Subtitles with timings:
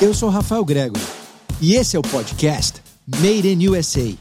[0.00, 0.96] Eu sou Rafael Grego
[1.60, 2.80] e esse é o podcast
[3.16, 4.14] Made in USA.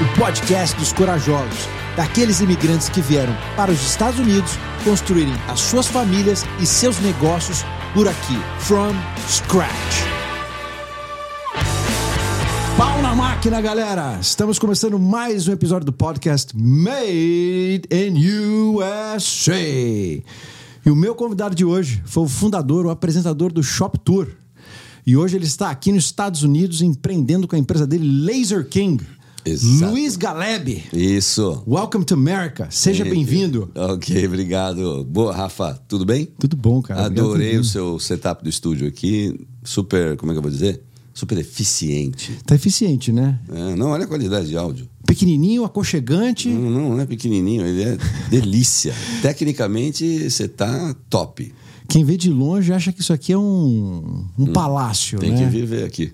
[0.00, 1.68] O podcast dos corajosos,
[1.98, 4.52] daqueles imigrantes que vieram para os Estados Unidos
[4.84, 8.94] construírem as suas famílias e seus negócios por aqui, from
[9.28, 9.70] scratch.
[12.78, 14.16] Pau na máquina, galera!
[14.18, 18.16] Estamos começando mais um episódio do podcast Made in
[18.72, 20.22] USA.
[20.84, 24.28] E o meu convidado de hoje foi o fundador, o apresentador do Shop Tour.
[25.06, 29.04] E hoje ele está aqui nos Estados Unidos empreendendo com a empresa dele, Laser King.
[29.44, 29.92] Exato.
[29.92, 30.84] Luiz Galeb.
[30.92, 31.62] Isso.
[31.66, 32.68] Welcome to America.
[32.70, 33.70] Seja bem-vindo.
[33.74, 35.04] Ok, obrigado.
[35.04, 36.28] Boa, Rafa, tudo bem?
[36.38, 37.06] Tudo bom, cara.
[37.06, 39.46] Adorei o seu setup do estúdio aqui.
[39.64, 40.82] Super, como é que eu vou dizer?
[41.12, 42.38] Super eficiente.
[42.46, 43.38] Tá eficiente, né?
[43.50, 44.88] É, não, olha a qualidade de áudio.
[45.10, 46.48] Pequenininho, aconchegante.
[46.48, 47.98] Não, não, não é pequenininho, ele é
[48.30, 48.94] delícia.
[49.20, 51.52] Tecnicamente, você tá top.
[51.88, 55.38] Quem vê de longe acha que isso aqui é um, um palácio, Tem né?
[55.38, 56.12] que vir ver aqui.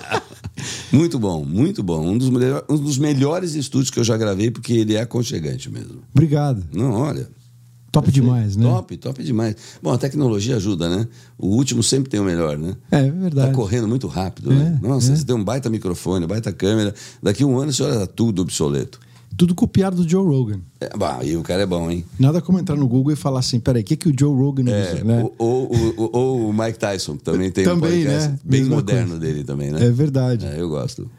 [0.92, 2.06] muito bom, muito bom.
[2.06, 2.28] Um dos,
[2.68, 6.02] um dos melhores estúdios que eu já gravei, porque ele é aconchegante mesmo.
[6.12, 6.62] Obrigado.
[6.74, 7.26] Não, olha.
[7.94, 8.64] Top demais, né?
[8.64, 9.56] Top, top demais.
[9.82, 11.06] Bom, a tecnologia ajuda, né?
[11.38, 12.74] O último sempre tem o melhor, né?
[12.90, 13.48] É, é verdade.
[13.50, 14.78] Tá correndo muito rápido, né?
[14.82, 15.16] É, Nossa, é.
[15.16, 16.94] você tem um baita microfone, baita câmera.
[17.22, 19.00] Daqui a um ano você olha tá tudo obsoleto.
[19.36, 20.60] Tudo copiado do Joe Rogan.
[20.80, 22.04] É, bah, e o cara é bom, hein?
[22.20, 24.70] Nada como entrar no Google e falar assim, peraí, o que, que o Joe Rogan
[24.70, 25.22] É, usa, né?
[25.38, 28.38] ou, ou- ou- o Mike Tyson, que também tem um Também, podcast né?
[28.44, 29.20] bem Mesma moderno coisa.
[29.20, 29.84] dele também, né?
[29.86, 30.46] É verdade.
[30.46, 31.10] É, eu gosto.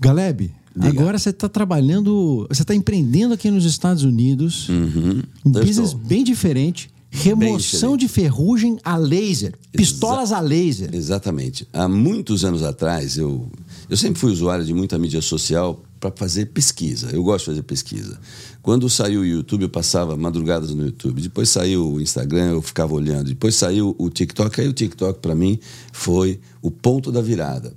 [0.00, 0.88] Galeb, Diga.
[1.00, 5.22] agora você está trabalhando, você está empreendendo aqui nos Estados Unidos, Uhum.
[5.44, 6.00] um Eu business estou.
[6.00, 8.00] bem diferente, remoção diferente.
[8.00, 10.90] de ferrugem a laser, pistolas a laser.
[10.94, 11.66] Exatamente.
[11.72, 13.50] Há muitos anos atrás, eu,
[13.88, 17.08] eu sempre fui usuário de muita mídia social para fazer pesquisa.
[17.12, 18.20] Eu gosto de fazer pesquisa.
[18.62, 21.20] Quando saiu o YouTube, eu passava madrugadas no YouTube.
[21.22, 23.24] Depois saiu o Instagram, eu ficava olhando.
[23.28, 24.60] Depois saiu o TikTok.
[24.60, 25.58] Aí o TikTok, para mim,
[25.92, 27.72] foi o ponto da virada.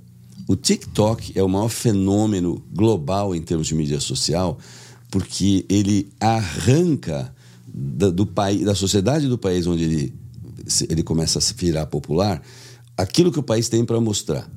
[0.48, 4.58] O TikTok é o maior fenômeno global em termos de mídia social,
[5.10, 7.34] porque ele arranca
[7.72, 10.14] da, do país, da sociedade do país onde ele,
[10.88, 12.42] ele começa a se virar popular,
[12.96, 14.50] aquilo que o país tem para mostrar.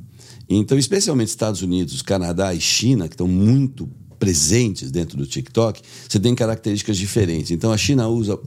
[0.49, 3.89] Então, especialmente Estados Unidos, Canadá e China, que estão muito
[4.19, 7.51] presentes dentro do TikTok, você tem características diferentes.
[7.51, 8.39] Então, a China usa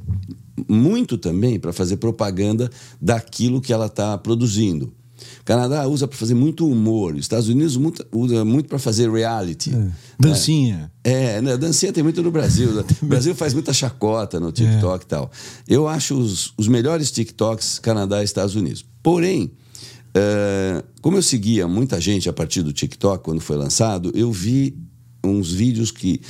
[0.68, 2.70] muito também para fazer propaganda
[3.00, 4.92] daquilo que ela está produzindo.
[5.40, 7.14] O Canadá usa para fazer muito humor.
[7.14, 9.70] Os Estados Unidos muito- usa muito para fazer reality.
[10.18, 10.90] Dancinha.
[11.04, 11.56] É, né?
[11.56, 12.72] dancinha tem muito no Brasil.
[12.72, 12.84] né?
[13.02, 15.30] O Brasil faz muita chacota no TikTok e tal.
[15.66, 18.84] Eu acho os, os melhores TikToks Canadá e Estados Unidos.
[19.02, 19.50] Porém,
[20.14, 24.76] eh, como eu seguia muita gente a partir do TikTok quando foi lançado, eu vi
[25.24, 26.20] uns vídeos que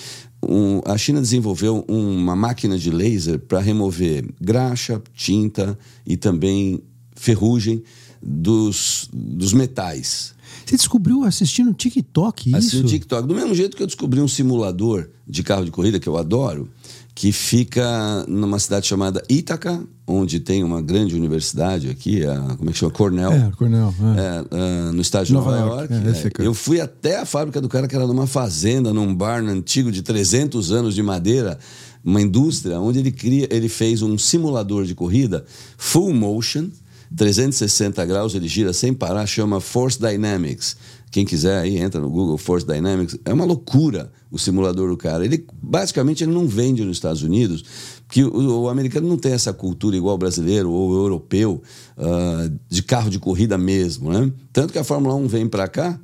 [0.43, 5.77] um- a China desenvolveu uma máquina de laser para remover graxa, tinta
[6.07, 6.81] e também
[7.17, 7.83] ferrugem
[8.23, 10.35] dos, dos metais.
[10.65, 12.81] Você descobriu assistindo TikTok isso?
[12.81, 13.27] o TikTok.
[13.27, 16.69] Do mesmo jeito que eu descobri um simulador de carro de corrida, que eu adoro,
[17.15, 22.73] que fica numa cidade chamada Ítaca, onde tem uma grande universidade aqui, a, como é
[22.73, 22.93] que chama?
[22.93, 23.33] Cornell.
[23.33, 23.95] É, Cornel.
[24.17, 24.21] é.
[24.21, 26.43] É, ah, no estado de Nova Nova, York, York.
[26.43, 29.91] é, eu fui até a fábrica do cara, que era numa fazenda, num barn antigo
[29.91, 31.59] de 300 anos de madeira,
[32.05, 35.45] uma indústria, onde ele, cria, ele fez um simulador de corrida
[35.77, 36.69] full motion,
[37.17, 40.77] 360 graus, ele gira sem parar, chama Force Dynamics.
[41.11, 43.19] Quem quiser aí, entra no Google Force Dynamics.
[43.25, 45.25] É uma loucura o simulador do cara.
[45.25, 47.65] Ele basicamente ele não vende nos Estados Unidos,
[48.07, 51.63] porque o, o americano não tem essa cultura igual brasileiro ou europeu
[51.97, 54.31] ah, de carro de corrida mesmo, né?
[54.53, 55.99] Tanto que a Fórmula 1 vem para cá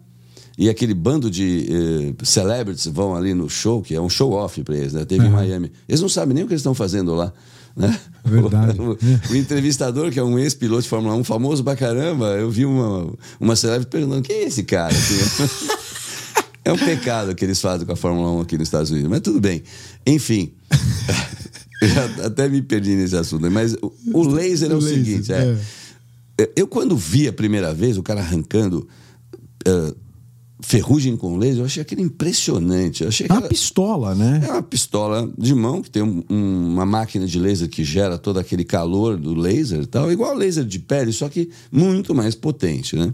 [0.57, 4.63] e aquele bando de eh, celebrities vão ali no show, que é um show off
[4.63, 5.05] para eles, né?
[5.05, 5.73] Teve em Miami.
[5.89, 7.33] Eles não sabem nem o que eles estão fazendo lá.
[7.77, 7.99] Né?
[8.25, 8.79] Verdade.
[8.85, 12.65] O, o entrevistador, que é um ex-piloto de Fórmula 1, famoso pra caramba, eu vi
[12.65, 14.95] uma, uma celebrity perguntando: quem é esse cara?
[14.95, 15.49] Assim,
[16.65, 19.21] é um pecado que eles fazem com a Fórmula 1 aqui nos Estados Unidos, mas
[19.21, 19.63] tudo bem.
[20.07, 20.53] Enfim.
[22.25, 26.51] Até me perdi nesse assunto, mas o, o laser é o, O laser, seguinte: é,
[26.57, 28.89] eu, quando vi a primeira vez o cara arrancando
[29.67, 29.94] eh,
[30.67, 33.03] ferrugem com laser, eu achei aquilo impressionante.
[33.03, 34.43] Eu achei É uma aquela- pistola, né?
[34.47, 38.17] é uma pistola de mão que tem um- um- uma máquina de laser que gera
[38.19, 42.35] todo aquele calor do laser e tal, igual laser de pele, só que muito mais
[42.35, 43.13] potente, né?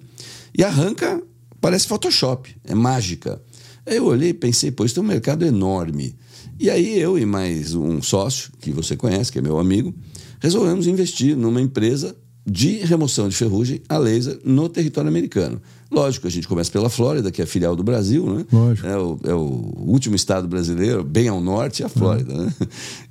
[0.56, 1.22] E arranca,
[1.60, 3.40] parece Photoshop, é mágica.
[3.86, 6.14] Aí eu olhei e pensei, pô, isso tem um mercado enorme.
[6.58, 9.94] E aí eu e mais um sócio, que você conhece, que é meu amigo,
[10.38, 12.14] resolvemos investir numa empresa
[12.46, 15.60] de remoção de ferrugem a laser no território americano.
[15.90, 18.46] Lógico, a gente começa pela Flórida, que é filial do Brasil, né?
[18.52, 18.86] Lógico.
[18.86, 22.52] É o, é o último estado brasileiro, bem ao norte, é a Flórida, né?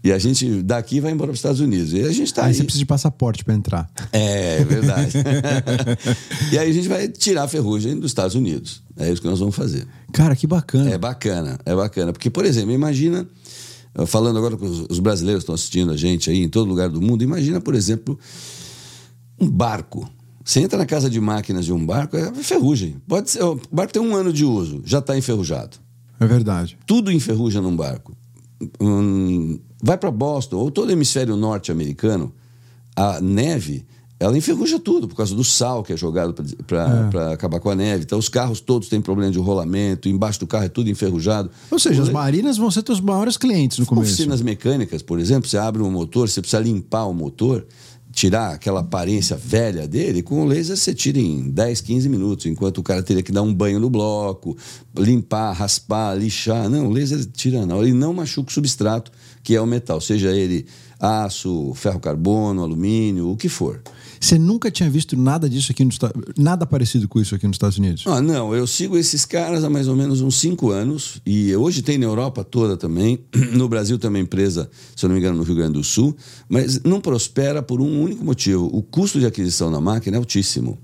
[0.01, 1.91] E a gente daqui vai embora para os Estados Unidos.
[1.91, 2.53] E a gente está Aí aí.
[2.53, 3.89] você precisa de passaporte para entrar.
[4.13, 5.13] É, é verdade.
[6.53, 8.81] e aí a gente vai tirar a ferrugem dos Estados Unidos.
[8.97, 9.85] É isso que nós vamos fazer.
[10.13, 10.89] Cara, que bacana.
[10.89, 12.13] É bacana, é bacana.
[12.13, 13.27] Porque, por exemplo, imagina,
[14.07, 16.87] falando agora com os, os brasileiros que estão assistindo a gente aí em todo lugar
[16.87, 18.17] do mundo, imagina, por exemplo,
[19.39, 20.09] um barco.
[20.43, 22.95] Você entra na casa de máquinas de um barco, é ferrugem.
[23.07, 25.77] Pode ser, o barco tem um ano de uso, já está enferrujado.
[26.19, 26.77] É verdade.
[26.85, 28.13] Tudo enferruja num barco.
[28.79, 32.33] Hum, vai para Boston, ou todo o hemisfério norte-americano,
[32.95, 33.85] a neve,
[34.19, 36.35] ela enferruja tudo, por causa do sal que é jogado
[36.67, 38.03] para acabar com a neve.
[38.03, 41.49] Então, os carros todos têm problema de rolamento, embaixo do carro é tudo enferrujado.
[41.71, 44.11] Ou seja, as Os- marinas vão ser teus maiores clientes no começo.
[44.13, 47.65] Oficinas mecânicas, por exemplo, você abre um motor, você precisa limpar o motor,
[48.11, 52.79] tirar aquela aparência velha dele, com o laser você tira em 10, 15 minutos, enquanto
[52.79, 54.57] o cara teria que dar um banho no bloco,
[54.97, 56.69] limpar, raspar, lixar.
[56.69, 59.11] Não, o laser tira na hora e não machuca o substrato,
[59.43, 60.65] que é o metal, seja ele
[60.99, 63.81] aço, ferro carbono, alumínio, o que for.
[64.19, 67.55] Você nunca tinha visto nada disso aqui nos Estados Nada parecido com isso aqui nos
[67.55, 68.03] Estados Unidos?
[68.05, 71.81] Ah, não, eu sigo esses caras há mais ou menos uns cinco anos e hoje
[71.81, 73.19] tem na Europa toda também.
[73.59, 76.15] No Brasil tem uma empresa, se eu não me engano, no Rio Grande do Sul,
[76.47, 80.77] mas não prospera por um único motivo: o custo de aquisição da máquina é altíssimo.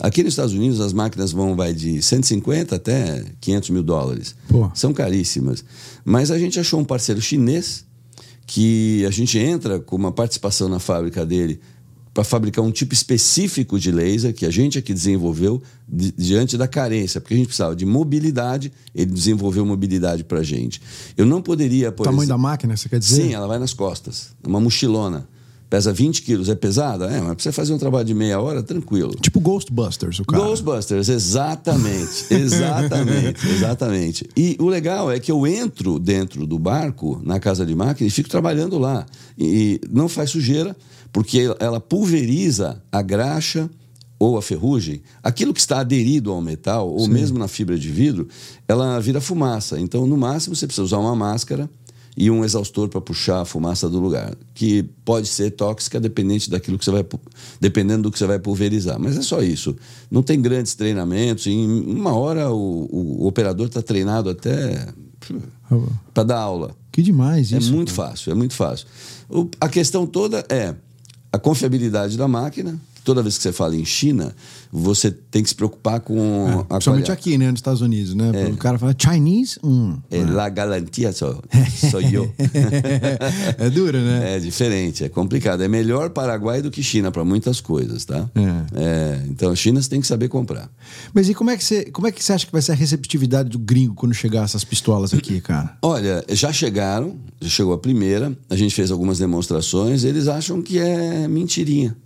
[0.00, 4.34] Aqui nos Estados Unidos as máquinas vão vai de 150 até 500 mil dólares.
[4.48, 4.70] Pô.
[4.74, 5.64] São caríssimas.
[6.04, 7.84] Mas a gente achou um parceiro chinês
[8.46, 11.60] que a gente entra com uma participação na fábrica dele
[12.14, 16.68] para fabricar um tipo específico de laser que a gente aqui desenvolveu di- diante da
[16.68, 20.80] carência, porque a gente precisava de mobilidade, ele desenvolveu mobilidade para a gente.
[21.16, 23.22] Eu não poderia, O por tamanho da máquina, você quer dizer?
[23.24, 25.28] Sim, ela vai nas costas, uma mochilona.
[25.74, 27.06] Pesa 20 quilos, é pesada?
[27.06, 29.12] É, mas pra você fazer um trabalho de meia hora, tranquilo.
[29.20, 30.40] Tipo Ghostbusters, o cara.
[30.40, 34.30] Ghostbusters, exatamente, exatamente, exatamente.
[34.36, 38.10] E o legal é que eu entro dentro do barco, na casa de máquina, e
[38.10, 39.04] fico trabalhando lá.
[39.36, 40.76] E não faz sujeira,
[41.12, 43.68] porque ela pulveriza a graxa
[44.16, 48.28] ou a ferrugem, aquilo que está aderido ao metal, ou mesmo na fibra de vidro,
[48.68, 49.80] ela vira fumaça.
[49.80, 51.68] Então, no máximo, você precisa usar uma máscara
[52.16, 56.78] e um exaustor para puxar a fumaça do lugar, que pode ser tóxica dependente daquilo
[56.78, 57.04] que você vai
[57.60, 58.98] dependendo do que você vai pulverizar.
[59.00, 59.74] Mas é só isso.
[60.10, 61.46] Não tem grandes treinamentos.
[61.48, 62.88] Em uma hora o,
[63.22, 64.86] o operador está treinado até
[66.12, 66.76] para dar aula.
[66.92, 67.72] Que demais É isso.
[67.72, 68.86] muito fácil, é muito fácil.
[69.28, 70.74] O- a questão toda é
[71.32, 72.78] a confiabilidade da máquina.
[73.04, 74.34] Toda vez que você fala em China,
[74.72, 77.12] você tem que se preocupar com a Principalmente qualidade.
[77.12, 78.32] aqui, né, nos Estados Unidos, né?
[78.50, 79.98] O cara fala Chinese, hum.
[80.10, 81.38] É la garantia só,
[81.90, 82.32] sou eu.
[83.58, 84.36] é dura, né?
[84.36, 85.62] É diferente, é complicado.
[85.62, 88.28] É melhor Paraguai do que China para muitas coisas, tá?
[88.74, 90.70] É, então, a China você tem que saber comprar.
[91.12, 92.74] Mas e como é, que você, como é que você acha que vai ser a
[92.74, 95.76] receptividade do gringo quando chegar essas pistolas aqui, cara?
[95.82, 100.78] Olha, já chegaram, já chegou a primeira, a gente fez algumas demonstrações, eles acham que
[100.78, 101.96] é mentirinha.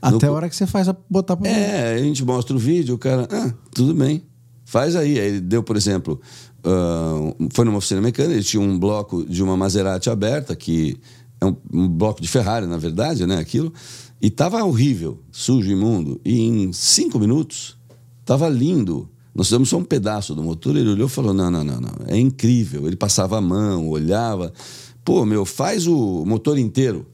[0.00, 2.94] Até a hora que você faz a botar pra É, a gente mostra o vídeo,
[2.94, 4.22] o cara, ah, tudo bem,
[4.64, 5.18] faz aí.
[5.18, 6.20] Aí ele deu, por exemplo,
[6.64, 10.98] ah, foi numa oficina mecânica, ele tinha um bloco de uma Maserati aberta, que
[11.40, 13.72] é um, um bloco de Ferrari, na verdade, né, aquilo,
[14.20, 16.20] e tava horrível, sujo, imundo.
[16.24, 17.76] E em cinco minutos,
[18.24, 19.08] tava lindo.
[19.34, 21.92] Nós fizemos só um pedaço do motor, ele olhou e falou, não, não, não, não,
[22.06, 22.86] é incrível.
[22.86, 24.52] Ele passava a mão, olhava,
[25.04, 27.06] pô, meu, faz o motor inteiro.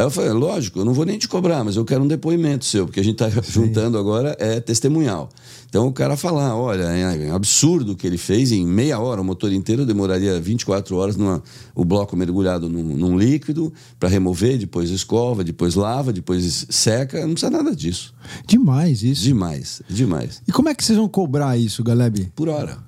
[0.00, 2.64] Aí eu falei, lógico, eu não vou nem te cobrar, mas eu quero um depoimento
[2.64, 5.28] seu, porque a gente está juntando agora é testemunhal.
[5.68, 9.20] Então o cara falar, olha, é um absurdo o que ele fez em meia hora,
[9.20, 11.42] o motor inteiro demoraria 24 horas, numa,
[11.74, 17.32] o bloco mergulhado num, num líquido para remover, depois escova, depois lava, depois seca, não
[17.32, 18.14] precisa nada disso.
[18.46, 19.22] Demais isso.
[19.22, 20.40] Demais, demais.
[20.48, 22.32] E como é que vocês vão cobrar isso, Galeb?
[22.34, 22.78] Por hora.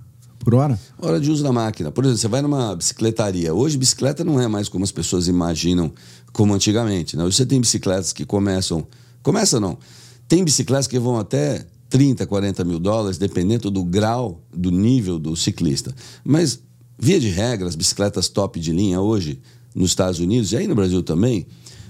[0.43, 0.77] Por hora?
[0.99, 1.93] Hora de uso da máquina.
[1.93, 3.55] Por exemplo, você vai numa bicicletaria.
[3.55, 5.93] Hoje, bicicleta não é mais como as pessoas imaginam,
[6.33, 7.17] como antigamente.
[7.17, 7.25] Né?
[7.25, 8.87] Hoje você tem bicicletas que começam.
[9.23, 9.79] Começa não.
[10.29, 15.37] Tem bicicletas que vão até 30, 40 mil dólares, dependendo do grau, do nível do
[15.37, 15.95] ciclista.
[16.25, 16.59] Mas,
[16.99, 19.41] via de regra, as bicicletas top de linha hoje,
[19.75, 21.47] nos Estados Unidos e aí no Brasil também,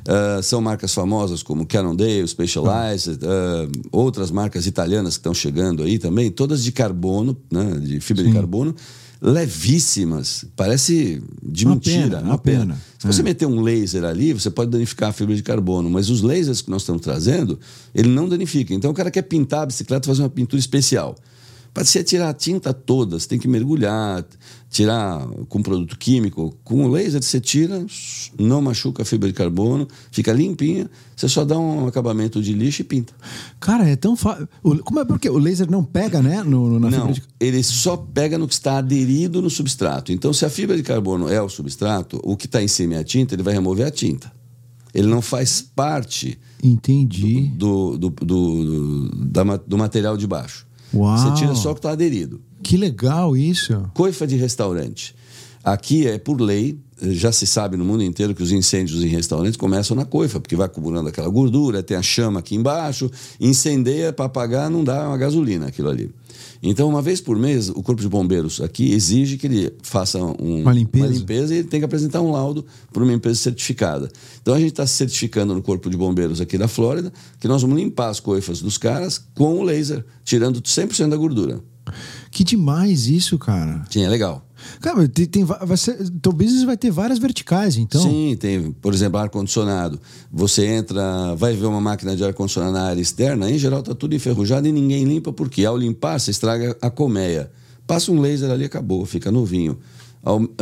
[0.06, 5.98] ah, são marcas famosas como Cannondale, Specialized, ah, outras marcas italianas que estão chegando aí
[5.98, 8.74] também, todas de carbono, né, de fibra de carbono,
[9.22, 10.44] levíssimas.
[10.56, 12.18] Parece de Uma mentira.
[12.18, 12.82] pena, uma pena.
[12.98, 16.22] Se você meter um laser ali, você pode danificar a fibra de carbono, mas os
[16.22, 17.58] lasers que nós estamos trazendo,
[17.94, 18.74] ele não danifica.
[18.74, 21.16] Então o cara quer pintar a bicicleta, fazer uma pintura especial.
[21.72, 24.24] Para você tirar a tinta toda, você tem que mergulhar,
[24.72, 26.56] tirar com produto químico.
[26.64, 27.84] Com o laser você tira,
[28.40, 32.80] não machuca a fibra de carbono, fica limpinha, você só dá um acabamento de lixo
[32.80, 33.12] e pinta.
[33.60, 34.48] Cara, é tão fácil.
[34.82, 36.42] Como é porque o laser não pega, né?
[36.42, 37.22] No, na não, de...
[37.38, 40.10] ele só pega no que está aderido no substrato.
[40.10, 42.98] Então, se a fibra de carbono é o substrato, o que está em cima é
[42.98, 44.32] a tinta, ele vai remover a tinta.
[44.94, 47.50] Ele não faz parte Entendi.
[47.54, 50.66] do, do, do, do, da, do material de baixo.
[50.94, 51.16] Uau.
[51.16, 52.40] Você tira só o que está aderido.
[52.62, 53.90] Que legal isso.
[53.94, 55.14] Coifa de restaurante.
[55.64, 59.56] Aqui é por lei, já se sabe no mundo inteiro que os incêndios em restaurantes
[59.56, 64.26] começam na coifa, porque vai acumulando aquela gordura, tem a chama aqui embaixo, incendeia para
[64.26, 66.10] apagar, não dá uma gasolina aquilo ali.
[66.62, 70.62] Então, uma vez por mês, o Corpo de Bombeiros aqui exige que ele faça um,
[70.62, 71.06] uma, limpeza.
[71.06, 74.08] uma limpeza e ele tem que apresentar um laudo para uma empresa certificada.
[74.40, 77.76] Então, a gente está certificando no Corpo de Bombeiros aqui da Flórida que nós vamos
[77.76, 81.60] limpar as coifas dos caras com o laser, tirando 100% da gordura.
[82.30, 83.84] Que demais isso, cara.
[83.90, 84.46] Sim, é legal.
[84.80, 88.00] Cara, tem, tem, vai ser, teu business vai ter várias verticais, então.
[88.00, 90.00] Sim, tem, por exemplo, ar-condicionado.
[90.32, 94.14] Você entra, vai ver uma máquina de ar-condicionado na área externa, em geral está tudo
[94.14, 97.50] enferrujado e ninguém limpa, porque ao limpar você estraga a colmeia.
[97.86, 99.78] Passa um laser ali, acabou, fica novinho.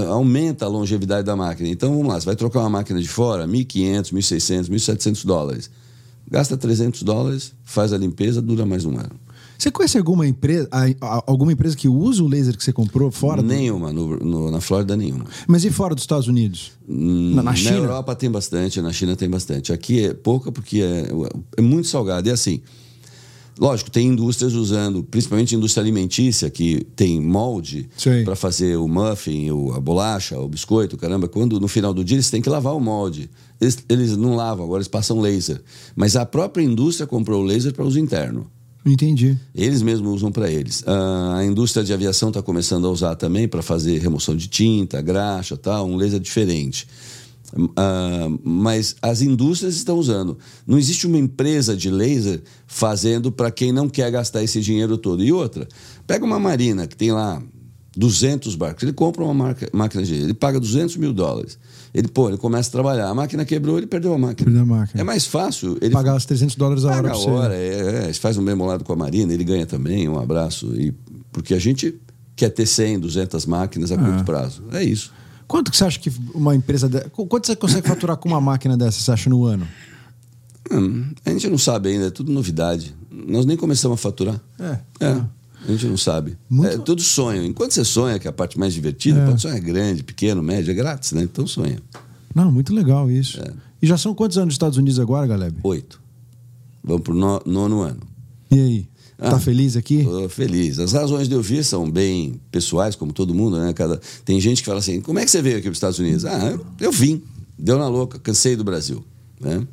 [0.09, 1.69] Aumenta a longevidade da máquina.
[1.69, 5.71] Então vamos lá, você vai trocar uma máquina de fora, 1.500, 1.600, 1.700 dólares.
[6.31, 9.11] Gasta 300 dólares, faz a limpeza, dura mais um ano.
[9.61, 10.71] Você conhece alguma empresa,
[11.27, 13.43] alguma empresa que usa o laser que você comprou fora?
[13.43, 15.27] Nenhuma, no, no, na Flórida nenhuma.
[15.47, 16.73] Mas e fora dos Estados Unidos?
[16.89, 17.73] Hum, na, na, China?
[17.73, 19.71] Na Europa tem bastante, na China tem bastante.
[19.71, 21.11] Aqui é pouca porque é,
[21.59, 22.27] é muito salgado.
[22.27, 22.63] E assim,
[23.59, 27.87] lógico, tem indústrias usando, principalmente indústria alimentícia, que tem molde
[28.25, 31.29] para fazer o muffin, o, a bolacha, o biscoito, caramba.
[31.29, 33.29] Quando no final do dia eles têm que lavar o molde.
[33.61, 35.61] Eles, eles não lavam, agora eles passam laser.
[35.95, 38.51] Mas a própria indústria comprou o laser para uso interno.
[38.85, 39.39] Entendi.
[39.55, 40.81] Eles mesmos usam para eles.
[40.83, 45.03] Uh, a indústria de aviação está começando a usar também para fazer remoção de tinta,
[45.03, 46.87] graxa, tal, um laser diferente.
[47.53, 50.39] Uh, mas as indústrias estão usando.
[50.67, 55.23] Não existe uma empresa de laser fazendo para quem não quer gastar esse dinheiro todo.
[55.23, 55.69] E outra,
[56.07, 57.43] pega uma marina que tem lá
[57.97, 61.59] 200 barcos, ele compra uma marca, máquina de ele paga 200 mil dólares.
[61.93, 63.09] Ele, pô, ele começa a trabalhar.
[63.09, 64.45] A máquina quebrou, ele perdeu a máquina.
[64.45, 65.01] Perdeu a máquina.
[65.01, 65.77] É mais fácil.
[65.81, 67.11] Ele pagar os 300 dólares a hora.
[67.11, 70.09] Paga a hora, é, é, faz um memolado com a Marina, ele ganha também.
[70.09, 70.73] Um abraço.
[70.77, 70.95] E,
[71.33, 72.01] porque a gente
[72.37, 73.99] quer ter 100, 200 máquinas a é.
[73.99, 74.63] curto prazo.
[74.73, 75.13] É isso.
[75.47, 76.89] Quanto que você acha que uma empresa.
[76.89, 77.01] De...
[77.11, 79.67] Quanto você consegue faturar com uma máquina dessa, você acha, no ano?
[80.71, 82.95] Hum, a gente não sabe ainda, é tudo novidade.
[83.11, 84.41] Nós nem começamos a faturar.
[84.61, 84.79] É.
[85.01, 85.07] É.
[85.07, 85.25] é.
[85.67, 86.37] A gente não sabe.
[86.49, 86.69] Muito...
[86.69, 87.45] É tudo sonho.
[87.45, 89.27] Enquanto você sonha, que é a parte mais divertida, é.
[89.27, 91.23] pode sonhar grande, pequeno, médio, é grátis, né?
[91.23, 91.79] Então sonha.
[92.35, 93.41] Não, muito legal isso.
[93.41, 93.53] É.
[93.83, 95.57] E já são quantos anos nos Estados Unidos agora, Galeb?
[95.63, 96.01] Oito.
[96.83, 98.01] Vamos pro no, nono ano.
[98.51, 98.89] E aí?
[99.19, 100.03] Ah, tá feliz aqui?
[100.03, 100.79] Tô feliz.
[100.79, 103.73] As razões de eu vir são bem pessoais, como todo mundo, né?
[103.75, 104.01] Cada...
[104.25, 106.25] Tem gente que fala assim: como é que você veio aqui para os Estados Unidos?
[106.25, 107.23] Ah, eu, eu vim.
[107.59, 109.05] Deu na louca, cansei do Brasil.
[109.39, 109.67] Né?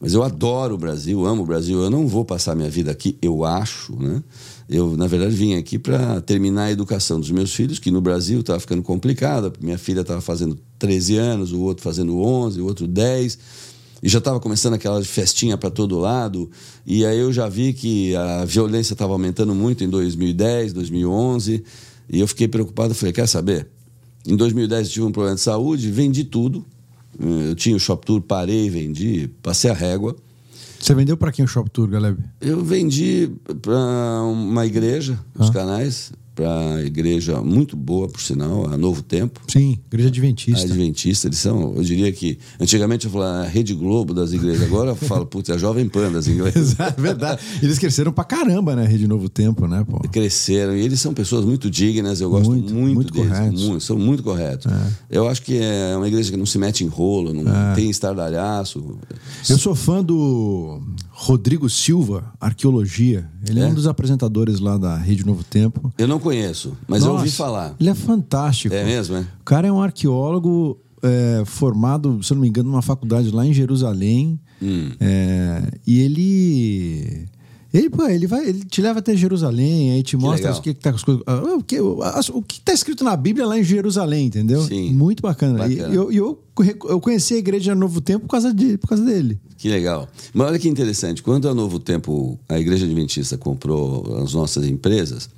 [0.00, 1.82] Mas eu adoro o Brasil, amo o Brasil.
[1.82, 4.22] Eu não vou passar minha vida aqui, eu acho, né?
[4.68, 8.40] Eu, na verdade, vim aqui para terminar a educação dos meus filhos, que no Brasil
[8.40, 9.52] estava ficando complicada.
[9.60, 13.38] Minha filha estava fazendo 13 anos, o outro fazendo 11, o outro 10.
[14.02, 16.50] E já estava começando aquela festinha para todo lado.
[16.86, 21.62] E aí eu já vi que a violência estava aumentando muito em 2010, 2011.
[22.10, 22.94] E eu fiquei preocupado.
[22.94, 23.68] Falei: quer saber?
[24.26, 26.64] Em 2010 eu tive um problema de saúde, vendi tudo.
[27.18, 30.16] Eu tinha o Shop Tour, parei, vendi, passei a régua.
[30.84, 32.18] Você vendeu para quem o Shop Tour, Galeb?
[32.42, 38.76] Eu vendi para uma igreja, os canais para a igreja muito boa, por sinal, a
[38.76, 39.40] Novo Tempo.
[39.48, 40.60] Sim, igreja adventista.
[40.60, 44.62] A adventista, eles são, eu diria que, antigamente eu falava a Rede Globo das igrejas,
[44.62, 46.74] agora eu falo, putz, é a Jovem Pan das igrejas.
[46.80, 47.40] é verdade.
[47.62, 49.98] Eles cresceram pra caramba, né, Rede Novo Tempo, né, pô?
[50.10, 53.28] Cresceram, e eles são pessoas muito dignas, eu gosto muito, muito, muito deles.
[53.28, 53.62] Corretos.
[53.62, 54.72] Muito, são muito corretos.
[54.72, 54.92] É.
[55.10, 57.74] Eu acho que é uma igreja que não se mete em rolo, não é.
[57.74, 58.98] tem estardalhaço.
[59.48, 63.28] Eu sou fã do Rodrigo Silva, Arqueologia.
[63.46, 63.64] Ele é?
[63.64, 65.92] é um dos apresentadores lá da Rede Novo Tempo.
[65.96, 67.76] Eu não conheço, mas Nossa, eu ouvi falar.
[67.78, 68.74] Ele é fantástico.
[68.74, 69.20] É mesmo, é?
[69.20, 73.52] O cara é um arqueólogo é, formado, se não me engano, numa faculdade lá em
[73.52, 74.40] Jerusalém.
[74.62, 74.90] Hum.
[74.98, 77.28] É, e ele.
[77.72, 80.80] Ele, pô, ele, vai, ele te leva até Jerusalém, aí te mostra o que, que
[80.80, 81.24] tá as coisas.
[81.26, 84.62] Ah, o que, o que está escrito na Bíblia lá em Jerusalém, entendeu?
[84.62, 84.92] Sim.
[84.92, 85.58] Muito bacana.
[85.58, 85.92] bacana.
[85.92, 86.38] E eu, eu,
[86.88, 89.40] eu conheci a igreja Novo Tempo por causa, de, por causa dele.
[89.58, 90.08] Que legal.
[90.32, 95.28] Mas olha que interessante, quando a Novo Tempo, a Igreja Adventista comprou as nossas empresas,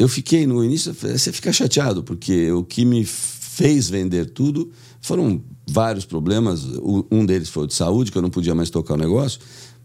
[0.00, 5.42] eu fiquei no início, você fica chateado, porque o que me fez vender tudo foram
[5.68, 6.64] vários problemas.
[7.12, 9.38] Um deles foi o de saúde, que eu não podia mais tocar o negócio.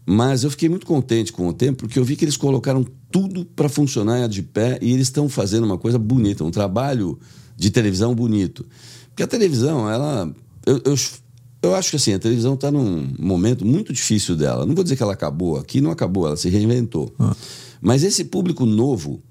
[0.06, 3.44] Mas eu fiquei muito contente com o tempo, porque eu vi que eles colocaram tudo
[3.44, 7.18] para funcionar de pé e eles estão fazendo uma coisa bonita, um trabalho
[7.54, 8.64] de televisão bonito.
[9.08, 10.34] Porque a televisão, ela.
[10.64, 10.94] Eu, eu,
[11.60, 14.64] eu acho que assim, a televisão está num momento muito difícil dela.
[14.64, 17.12] Não vou dizer que ela acabou, aqui não acabou, ela se reinventou.
[17.18, 17.36] Ah.
[17.82, 19.22] Mas esse público novo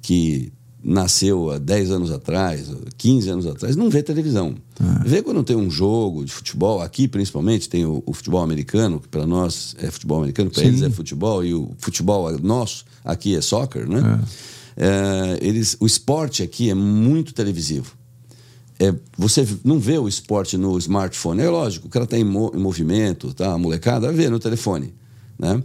[0.00, 0.52] que
[0.82, 4.54] nasceu há 10 anos atrás, 15 anos atrás, não vê televisão.
[4.80, 5.08] É.
[5.08, 9.08] Vê quando tem um jogo de futebol, aqui principalmente tem o, o futebol americano, que
[9.08, 13.40] para nós é futebol americano, para eles é futebol, e o futebol nosso aqui é
[13.40, 14.20] soccer, né?
[14.24, 14.60] É.
[14.82, 17.92] É, eles, o esporte aqui é muito televisivo.
[18.78, 21.42] É, você não vê o esporte no smartphone.
[21.42, 23.52] É lógico, o cara está em, mo, em movimento, tá?
[23.52, 24.94] a molecada vê no telefone.
[25.38, 25.62] Né?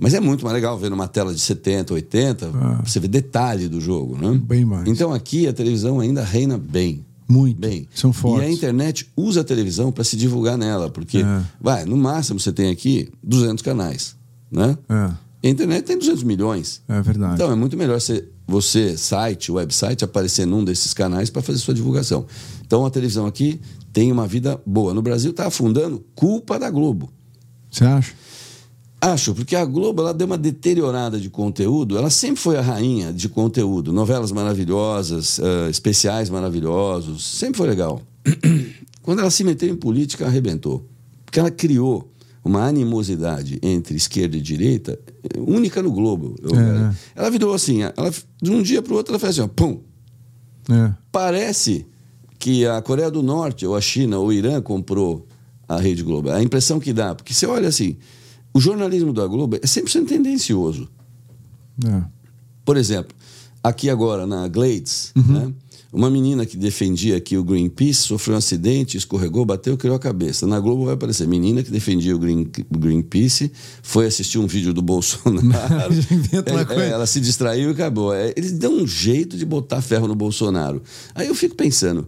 [0.00, 2.82] Mas é muito mais legal ver numa tela de 70, 80, ah.
[2.84, 4.40] você vê detalhe do jogo, né?
[4.42, 4.88] Bem mais.
[4.88, 7.04] Então aqui a televisão ainda reina bem.
[7.28, 7.60] Muito.
[7.60, 7.86] Bem.
[7.94, 8.48] São fortes.
[8.48, 11.42] E a internet usa a televisão para se divulgar nela, porque, é.
[11.60, 14.16] vai, no máximo você tem aqui 200 canais,
[14.50, 14.76] né?
[14.88, 14.94] É.
[15.42, 16.82] A internet tem 200 milhões.
[16.88, 17.34] É verdade.
[17.34, 21.74] Então é muito melhor você, você site, website, aparecer num desses canais para fazer sua
[21.74, 22.26] divulgação.
[22.66, 23.60] Então a televisão aqui
[23.92, 24.92] tem uma vida boa.
[24.92, 27.10] No Brasil está afundando, culpa da Globo.
[27.70, 28.12] Você acha?
[29.00, 31.96] Acho, porque a Globo ela deu uma deteriorada de conteúdo.
[31.96, 33.92] Ela sempre foi a rainha de conteúdo.
[33.92, 37.24] Novelas maravilhosas, uh, especiais maravilhosos.
[37.24, 38.02] Sempre foi legal.
[39.02, 40.86] Quando ela se meteu em política, arrebentou.
[41.24, 42.12] Porque ela criou
[42.44, 44.98] uma animosidade entre esquerda e direita
[45.38, 46.34] única no Globo.
[46.44, 46.94] É.
[47.14, 49.80] Ela virou assim, ela, de um dia para o outro ela fez assim, ó, pum.
[50.70, 50.92] É.
[51.10, 51.86] Parece
[52.38, 55.26] que a Coreia do Norte, ou a China, ou o Irã comprou
[55.68, 56.30] a Rede Globo.
[56.30, 57.96] A impressão que dá, porque você olha assim,
[58.52, 60.88] o jornalismo da Globo é sempre sendo tendencioso.
[61.84, 62.02] É.
[62.64, 63.14] Por exemplo,
[63.62, 65.32] aqui agora na Glades, uhum.
[65.32, 65.54] né,
[65.92, 70.46] uma menina que defendia aqui o Greenpeace sofreu um acidente, escorregou, bateu, criou a cabeça.
[70.46, 73.50] Na Globo vai aparecer menina que defendia o Green, Greenpeace,
[73.82, 75.94] foi assistir um vídeo do Bolsonaro.
[76.76, 78.14] é, é, ela se distraiu e acabou.
[78.14, 80.80] É, eles dão um jeito de botar ferro no Bolsonaro.
[81.12, 82.06] Aí eu fico pensando,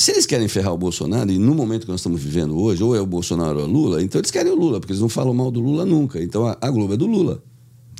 [0.00, 2.96] se eles querem ferrar o Bolsonaro, e no momento que nós estamos vivendo hoje, ou
[2.96, 5.10] é o Bolsonaro ou é o Lula, então eles querem o Lula, porque eles não
[5.10, 6.22] falam mal do Lula nunca.
[6.22, 7.42] Então a, a Globo é do Lula.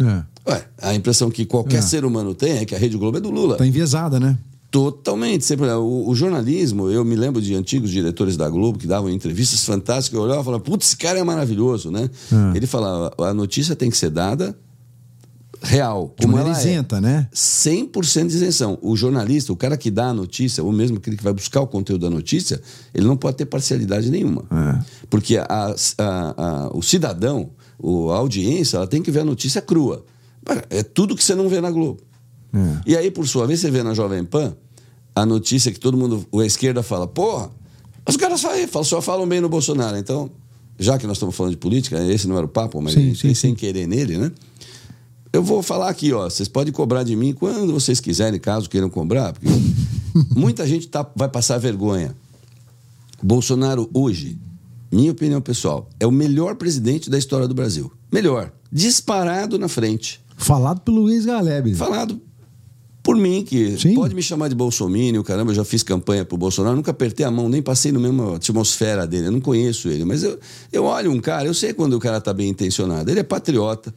[0.00, 0.50] É.
[0.50, 1.83] Ué, a impressão que qualquer é.
[1.83, 3.57] ser humano tem é que a Rede Globo é do Lula.
[3.57, 4.38] Está enviesada, né?
[4.71, 5.45] Totalmente.
[5.45, 9.62] Sempre, o, o, jornalismo, eu me lembro de antigos diretores da Globo que davam entrevistas
[9.62, 12.09] fantásticas, eu olhava e falava, putz, esse cara é maravilhoso, né?
[12.33, 12.57] É.
[12.57, 14.57] Ele falava, a notícia tem que ser dada
[15.62, 16.14] real.
[16.21, 17.00] Como ela isenta, é.
[17.00, 17.29] né?
[17.35, 18.79] 100% de isenção.
[18.81, 21.66] O jornalista, o cara que dá a notícia, ou mesmo aquele que vai buscar o
[21.66, 22.61] conteúdo da notícia,
[22.94, 24.44] ele não pode ter parcialidade nenhuma.
[24.51, 24.85] É.
[25.09, 27.51] Porque a, a, a, o cidadão,
[27.83, 30.05] a audiência, ela tem que ver a notícia crua.
[30.70, 32.03] É tudo que você não vê na Globo.
[32.53, 32.81] É.
[32.87, 34.55] E aí, por sua vez, você vê na Jovem Pan
[35.14, 37.51] a notícia que todo mundo, a esquerda fala, porra,
[38.09, 39.96] os caras falam, só falam bem no Bolsonaro.
[39.96, 40.31] Então,
[40.79, 43.35] já que nós estamos falando de política, esse não era o papo, mas sim, sim,
[43.35, 43.55] sem sim.
[43.55, 44.33] querer nele, né?
[45.33, 46.29] Eu vou falar aqui, ó.
[46.29, 49.47] Vocês podem cobrar de mim quando vocês quiserem, caso queiram cobrar, porque
[50.35, 52.14] muita gente tá, vai passar vergonha.
[53.23, 54.38] Bolsonaro hoje,
[54.90, 57.93] minha opinião pessoal, é o melhor presidente da história do Brasil.
[58.12, 58.53] Melhor.
[58.73, 60.21] Disparado na frente.
[60.37, 61.75] Falado pelo Luiz Galeb.
[61.75, 62.21] Falado
[63.03, 63.95] por mim, que Sim.
[63.95, 67.31] pode me chamar de Bolsonaro, caramba, eu já fiz campanha pro Bolsonaro, nunca apertei a
[67.31, 70.05] mão, nem passei na mesma atmosfera dele, eu não conheço ele.
[70.05, 70.38] Mas eu,
[70.73, 73.11] eu olho um cara, eu sei quando o cara tá bem intencionado.
[73.11, 73.95] Ele é patriota,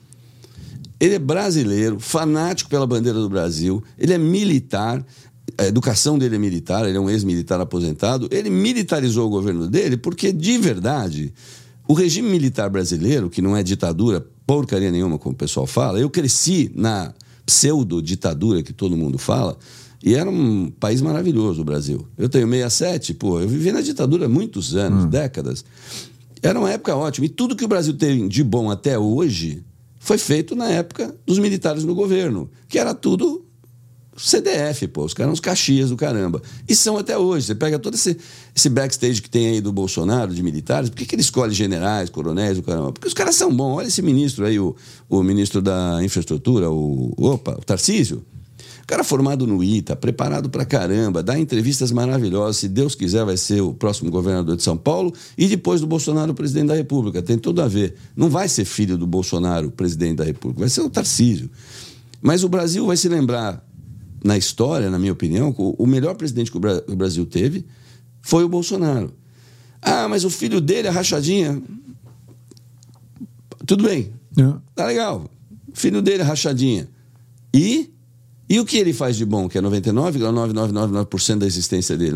[1.04, 5.06] ele é brasileiro, fanático pela bandeira do Brasil, ele é militar,
[5.58, 8.30] a educação dele é militar, ele é um ex-militar aposentado.
[8.32, 11.34] Ele militarizou o governo dele porque, de verdade,
[11.89, 16.10] o regime militar brasileiro, que não é ditadura, porcaria nenhuma, como o pessoal fala, eu
[16.10, 17.13] cresci na
[17.46, 19.58] pseudo-ditadura que todo mundo fala,
[20.02, 22.08] e era um país maravilhoso o Brasil.
[22.18, 25.10] Eu tenho 67, pô, eu vivi na ditadura há muitos anos, hum.
[25.10, 25.66] décadas.
[26.42, 27.26] Era uma época ótima.
[27.26, 29.66] E tudo que o Brasil tem de bom até hoje
[30.04, 33.46] foi feito na época dos militares no governo, que era tudo
[34.18, 36.42] CDF, pô, os caras uns caxias do caramba.
[36.68, 37.48] E são até hoje.
[37.48, 38.18] Você pega todo esse,
[38.54, 42.10] esse backstage que tem aí do Bolsonaro, de militares, por que, que ele escolhe generais,
[42.10, 42.92] coronéis, do caramba?
[42.92, 43.78] Porque os caras são bons.
[43.78, 44.76] Olha esse ministro aí, o,
[45.10, 47.13] o ministro da infraestrutura, o.
[47.18, 48.26] Opa, o Tarcísio.
[48.84, 52.58] O cara formado no ITA, preparado pra caramba, dá entrevistas maravilhosas.
[52.58, 56.34] Se Deus quiser, vai ser o próximo governador de São Paulo e depois do Bolsonaro,
[56.34, 57.22] presidente da República.
[57.22, 57.96] Tem tudo a ver.
[58.13, 61.50] Não vai ser filho do Bolsonaro, presidente da República, vai ser o Tarcísio.
[62.22, 63.65] Mas o Brasil vai se lembrar,
[64.22, 67.65] na história, na minha opinião, o melhor presidente que o Brasil teve
[68.22, 69.13] foi o Bolsonaro.
[69.82, 71.62] Ah, mas o filho dele, a rachadinha.
[73.65, 74.12] Tudo bem.
[74.38, 74.54] É.
[74.76, 75.30] Tá legal.
[75.74, 76.88] Filho dele, a rachadinha.
[77.54, 77.92] E
[78.54, 82.16] e o que ele faz de bom, que é 99,9999% da existência dele?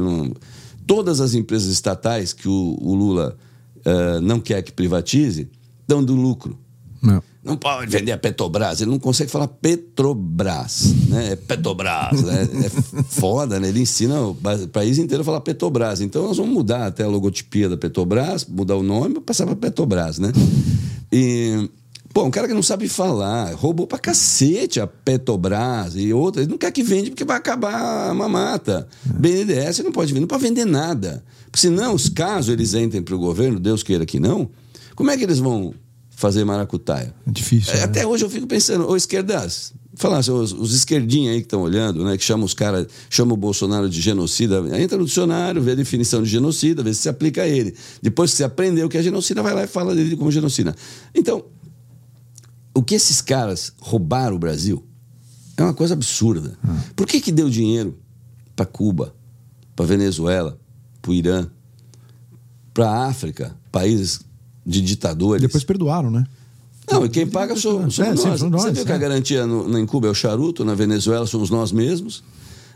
[0.86, 3.36] Todas as empresas estatais que o, o Lula
[3.78, 5.50] uh, não quer que privatize
[5.88, 6.56] dão do lucro.
[7.02, 7.24] Não.
[7.44, 8.82] Não pode vender a Petrobras.
[8.82, 11.32] Ele não consegue falar Petrobras, né?
[11.32, 12.22] É Petrobras.
[12.22, 12.48] né?
[12.66, 13.70] É foda, né?
[13.70, 14.36] Ele ensina o
[14.72, 16.02] país inteiro a falar Petrobras.
[16.02, 19.56] Então nós vamos mudar até a logotipia da Petrobras, mudar o nome e passar para
[19.56, 20.32] Petrobras, né?
[21.12, 21.68] E.
[22.18, 26.46] Pô, um cara que não sabe falar, roubou pra cacete a Petrobras e outras.
[26.46, 28.88] Ele não quer que vende porque vai acabar a mamata.
[29.06, 31.24] BNDES não pode vender, não pode vender nada.
[31.46, 34.50] Porque senão, os casos eles entrem pro governo, Deus queira que não,
[34.96, 35.76] como é que eles vão
[36.10, 37.14] fazer maracutaia.
[37.28, 37.74] É difícil.
[37.74, 37.84] É, né?
[37.84, 41.62] Até hoje eu fico pensando, ô esquerdas, falar assim, os, os esquerdinhos aí que estão
[41.62, 45.74] olhando, né, que chamam os caras, chamam o Bolsonaro de genocida, entra no dicionário, vê
[45.74, 47.76] a definição de genocida, vê se se aplica a ele.
[48.02, 50.76] Depois que você aprendeu o que é genocida, vai lá e fala dele como genocida.
[51.14, 51.46] Então,
[52.78, 54.84] o que esses caras roubaram o Brasil
[55.58, 56.58] é uma coisa absurda.
[56.64, 56.78] Hum.
[56.96, 57.98] Por que que deu dinheiro
[58.56, 59.16] para Cuba,
[59.76, 60.60] para Venezuela,
[61.02, 61.48] para o Irã,
[62.74, 64.20] para a África, países
[64.66, 65.42] de ditadores.
[65.42, 66.26] Depois perdoaram, né?
[66.92, 68.40] Não, e quem paga somos, é, nós.
[68.40, 68.64] Sim, nós.
[68.64, 68.86] Você viu é.
[68.86, 69.00] que a é.
[69.00, 72.24] garantia no, em Cuba é o charuto, na Venezuela somos nós mesmos?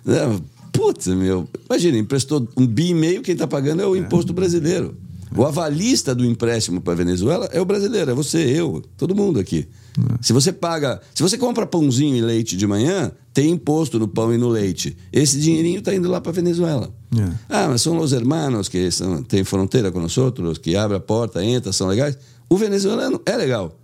[0.05, 0.39] É,
[0.71, 1.47] putz, meu.
[1.69, 4.95] Imagina, emprestou um bi e meio, quem está pagando é o imposto brasileiro.
[5.35, 9.39] O avalista do empréstimo para a Venezuela é o brasileiro, é você, eu, todo mundo
[9.39, 9.67] aqui.
[9.97, 10.17] É.
[10.21, 14.33] Se você paga, se você compra pãozinho e leite de manhã, tem imposto no pão
[14.33, 14.95] e no leite.
[15.11, 16.93] Esse dinheirinho está indo lá para a Venezuela.
[17.17, 17.29] É.
[17.49, 21.01] Ah, mas são os hermanos que são, têm fronteira com nós outros, que abrem a
[21.01, 22.17] porta, entram, são legais.
[22.49, 23.77] O venezuelano é legal.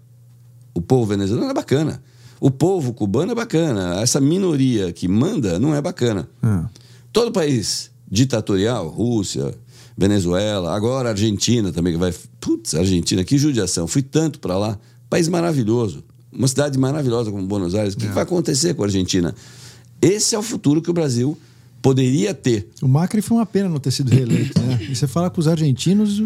[0.73, 2.01] O povo venezuelano é bacana.
[2.39, 3.99] O povo cubano é bacana.
[4.01, 6.27] Essa minoria que manda não é bacana.
[6.43, 6.65] É.
[7.11, 9.53] Todo país ditatorial, Rússia,
[9.97, 12.13] Venezuela, agora Argentina também, que vai.
[12.39, 13.87] Putz, Argentina, que judiação.
[13.87, 14.77] Fui tanto para lá.
[15.09, 16.03] País maravilhoso.
[16.31, 17.93] Uma cidade maravilhosa como Buenos Aires.
[17.93, 18.09] O que, é.
[18.09, 19.33] que vai acontecer com a Argentina?
[20.01, 21.37] Esse é o futuro que o Brasil
[21.81, 22.69] poderia ter.
[22.81, 24.77] O Macri foi uma pena não ter sido reeleito, né?
[24.89, 26.21] E você fala com os argentinos.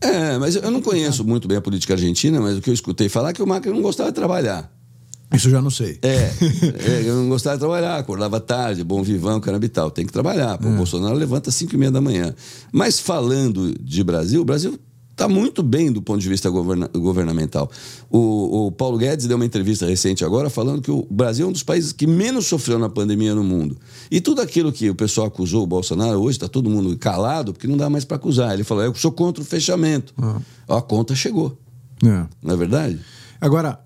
[0.00, 3.08] É, mas eu não conheço muito bem a política argentina, mas o que eu escutei
[3.08, 4.70] falar é que o Macri não gostava de trabalhar.
[5.32, 5.98] Isso eu já não sei.
[6.02, 6.30] É,
[6.86, 9.90] é, eu não gostava de trabalhar, acordava tarde, bom vivão, caramba e tal.
[9.90, 10.58] Tem que trabalhar.
[10.58, 10.72] Pô, é.
[10.72, 12.34] O Bolsonaro levanta às 5 e meia da manhã.
[12.72, 14.78] Mas falando de Brasil, o Brasil
[15.14, 17.70] está muito bem do ponto de vista governa governamental.
[18.10, 21.52] O, o, Paulo Guedes deu uma entrevista recente agora falando que o Brasil é um
[21.52, 23.78] dos países que menos sofreu na pandemia no mundo.
[24.10, 27.68] E tudo aquilo que o pessoal acusou o Bolsonaro, hoje está todo mundo calado, porque
[27.68, 28.52] não dá mais para acusar.
[28.52, 30.12] Ele falou: eu sou contra o fechamento.
[30.18, 30.40] Ah.
[30.68, 31.56] A conta chegou.
[32.04, 32.26] É.
[32.42, 32.98] Não é verdade?
[33.40, 33.78] Agora,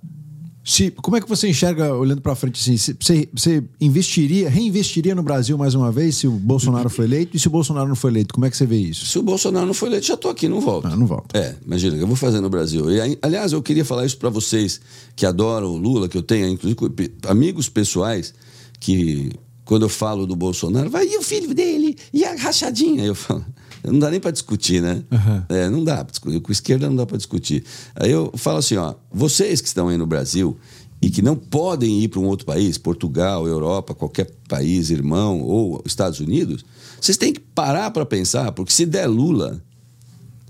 [0.68, 5.22] se, como é que você enxerga, olhando para frente, assim, você, você investiria, reinvestiria no
[5.22, 7.34] Brasil mais uma vez se o Bolsonaro foi eleito?
[7.34, 9.06] E se o Bolsonaro não foi eleito, como é que você vê isso?
[9.06, 10.86] Se o Bolsonaro não foi eleito, já estou aqui, não volto.
[10.86, 11.34] Ah, não volto.
[11.34, 12.90] É, imagina, eu vou fazer no Brasil.
[12.90, 14.78] E, aliás, eu queria falar isso para vocês
[15.16, 18.34] que adoram o Lula, que eu tenho, inclusive, amigos pessoais
[18.78, 19.32] que,
[19.64, 21.96] quando eu falo do Bolsonaro, vai, e o filho dele?
[22.12, 23.00] E a rachadinha?
[23.00, 23.42] Aí eu falo,
[23.84, 25.02] não dá nem para discutir, né?
[25.10, 25.42] Uhum.
[25.48, 26.06] É, não dá.
[26.42, 27.64] Com esquerda não dá para discutir.
[27.94, 30.56] Aí eu falo assim, ó, vocês que estão aí no Brasil
[31.00, 35.82] e que não podem ir para um outro país, Portugal, Europa, qualquer país irmão ou
[35.86, 36.64] Estados Unidos,
[37.00, 39.62] vocês têm que parar para pensar, porque se der Lula,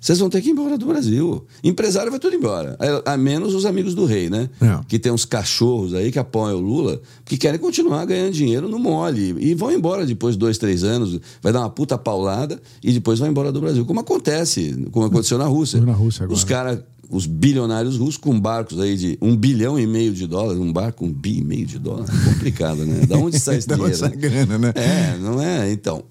[0.01, 1.45] vocês vão ter que ir embora do Brasil.
[1.63, 2.77] Empresário vai tudo embora.
[3.05, 4.49] A menos os amigos do rei, né?
[4.61, 4.81] É.
[4.87, 8.79] Que tem uns cachorros aí que apoiam o Lula, que querem continuar ganhando dinheiro no
[8.79, 9.35] mole.
[9.39, 13.19] E vão embora depois de dois, três anos, vai dar uma puta paulada e depois
[13.19, 13.85] vão embora do Brasil.
[13.85, 15.81] Como acontece, como aconteceu na Rússia.
[15.81, 16.37] Na Rússia agora.
[16.37, 16.81] Os caras
[17.11, 21.05] os bilionários russos com barcos aí de um bilhão e meio de dólares, um barco
[21.05, 23.07] um bi e meio de dólar, é complicado, né?
[23.07, 23.97] Da onde sai esse dinheiro?
[23.97, 24.73] Sai grana, né?
[24.75, 25.73] É, não é?
[25.73, 26.05] Então,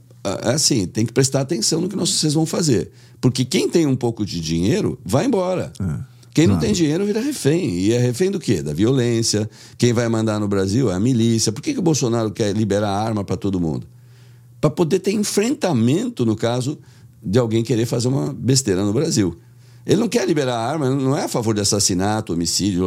[0.44, 2.92] assim, tem que prestar atenção no que vocês vão fazer.
[3.20, 5.72] Porque quem tem um pouco de dinheiro, vai embora.
[5.80, 6.18] É.
[6.38, 7.80] Quem não tem dinheiro vira refém.
[7.80, 8.62] E é refém do quê?
[8.62, 9.50] Da violência.
[9.76, 11.52] Quem vai mandar no Brasil é a milícia.
[11.52, 13.88] Por que, que o Bolsonaro quer liberar arma para todo mundo?
[14.62, 16.78] Para poder ter enfrentamento no caso
[17.24, 19.36] de alguém querer fazer uma besteira no Brasil.
[19.84, 22.86] Ele não quer liberar arma, não é a favor de assassinato, homicídio.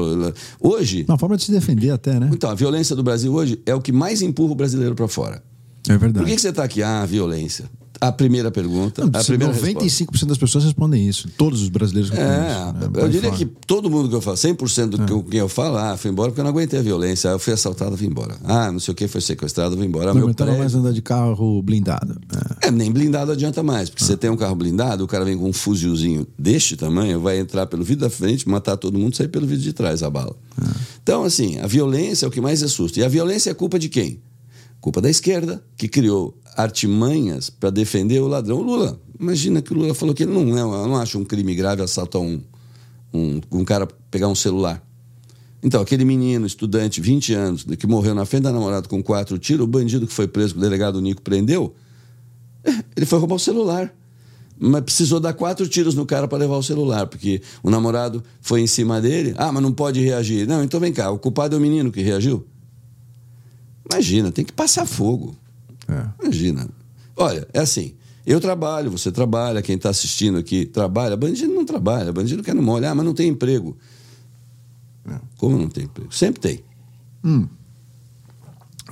[0.60, 1.04] Hoje.
[1.08, 2.30] Uma forma de se defender até, né?
[2.32, 5.42] Então, a violência do Brasil hoje é o que mais empurra o brasileiro para fora.
[5.88, 6.18] É verdade.
[6.18, 6.82] Por que, que você está aqui?
[6.82, 7.64] Ah, violência.
[8.00, 9.02] A primeira pergunta.
[9.02, 10.26] Não, a primeira 95% resposta.
[10.26, 11.28] das pessoas respondem isso.
[11.36, 12.72] Todos os brasileiros respondem é, isso.
[12.72, 13.02] Né?
[13.02, 13.36] Eu diria fora.
[13.36, 15.30] que todo mundo que eu falo, 100% do é.
[15.30, 17.28] que eu falo, ah, fui embora porque eu não aguentei a violência.
[17.28, 18.36] Eu fui assaltado, fui embora.
[18.42, 20.14] Ah, não sei o que, foi sequestrado, fui embora.
[20.14, 22.18] Não aguentava mais andar de carro blindado.
[22.62, 23.90] É, é nem blindado adianta mais.
[23.90, 24.06] Porque é.
[24.06, 27.66] você tem um carro blindado, o cara vem com um fuzilzinho deste tamanho, vai entrar
[27.66, 30.34] pelo vidro da frente, matar todo mundo, sair pelo vidro de trás a bala.
[30.58, 30.66] É.
[31.02, 32.98] Então, assim, a violência é o que mais assusta.
[32.98, 34.22] E a violência é culpa de quem?
[34.80, 38.58] Culpa da esquerda, que criou artimanhas para defender o ladrão.
[38.58, 41.54] O Lula, imagina que o Lula falou que ele não, é, não acha um crime
[41.54, 42.40] grave assaltar um,
[43.12, 44.82] um, um cara pegar um celular.
[45.62, 49.64] Então, aquele menino, estudante, 20 anos, que morreu na frente da namorada com quatro tiros,
[49.64, 51.74] o bandido que foi preso, o delegado Nico prendeu,
[52.96, 53.94] ele foi roubar o celular.
[54.62, 58.60] Mas precisou dar quatro tiros no cara para levar o celular, porque o namorado foi
[58.60, 59.34] em cima dele.
[59.38, 60.46] Ah, mas não pode reagir.
[60.46, 62.46] Não, então vem cá, o culpado é o menino que reagiu?
[63.90, 65.36] Imagina, tem que passar fogo.
[65.88, 66.22] É.
[66.22, 66.68] Imagina.
[67.16, 67.94] Olha, é assim.
[68.26, 71.16] Eu trabalho, você trabalha, quem está assistindo aqui trabalha.
[71.16, 72.86] Bandido não trabalha, bandido quer no mole.
[72.86, 73.76] Ah, mas não tem emprego.
[75.36, 76.14] Como não tem emprego?
[76.14, 76.64] Sempre tem.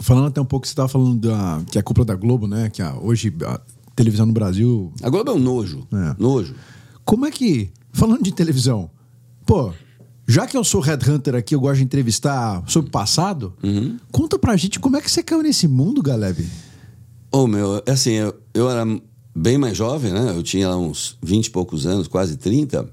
[0.00, 2.70] Falando até um pouco, você estava falando da, que é a culpa da Globo, né?
[2.70, 3.60] Que a, hoje a
[3.94, 4.92] televisão no Brasil.
[5.02, 5.86] A Globo é um nojo.
[5.92, 6.16] É.
[6.18, 6.54] Nojo.
[7.04, 7.70] Como é que.
[7.92, 8.90] Falando de televisão,
[9.44, 9.72] pô,
[10.28, 13.54] já que eu sou headhunter aqui, eu gosto de entrevistar sobre o passado,
[14.12, 16.46] conta pra gente como é que você caiu nesse mundo, Galeb.
[17.32, 18.84] Ô, meu, é assim, eu, eu era
[19.34, 20.34] bem mais jovem, né?
[20.36, 22.88] Eu tinha uns 20 e poucos anos, quase 30.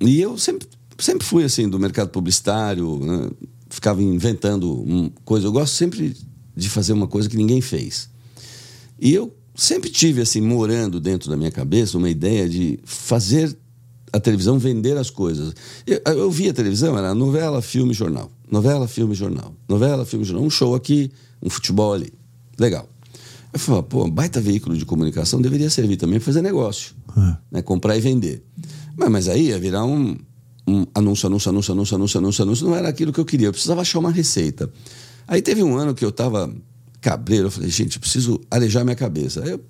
[0.00, 3.28] E eu sempre, sempre fui, assim, do mercado publicitário, né?
[3.68, 5.46] Ficava inventando um, coisa.
[5.46, 6.16] Eu gosto sempre
[6.56, 8.08] de fazer uma coisa que ninguém fez.
[9.00, 13.56] E eu sempre tive, assim, morando dentro da minha cabeça uma ideia de fazer
[14.12, 15.54] a televisão vender as coisas.
[15.86, 18.30] Eu, eu via televisão, era novela, filme, jornal.
[18.50, 19.54] Novela, filme, jornal.
[19.68, 20.44] Novela, filme, jornal.
[20.44, 21.10] Um show aqui,
[21.42, 22.12] um futebol ali.
[22.58, 22.88] Legal.
[23.52, 26.94] Eu falei, pô, baita veículo de comunicação deveria servir também para fazer negócio.
[27.50, 27.62] Né?
[27.62, 28.42] Comprar e vender.
[28.96, 30.16] Mas, mas aí ia virar um,
[30.66, 32.66] um anúncio, anúncio, anúncio, anúncio, anúncio, anúncio, anúncio.
[32.66, 33.48] Não era aquilo que eu queria.
[33.48, 34.70] Eu precisava achar uma receita.
[35.26, 36.52] Aí teve um ano que eu estava
[37.00, 37.46] cabreiro.
[37.46, 39.42] Eu falei, gente, eu preciso arejar minha cabeça.
[39.42, 39.60] Aí eu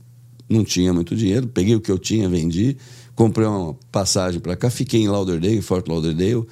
[0.48, 1.46] não tinha muito dinheiro.
[1.46, 2.76] Peguei o que eu tinha, vendi.
[3.18, 4.70] Comprei uma passagem para cá.
[4.70, 6.46] Fiquei em Lauderdale, em Fort Lauderdale,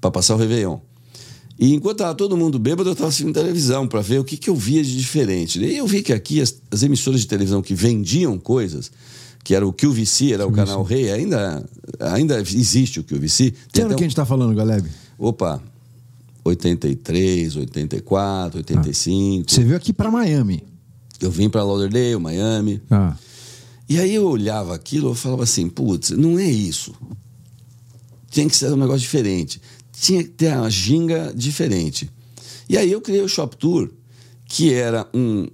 [0.00, 0.78] para passar o Réveillon.
[1.58, 4.48] E enquanto estava todo mundo bêbado, eu estava assistindo televisão para ver o que, que
[4.48, 5.58] eu via de diferente.
[5.58, 8.92] E eu vi que aqui as, as emissoras de televisão que vendiam coisas,
[9.42, 13.52] que era o QVC, era o canal Rei, ainda, ainda existe o QVC.
[13.72, 14.88] Que ano que a gente tá falando, Galeb?
[15.18, 15.60] Opa,
[16.44, 19.50] 83, 84, 85.
[19.50, 20.62] Você veio aqui pra Miami.
[21.20, 22.80] Eu vim para Lauderdale, Miami.
[22.88, 23.16] Ah.
[23.92, 26.94] E aí eu olhava aquilo eu falava assim, putz, não é isso.
[28.30, 29.60] Tinha que ser um negócio diferente.
[29.92, 32.10] Tinha que ter uma ginga diferente.
[32.70, 33.90] E aí eu criei o Shop Tour,
[34.46, 35.46] que era um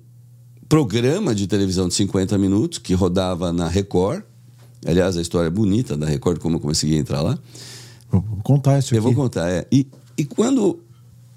[0.68, 4.22] programa de televisão de 50 minutos que rodava na Record.
[4.86, 7.36] Aliás, a história é bonita da Record, como eu consegui entrar lá.
[8.08, 9.14] Vou contar isso Eu aqui.
[9.14, 9.66] vou contar, é.
[9.72, 9.84] E,
[10.16, 10.78] e quando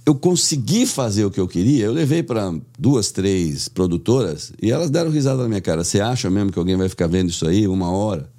[0.05, 4.89] eu consegui fazer o que eu queria, eu levei para duas, três produtoras e elas
[4.89, 5.83] deram risada na minha cara.
[5.83, 8.29] Você acha mesmo que alguém vai ficar vendo isso aí uma hora?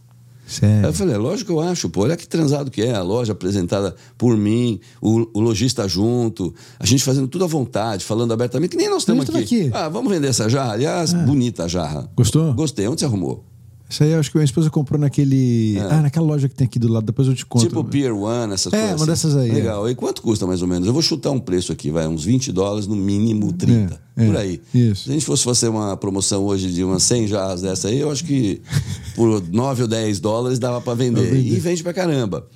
[0.44, 0.86] Aí Sério.
[0.86, 2.02] eu falei, é lógico que eu acho, pô.
[2.02, 2.94] Olha que transado que é.
[2.94, 8.04] A loja apresentada por mim, o, o lojista junto, a gente fazendo tudo à vontade,
[8.04, 9.38] falando abertamente, que nem nós estamos aqui.
[9.38, 9.70] aqui.
[9.72, 10.72] Ah, vamos vender essa jarra?
[10.72, 12.10] Aliás, bonita a jarra.
[12.14, 12.52] Gostou?
[12.54, 12.86] Gostei.
[12.86, 13.51] Onde você arrumou?
[13.92, 15.76] Isso aí eu acho que minha esposa comprou naquele.
[15.90, 17.66] Ah, naquela loja que tem aqui do lado, depois eu te conto.
[17.66, 17.68] É.
[17.68, 19.00] Tipo Pier One, essas É, coisas.
[19.00, 19.52] uma dessas aí, é.
[19.52, 19.90] Legal.
[19.90, 20.86] E quanto custa mais ou menos?
[20.86, 24.00] Eu vou chutar um preço aqui, vai, uns 20 dólares, no mínimo 30.
[24.16, 24.62] É, é, por aí.
[24.74, 25.04] isso.
[25.04, 28.10] Se a gente fosse fazer uma promoção hoje de umas 100 jarras dessa aí, eu
[28.10, 28.62] acho que
[29.14, 31.20] por 9 ou 10 dólares dava para vender.
[31.28, 31.54] Pra vender.
[31.54, 32.46] E vende pra caramba.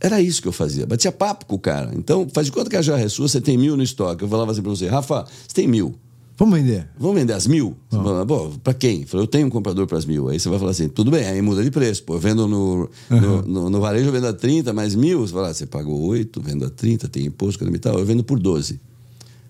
[0.00, 0.84] Era isso que eu fazia.
[0.84, 1.92] Batia papo com o cara.
[1.94, 4.24] Então, faz de conta que a jarra é sua, você tem mil no estoque.
[4.24, 5.94] Eu falava assim pra você, Rafa, você tem mil.
[6.36, 6.86] Vamos vender.
[6.98, 7.76] Vamos vender as mil?
[7.88, 9.02] Você fala, Pô, pra quem?
[9.02, 10.28] Eu falei, eu tenho um comprador para as mil.
[10.28, 12.02] Aí você vai falar assim, tudo bem, aí muda de preço.
[12.02, 15.26] Pô, eu vendo no, no, no, no varejo, eu vendo a 30, mais mil.
[15.26, 17.98] Você fala, ah, você pagou 8, vendo a 30, tem imposto, e tal.
[17.98, 18.78] Eu vendo por 12.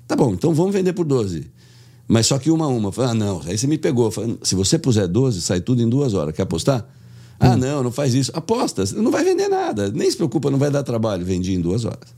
[0.07, 1.51] Tá bom, então vamos vender por 12.
[2.07, 2.93] Mas só que uma a uma.
[2.93, 3.43] Falei, ah, não.
[3.45, 4.09] Aí você me pegou.
[4.13, 6.35] Falei, se você puser 12, sai tudo em duas horas.
[6.37, 6.87] Quer apostar?
[7.39, 8.31] Ah, não, não faz isso.
[8.33, 9.91] Aposta, não vai vender nada.
[9.91, 11.25] Nem se preocupa, não vai dar trabalho.
[11.25, 12.15] Vendi em duas horas.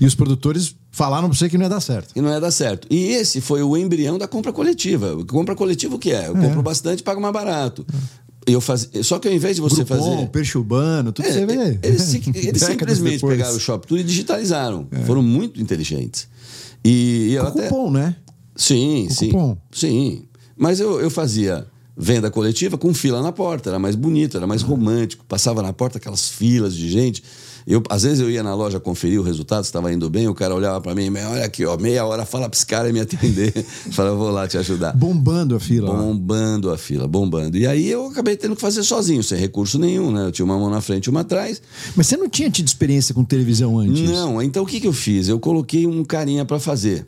[0.00, 2.12] E os produtores falaram pra você que não ia dar certo.
[2.16, 2.86] E não ia dar certo.
[2.90, 5.24] E esse foi o embrião da compra coletiva.
[5.26, 6.28] Compra coletiva o que é?
[6.28, 7.86] Eu compro bastante e pago mais barato.
[8.44, 8.90] Eu faz...
[9.04, 10.28] Só que ao invés de você Groupon, fazer.
[10.30, 11.78] Peixe urbano, tudo É, você vê.
[11.82, 13.36] eles, si- eles Décadas simplesmente depois.
[13.36, 14.88] pegaram o Shop Tour e digitalizaram.
[15.06, 16.26] Foram muito inteligentes.
[16.84, 17.62] E, e Com até...
[17.68, 18.16] cupom, né?
[18.56, 19.26] Sim, Com sim.
[19.30, 19.58] cupom.
[19.70, 20.24] Sim.
[20.56, 24.62] Mas eu, eu fazia venda coletiva com fila na porta, era mais bonito, era mais
[24.62, 25.24] romântico.
[25.28, 27.22] Passava na porta aquelas filas de gente.
[27.66, 30.34] Eu, às vezes eu ia na loja conferir o resultado, se estava indo bem, o
[30.34, 32.92] cara olhava para mim, "Mas olha aqui, ó, meia hora, fala para esse cara e
[32.92, 33.52] me atender.
[33.92, 34.92] Fala, eu vou lá te ajudar.
[34.96, 35.90] Bombando a fila.
[35.92, 35.98] lá.
[35.98, 37.56] Bombando a fila, bombando.
[37.56, 40.26] E aí eu acabei tendo que fazer sozinho, sem recurso nenhum, né?
[40.26, 41.60] Eu tinha uma mão na frente e uma atrás.
[41.94, 44.08] Mas você não tinha tido experiência com televisão antes?
[44.08, 45.28] Não, então o que, que eu fiz?
[45.28, 47.06] Eu coloquei um carinha para fazer.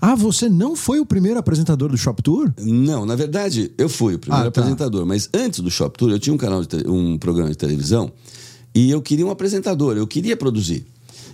[0.00, 2.52] Ah, você não foi o primeiro apresentador do Shop Tour?
[2.60, 4.60] Não, na verdade, eu fui o primeiro Ah, tá.
[4.60, 8.12] apresentador, mas antes do Shop Tour eu tinha um canal de um programa de televisão
[8.74, 10.84] e eu queria um apresentador, eu queria produzir.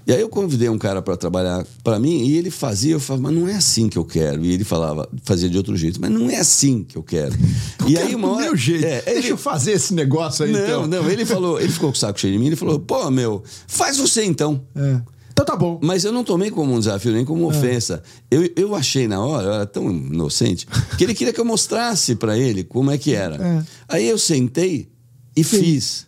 [0.07, 3.25] E aí eu convidei um cara para trabalhar para mim e ele fazia, eu falava,
[3.25, 4.45] mas não é assim que eu quero.
[4.45, 7.35] E ele falava, fazia de outro jeito, mas não é assim que eu quero.
[7.89, 8.85] e aí uma do hora, meu jeito.
[8.87, 10.87] É, ele- Deixa eu fazer esse negócio aí, não, então.
[10.87, 13.43] não, ele falou, ele ficou com o saco cheio de mim, ele falou, pô, meu,
[13.67, 14.63] faz você então.
[14.77, 15.01] É.
[15.33, 15.81] Então tá bom.
[15.83, 17.25] Mas eu não tomei como um desafio, nem É.
[17.27, 18.01] como ofensa.
[18.31, 22.15] Eu, eu achei na hora, eu era tão inocente, que ele queria que eu mostrasse
[22.15, 23.37] pra ele como é que era.
[23.45, 23.65] É.
[23.89, 24.89] Aí eu sentei
[25.37, 26.07] E fiz.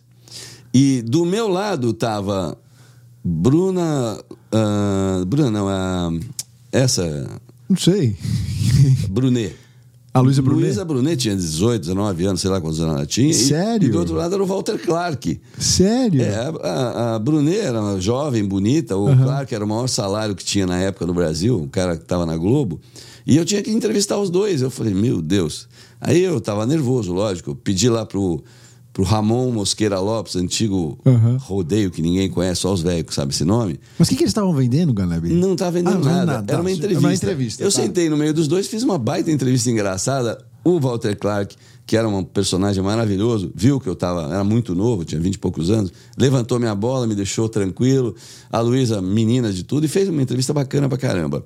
[0.73, 2.57] E do meu lado tava
[3.23, 4.19] Bruna.
[4.51, 6.11] ah, Bruna, não, a.
[6.71, 7.27] essa.
[7.69, 8.15] Não sei.
[9.09, 9.55] Brunet.
[10.11, 10.63] A Luísa Brunet?
[10.63, 13.29] Luísa Brunet tinha 18, 19 anos, sei lá quantos anos ela tinha.
[13.29, 13.87] E- Sério?
[13.87, 15.39] E, do outro lado era o Walter Clark.
[15.59, 16.23] Sério?
[16.23, 18.97] É, a, a, Brunet era uma jovem, bonita.
[18.97, 22.01] O Clark era o maior salário que tinha na época no Brasil, o cara que
[22.01, 22.81] estava na Globo.
[23.25, 24.63] E eu tinha que entrevistar os dois.
[24.63, 25.67] Eu falei, meu Deus.
[26.01, 27.51] Aí eu estava nervoso, lógico.
[27.51, 28.43] Eu pedi lá pro,
[28.91, 31.37] pro Ramon Mosqueira Lopes, antigo Aham.
[31.39, 33.79] rodeio que ninguém conhece, só os velhos que sabem esse nome.
[33.97, 35.29] Mas o que, que eles estavam vendendo, Galeb?
[35.29, 36.25] Não estava vendendo Ah, não nada.
[36.25, 36.61] nada, Era tá.
[36.61, 36.99] uma entrevista.
[37.07, 37.81] Uma entrevista, Eu tá.
[37.81, 40.43] sentei no meio dos dois, fiz uma baita entrevista engraçada.
[40.63, 41.55] O Walter Clark,
[41.87, 45.37] que era um personagem maravilhoso, viu que eu tava, era muito novo, tinha 20 e
[45.39, 48.13] poucos anos, levantou minha bola, me deixou tranquilo.
[48.51, 51.45] A Luísa, menina de tudo, e fez uma entrevista bacana pra caramba.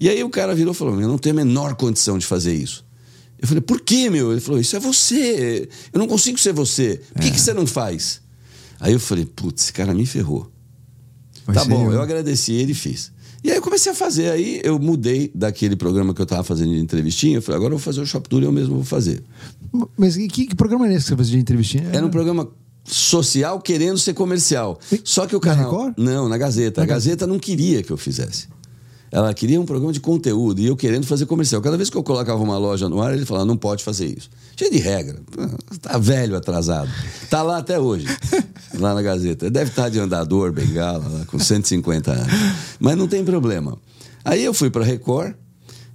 [0.00, 2.54] E aí o cara virou e falou: Eu não tenho a menor condição de fazer
[2.54, 2.83] isso.
[3.44, 4.32] Eu falei, por que, meu?
[4.32, 5.68] Ele falou, isso é você.
[5.92, 6.98] Eu não consigo ser você.
[7.12, 7.24] Por É.
[7.26, 8.22] que, que você não faz?
[8.80, 10.50] Aí eu falei, putz, esse cara me ferrou.
[11.52, 11.92] Tá ser bom, eu.
[11.92, 13.12] eu agradeci ele e fiz.
[13.44, 14.30] E aí eu comecei a fazer.
[14.30, 17.36] Aí eu mudei daquele programa que eu tava fazendo de entrevistinha.
[17.36, 19.22] Eu falei, agora eu vou fazer o Shop Tour e eu mesmo vou fazer.
[19.94, 21.86] Mas que, que programa era esse que você fazia de entrevistinha?
[21.92, 22.48] Era um programa
[22.82, 24.80] social querendo ser comercial.
[25.04, 25.70] Só que o Na canal.
[25.70, 25.94] Record?
[25.98, 26.80] Não, na Gazeta.
[26.80, 28.48] Na a Gazeta não queria que eu fizesse.
[29.14, 31.62] Ela queria um programa de conteúdo e eu querendo fazer comercial.
[31.62, 34.28] Cada vez que eu colocava uma loja no ar, ele falava: não pode fazer isso.
[34.56, 35.20] Cheio de regra.
[35.80, 36.90] Tá velho, atrasado.
[37.30, 38.06] Tá lá até hoje,
[38.76, 39.48] lá na Gazeta.
[39.48, 42.26] Deve estar de andador, bengala, lá, com 150 anos.
[42.80, 43.78] Mas não tem problema.
[44.24, 45.34] Aí eu fui para Record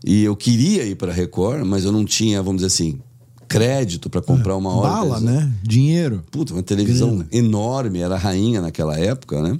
[0.01, 3.01] e eu queria ir para Record, mas eu não tinha, vamos dizer assim,
[3.49, 4.93] crédito para comprar uma hora.
[4.93, 5.51] Bala, né?
[5.61, 6.23] Dinheiro.
[6.31, 7.27] Puta, uma televisão Grana.
[7.33, 9.59] enorme, era rainha naquela época, né?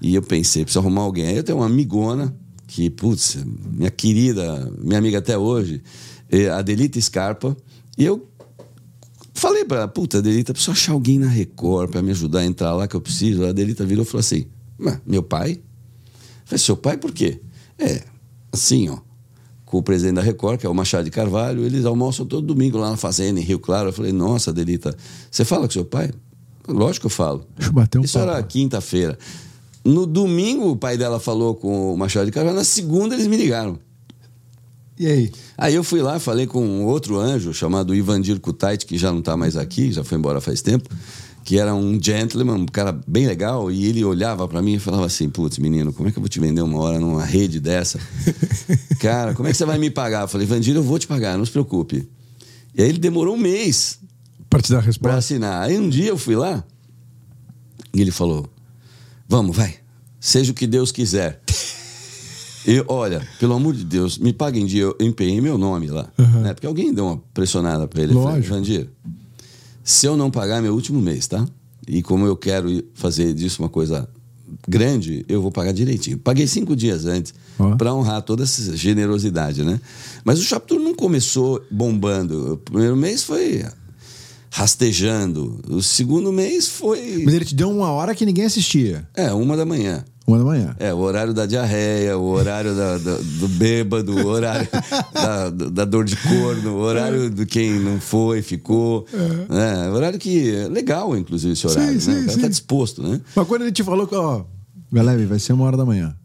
[0.00, 1.26] E eu pensei, preciso arrumar alguém.
[1.26, 2.34] Aí eu tenho uma amigona,
[2.66, 3.38] que, putz,
[3.72, 5.82] minha querida, minha amiga até hoje,
[6.30, 7.56] eh, a Delita Scarpa,
[7.96, 8.26] e eu
[9.34, 12.72] falei pra ela, puta, Delita, preciso achar alguém na Record pra me ajudar a entrar
[12.74, 13.44] lá que eu preciso.
[13.44, 14.46] A Delita virou e falou assim,
[14.78, 15.52] "Mas, meu pai?
[15.52, 15.60] Eu
[16.44, 17.40] falei, seu pai por quê?
[17.78, 18.02] É,
[18.52, 18.98] assim, ó,
[19.64, 22.78] com o presidente da Record, que é o Machado de Carvalho, eles almoçam todo domingo
[22.78, 23.88] lá na fazenda, em Rio Claro.
[23.88, 24.96] Eu falei, nossa, Delita,
[25.30, 26.10] você fala com seu pai?
[26.68, 27.46] Lógico que eu falo.
[27.56, 28.48] Deixa eu bater um Isso era papo.
[28.48, 29.18] quinta-feira.
[29.86, 33.36] No domingo, o pai dela falou com o Machado de Carvalho, na segunda eles me
[33.36, 33.78] ligaram.
[34.98, 35.32] E aí?
[35.56, 39.20] Aí eu fui lá, falei com um outro anjo chamado Ivandir Kutait, que já não
[39.20, 40.88] está mais aqui, já foi embora faz tempo,
[41.44, 45.06] que era um gentleman, um cara bem legal, e ele olhava para mim e falava
[45.06, 48.00] assim: Putz, menino, como é que eu vou te vender uma hora numa rede dessa?
[48.98, 50.22] cara, como é que você vai me pagar?
[50.22, 52.08] Eu falei: Ivandir, eu vou te pagar, não se preocupe.
[52.74, 54.00] E aí ele demorou um mês
[54.50, 55.18] Pra te dar a para resposta.
[55.18, 55.62] assinar.
[55.62, 56.64] Aí um dia eu fui lá
[57.94, 58.48] e ele falou:
[59.28, 59.76] Vamos, vai,
[60.20, 61.40] seja o que Deus quiser.
[62.68, 64.82] E olha, pelo amor de Deus, me pague em dia.
[64.82, 66.08] Eu empenhei meu nome lá.
[66.18, 66.40] Uhum.
[66.40, 66.52] Né?
[66.52, 68.12] Porque alguém deu uma pressionada para ele.
[68.12, 68.52] Lógico.
[68.52, 68.88] Vandir,
[69.84, 71.46] se eu não pagar meu último mês, tá?
[71.86, 74.08] E como eu quero fazer disso uma coisa
[74.68, 76.18] grande, eu vou pagar direitinho.
[76.18, 77.32] Paguei cinco dias antes
[77.78, 79.80] para honrar toda essa generosidade, né?
[80.24, 82.54] Mas o Shop Tour não começou bombando.
[82.54, 83.64] O primeiro mês foi
[84.56, 85.60] rastejando.
[85.68, 87.22] O segundo mês foi.
[87.24, 89.06] Mas ele te deu uma hora que ninguém assistia.
[89.14, 90.02] É, uma da manhã.
[90.26, 90.74] Uma da manhã.
[90.80, 94.66] É, o horário da diarreia, o horário da- da- do bêbado, o horário
[95.12, 99.06] da, da dor de corno, o horário de quem não foi, ficou.
[99.12, 102.00] É, horário que é legal, inclusive, esse horário.
[102.00, 102.14] Sim, né?
[102.16, 102.40] sim, o cara sim.
[102.40, 103.20] tá disposto, né?
[103.36, 104.42] Mas quando ele te falou que, ó,
[104.90, 106.16] galera, vai ser uma hora da manhã.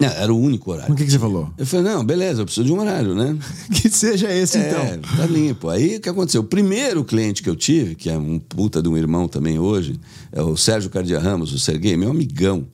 [0.00, 0.92] É, era o único horário.
[0.92, 1.50] O que, que você falou?
[1.58, 3.36] Eu falei, não, beleza, eu preciso de um horário, né?
[3.70, 5.16] Que seja esse, É, então.
[5.16, 5.68] tá limpo.
[5.68, 6.40] Aí o que aconteceu?
[6.40, 10.00] O primeiro cliente que eu tive, que é um puta de um irmão também hoje,
[10.32, 12.66] é o Sérgio Cardia Ramos, o Serguei, meu amigão.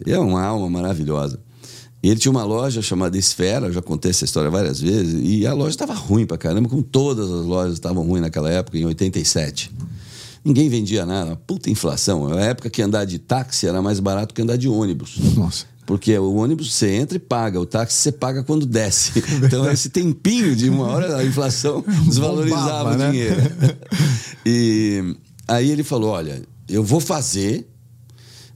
[0.00, 1.40] Ele é uma alma maravilhosa.
[2.02, 5.46] E ele tinha uma loja chamada Esfera, eu já contei essa história várias vezes, e
[5.46, 8.84] a loja estava ruim pra caramba, como todas as lojas estavam ruins naquela época, em
[8.84, 9.72] 87.
[10.44, 12.30] Ninguém vendia nada, uma puta inflação.
[12.38, 15.16] É a época que andar de táxi era mais barato que andar de ônibus.
[15.34, 15.64] Nossa.
[15.86, 19.22] Porque o ônibus você entra e paga, o táxi você paga quando desce.
[19.44, 23.08] Então, esse tempinho de uma hora, a inflação desvalorizava Bombava, né?
[23.08, 23.36] o dinheiro.
[24.46, 25.16] E
[25.48, 27.68] aí ele falou: Olha, eu vou fazer,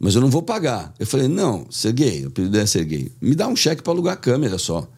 [0.00, 0.92] mas eu não vou pagar.
[0.98, 4.16] Eu falei: Não, Serguei, o apelido é Serguei, me dá um cheque para alugar a
[4.16, 4.88] câmera só.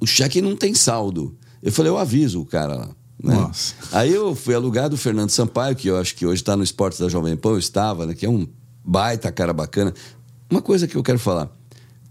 [0.00, 1.36] O cheque não tem saldo.
[1.62, 2.88] Eu falei: Eu aviso o cara lá.
[3.22, 3.34] né?
[3.34, 3.74] Nossa.
[3.92, 6.98] Aí eu fui alugar do Fernando Sampaio, que eu acho que hoje está no Esportes
[6.98, 8.14] da Jovem Pan, eu estava, né?
[8.14, 8.46] Que é um
[8.84, 9.92] baita cara bacana.
[10.50, 11.50] Uma coisa que eu quero falar: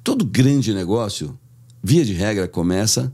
[0.10, 1.38] todo grande negócio,
[1.84, 3.14] via de regra, começa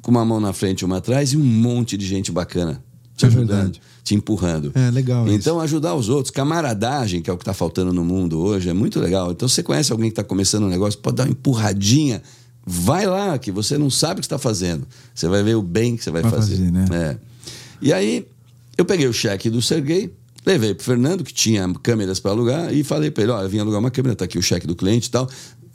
[0.00, 2.82] com uma mão na frente e uma atrás e um monte de gente bacana
[3.14, 3.80] te É ajudando, verdade.
[4.02, 4.72] te empurrando.
[4.74, 5.34] É, legal isso.
[5.34, 8.72] Então, ajudar os outros, camaradagem, que é o que está faltando no mundo hoje, é
[8.72, 9.32] muito legal.
[9.32, 12.22] Então, você conhece alguém que está começando um negócio, pode dar uma empurradinha.
[12.66, 14.86] Vai lá, que você não sabe o que está fazendo.
[15.14, 16.56] Você vai ver o bem que você vai, Vai fazer.
[16.56, 16.86] fazer, né?
[16.90, 17.16] É.
[17.82, 18.26] E aí,
[18.78, 20.10] eu peguei o cheque do Serguei,
[20.46, 23.60] Levei pro Fernando, que tinha câmeras para alugar, e falei para ele: olha, eu vim
[23.60, 25.26] alugar uma câmera, tá aqui o cheque do cliente e tal.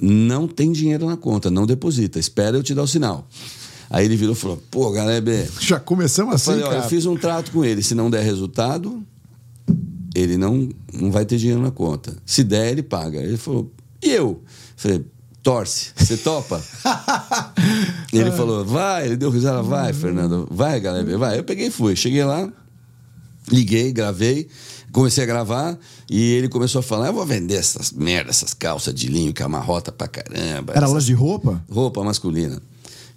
[0.02, 3.28] Não tem dinheiro na conta, não deposita, espera eu te dar o sinal.
[3.90, 5.48] Aí ele virou e falou: pô, Galebe.
[5.60, 6.62] Já começamos eu assim.
[6.62, 6.86] Falei, cara.
[6.86, 9.04] eu fiz um trato com ele, se não der resultado,
[10.14, 12.16] ele não, não vai ter dinheiro na conta.
[12.26, 13.20] Se der, ele paga.
[13.20, 13.72] Ele falou:
[14.02, 14.42] e eu?
[14.78, 15.04] Falei:
[15.42, 16.64] torce, você topa?
[18.14, 21.40] ele falou: vai, ele deu risada, vai, Fernando, vai, Galebe, vai.
[21.40, 21.96] Eu peguei e fui.
[21.96, 22.48] Cheguei lá,
[23.52, 24.48] liguei, gravei.
[24.92, 25.78] Comecei a gravar
[26.10, 29.44] e ele começou a falar: Eu vou vender essas merda, essas calças de linho que
[29.44, 30.74] amarrota pra caramba.
[30.76, 31.64] Era loja de roupa?
[31.70, 32.62] roupa masculina.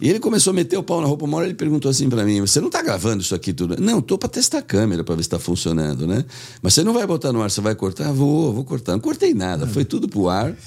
[0.00, 1.24] E ele começou a meter o pau na roupa.
[1.24, 3.80] Uma hora ele perguntou assim pra mim: Você não tá gravando isso aqui tudo?
[3.80, 6.24] Não, tô pra testar a câmera pra ver se tá funcionando, né?
[6.60, 8.12] Mas você não vai botar no ar, você vai cortar?
[8.12, 8.92] Vou, vou cortar.
[8.92, 10.54] Não cortei nada, foi tudo pro ar.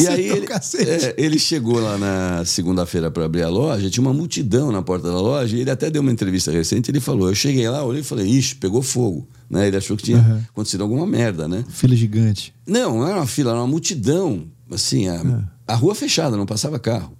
[0.00, 4.00] E aí tá ele, é, ele chegou lá na segunda-feira para abrir a loja, tinha
[4.00, 7.28] uma multidão na porta da loja, e ele até deu uma entrevista recente, ele falou,
[7.28, 9.26] eu cheguei lá, olhei e falei, ixi, pegou fogo.
[9.50, 9.66] Né?
[9.68, 10.42] Ele achou que tinha Uhum.
[10.50, 11.64] acontecido alguma merda, né?
[11.68, 12.54] Fila gigante.
[12.66, 14.44] Não, não era uma fila, era uma multidão.
[14.70, 15.22] Assim, a,
[15.66, 17.12] a rua fechada, não passava carro.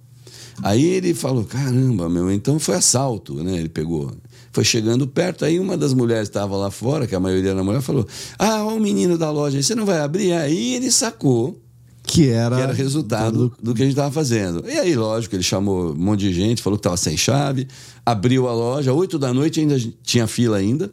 [0.62, 3.56] Aí ele falou: caramba, meu, então foi assalto, né?
[3.56, 4.12] Ele pegou.
[4.52, 7.80] Foi chegando perto, aí uma das mulheres estava lá fora, que a maioria era mulher,
[7.80, 8.06] falou:
[8.38, 10.32] Ah, o menino da loja, você não vai abrir?
[10.32, 11.62] Aí ele sacou
[12.02, 12.56] Que era.
[12.56, 14.64] que era resultado do que a gente estava fazendo.
[14.68, 17.68] E aí, lógico, ele chamou um monte de gente, falou que estava sem chave,
[18.04, 20.90] abriu a loja, oito da noite ainda tinha fila ainda.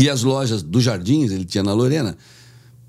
[0.00, 2.16] E as lojas dos Jardins, ele tinha na Lorena,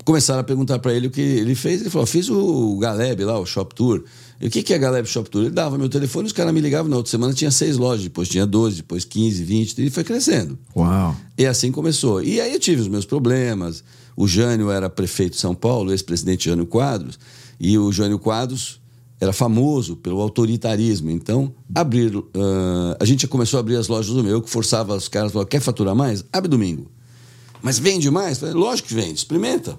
[0.04, 1.80] começaram a perguntar para ele o que ele fez.
[1.80, 4.04] Ele falou: fiz o Galeb lá, o Shop Tour.
[4.40, 5.42] E o que, que é Galeb Shop Tour?
[5.42, 6.90] Ele dava meu telefone, os caras me ligavam.
[6.90, 10.58] Na outra semana tinha seis lojas, depois tinha 12, depois 15, 20, e foi crescendo.
[10.74, 11.14] Uau.
[11.38, 12.22] E assim começou.
[12.22, 13.84] E aí eu tive os meus problemas.
[14.16, 17.18] O Jânio era prefeito de São Paulo, ex-presidente Jânio Quadros,
[17.58, 18.80] e o Jânio Quadros
[19.18, 21.08] era famoso pelo autoritarismo.
[21.10, 22.12] Então, abrir.
[22.34, 25.48] ah, a gente começou a abrir as lojas do meu, que forçava os caras, falava,
[25.48, 26.24] quer faturar mais?
[26.32, 26.90] Abre domingo.
[27.62, 28.38] Mas vende mais?
[28.38, 29.78] Falei, Lógico que vende, experimenta.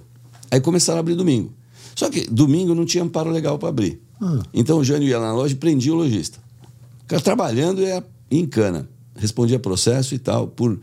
[0.50, 1.52] Aí começaram a abrir domingo.
[1.94, 4.00] Só que domingo não tinha amparo legal para abrir.
[4.52, 6.38] Então o Jânio ia lá na loja e prendia o lojista.
[7.02, 8.88] O cara trabalhando ia em cana.
[9.16, 10.78] Respondia processo e tal, por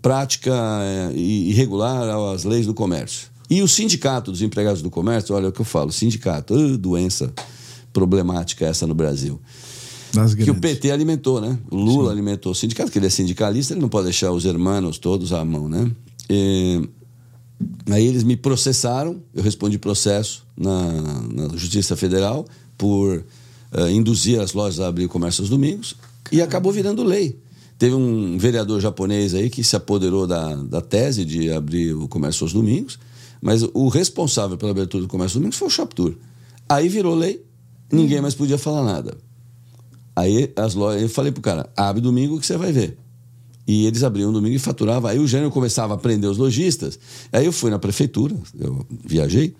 [0.00, 3.28] prática eh, irregular às leis do comércio.
[3.50, 7.32] E o sindicato dos empregados do comércio, olha o que eu falo, sindicato, ah, doença
[7.92, 9.40] problemática essa no Brasil.
[10.12, 10.54] Das Que o.
[10.54, 11.58] PT alimentou, né?
[11.70, 14.98] O Lula alimentou o sindicato, que ele é sindicalista, ele não pode deixar os hermanos
[14.98, 15.90] todos à mão, né?
[16.28, 16.88] E,
[17.90, 20.92] aí eles me processaram, eu respondi processo na,
[21.32, 22.44] na Justiça Federal
[22.76, 23.24] por
[23.72, 25.96] eh, induzir as lojas a abrir o comércio aos domingos
[26.30, 27.38] e acabou virando lei.
[27.78, 32.44] Teve um vereador japonês aí que se apoderou da, da tese de abrir o comércio
[32.44, 32.98] aos domingos,
[33.40, 36.14] mas o responsável pela abertura do comércio aos domingos foi o Shop Tour.
[36.68, 37.44] Aí virou lei,
[37.90, 39.16] ninguém mais podia falar nada.
[40.14, 42.98] Aí as lojas, eu falei pro cara, abre domingo que você vai ver.
[43.66, 45.10] E eles abriam domingo e faturavam.
[45.10, 46.98] Aí o Jânio começava a prender os lojistas.
[47.32, 49.54] Aí eu fui na prefeitura, eu viajei,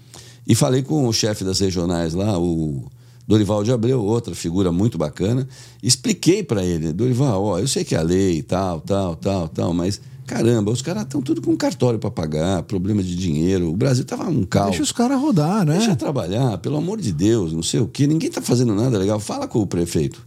[0.46, 2.90] e falei com o chefe das regionais lá, o
[3.26, 5.46] Dorival de Abreu, outra figura muito bacana.
[5.82, 9.72] Expliquei para ele, Dorival, ó, eu sei que é a lei, tal, tal, tal, tal,
[9.72, 13.70] mas caramba, os caras estão tudo com cartório para pagar, problema de dinheiro.
[13.70, 14.70] O Brasil tava um caos.
[14.70, 15.78] Deixa os caras rodar, né?
[15.78, 18.06] Deixa trabalhar, pelo amor de Deus, não sei o quê.
[18.06, 19.20] Ninguém tá fazendo nada legal.
[19.20, 20.26] Fala com o prefeito.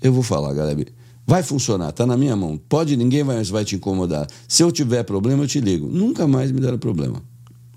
[0.00, 0.84] Eu vou falar, galera.
[1.26, 2.58] Vai funcionar, tá na minha mão.
[2.68, 4.26] Pode, ninguém vai, vai te incomodar.
[4.48, 5.86] Se eu tiver problema, eu te ligo.
[5.86, 7.22] Nunca mais me deram problema.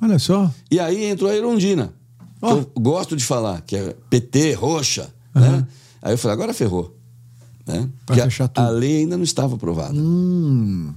[0.02, 0.52] Olha só.
[0.72, 1.94] E aí entrou a Erundina,
[2.40, 2.58] que Ó.
[2.58, 5.14] eu gosto de falar, que é PT, roxa.
[5.36, 5.66] Né?
[6.02, 6.98] Aí eu falei, agora ferrou.
[7.66, 7.88] Né?
[8.06, 8.52] Porque a- tudo.
[8.60, 9.94] a lei ainda não estava aprovada.
[9.98, 10.94] Hum.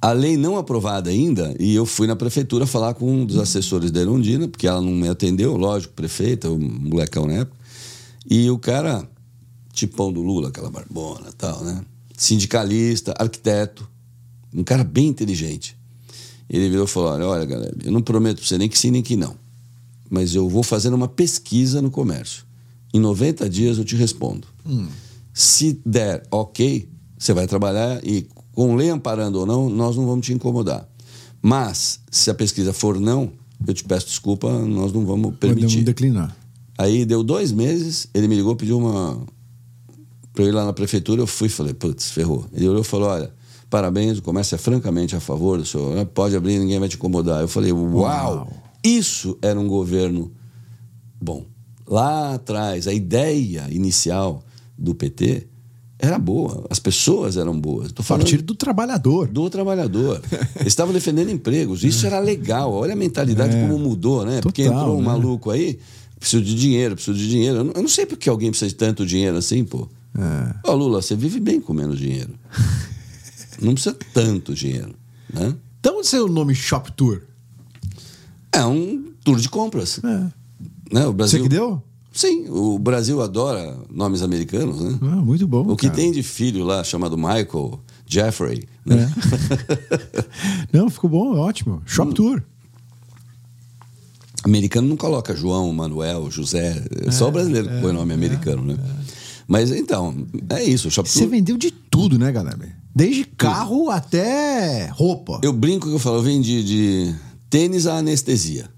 [0.00, 3.90] A lei não aprovada ainda, e eu fui na prefeitura falar com um dos assessores
[3.90, 7.56] da Erundina, porque ela não me atendeu, lógico, prefeita, o molecão na época.
[8.28, 9.08] E o cara,
[9.74, 11.82] tipão do Lula, aquela barbona tal, né?
[12.16, 13.88] Sindicalista, arquiteto,
[14.54, 15.76] um cara bem inteligente.
[16.48, 18.90] Ele virou e falou: Olha, olha, galera, eu não prometo pra você nem que sim
[18.90, 19.34] nem que não,
[20.08, 22.44] mas eu vou fazer uma pesquisa no comércio.
[22.92, 24.46] Em 90 dias eu te respondo.
[25.32, 30.24] Se der ok, você vai trabalhar e com lei amparando ou não, nós não vamos
[30.24, 30.88] te incomodar.
[31.42, 33.32] Mas, se a pesquisa for não,
[33.66, 35.82] eu te peço desculpa, nós não vamos Podemos permitir.
[35.82, 36.36] declinar.
[36.78, 39.20] Aí deu dois meses, ele me ligou, pediu uma.
[40.34, 42.44] Pra eu ir lá na prefeitura, eu fui e falei, putz, ferrou.
[42.52, 43.32] Ele olhou e falou: olha,
[43.70, 46.04] parabéns, o comércio é francamente a favor do senhor, né?
[46.04, 47.40] pode abrir, ninguém vai te incomodar.
[47.40, 48.52] Eu falei, uau, Uau.
[48.84, 50.30] isso era um governo
[51.20, 51.46] bom.
[51.86, 54.42] Lá atrás, a ideia inicial
[54.76, 55.46] do PT
[55.98, 57.92] era boa, as pessoas eram boas.
[57.92, 59.28] Tô falando Partido do trabalhador.
[59.28, 60.20] do trabalhador.
[60.56, 61.84] Eles estavam defendendo empregos.
[61.84, 62.72] Isso era legal.
[62.72, 63.60] Olha a mentalidade É.
[63.60, 64.40] como mudou, né?
[64.42, 65.06] Porque Total, entrou um né?
[65.06, 65.78] maluco aí,
[66.18, 67.58] preciso de dinheiro, preciso de dinheiro.
[67.58, 69.88] Eu não, eu não sei porque alguém precisa de tanto dinheiro assim, pô.
[70.16, 70.54] É.
[70.64, 72.34] Ó, Lula, você vive bem com menos dinheiro.
[73.60, 74.94] Não precisa tanto dinheiro.
[75.32, 75.54] Né?
[75.80, 77.22] Então onde saiu o nome Shop Tour?
[78.52, 80.00] É um tour de compras.
[80.04, 80.08] É.
[80.92, 81.06] Né?
[81.06, 81.82] O Você Brasil, que deu?
[82.12, 84.98] Sim, o Brasil adora nomes americanos, né?
[85.02, 85.62] Ah, muito bom.
[85.68, 85.96] o que cara.
[85.96, 89.10] tem de filho lá chamado Michael, Jeffrey, né?
[89.10, 90.68] É.
[90.78, 91.82] Não, ficou bom, ótimo.
[91.84, 92.14] Shop Hum.
[92.14, 92.42] Tour.
[94.44, 96.84] Americano não coloca João, Manuel, José.
[97.06, 98.76] É só o brasileiro que põe nome americano, né?
[99.46, 100.90] Mas então, é isso.
[100.90, 102.58] Shop Você vendeu de tudo, né, galera?
[102.94, 105.40] Desde carro até roupa.
[105.42, 107.14] Eu brinco que eu falo, eu vendi de
[107.50, 108.68] tênis a anestesia.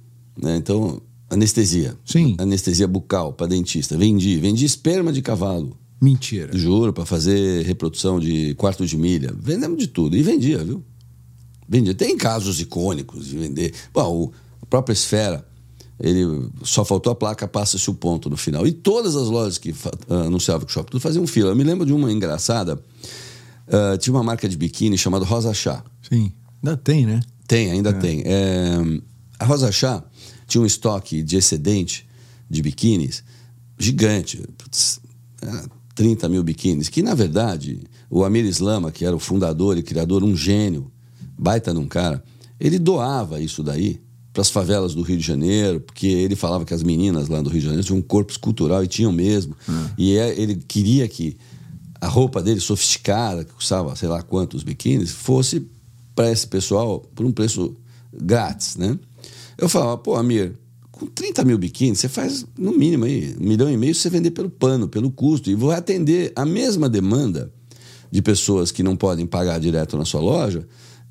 [0.41, 0.57] Né?
[0.57, 1.01] Então,
[1.31, 1.97] anestesia.
[2.05, 2.35] Sim.
[2.39, 3.97] Anestesia bucal para dentista.
[3.97, 4.39] Vendi.
[4.39, 5.77] Vendi esperma de cavalo.
[6.01, 6.57] Mentira.
[6.57, 9.35] Juro, para fazer reprodução de quarto de milha.
[9.39, 10.17] Vendemos de tudo.
[10.17, 10.83] E vendia, viu?
[11.69, 11.95] Vendia.
[11.95, 13.75] Tem casos icônicos de vender.
[13.93, 14.33] Bom, o
[14.67, 15.46] a própria Esfera,
[15.99, 18.67] ele só faltou a placa passa-se o ponto no final.
[18.67, 19.75] E todas as lojas que
[20.09, 21.51] ah, anunciavam que o Shopping Tudo faziam fila.
[21.51, 22.79] Eu me lembro de uma engraçada.
[23.69, 25.83] ah, tinha uma marca de biquíni chamada Rosa Chá.
[26.09, 26.33] Sim.
[26.63, 27.21] Ainda tem, né?
[27.47, 28.23] Tem, ainda tem.
[28.27, 28.77] É,
[29.39, 30.03] a Rosa Chá
[30.47, 32.07] tinha um estoque de excedente
[32.51, 33.23] de biquínis
[33.79, 34.43] gigante.
[34.59, 35.01] Putz,
[35.43, 36.89] é, 30 mil biquínis.
[36.89, 37.81] Que, na verdade,
[38.11, 40.91] o Amir Islama, que era o fundador e criador, um gênio,
[41.39, 42.23] baita num cara,
[42.59, 44.01] ele doava isso daí
[44.37, 47.49] para as favelas do Rio de Janeiro, porque ele falava que as meninas lá do
[47.49, 49.57] Rio de Janeiro tinham um corpo escultural e tinham mesmo.
[49.97, 51.39] E é- ele queria que
[51.99, 55.67] a roupa dele sofisticada, que custava sei lá quantos biquínis, fosse
[56.15, 57.75] para esse pessoal por um preço
[58.13, 58.99] grátis, né?
[59.57, 60.53] Eu falava, pô, Amir,
[60.93, 64.33] com 30 mil biquínis, você faz no mínimo aí, um milhão e meio você vender
[64.33, 67.51] pelo pano, pelo custo, e vou atender a mesma demanda
[68.11, 70.67] de pessoas que não podem pagar direto na sua loja,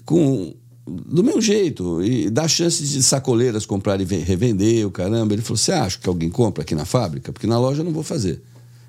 [0.06, 0.54] com
[0.88, 5.34] do mesmo jeito, e dá chance de sacoleiras comprarem e ve- revender, o caramba.
[5.34, 7.34] Ele falou: Você acha que alguém compra aqui na fábrica?
[7.34, 8.42] Porque na loja eu não vou fazer.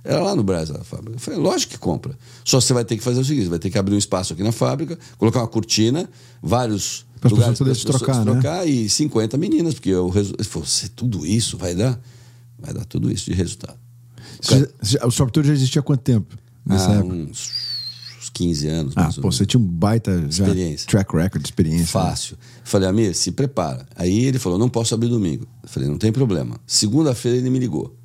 [0.05, 1.15] Era lá no Brasil a fábrica.
[1.17, 2.17] Eu falei: Lógico que compra.
[2.45, 4.43] Só você vai ter que fazer o seguinte: vai ter que abrir um espaço aqui
[4.43, 6.09] na fábrica, colocar uma cortina,
[6.43, 8.33] vários Para lugares para trocar, né?
[8.33, 11.99] trocar e 50 meninas, porque eu resu- ele falou: "Se tudo isso vai dar?
[12.59, 13.79] Vai dar tudo isso de resultado.
[14.41, 16.37] Você já- o Tour já existia há quanto tempo?
[16.65, 17.15] Nessa Há época?
[17.15, 17.51] uns
[18.37, 18.93] 15 anos.
[18.97, 20.87] Ah, pô, você tinha um baita Experiência.
[20.87, 21.81] track record de experiência.
[21.81, 21.87] né?
[21.87, 22.37] Fácil.
[22.63, 23.87] Falei, Amir, se prepara.
[23.97, 25.47] Aí ele falou, não posso abrir domingo.
[25.63, 26.61] Eu falei, não tem problema.
[26.67, 27.97] Segunda-feira ele me ligou.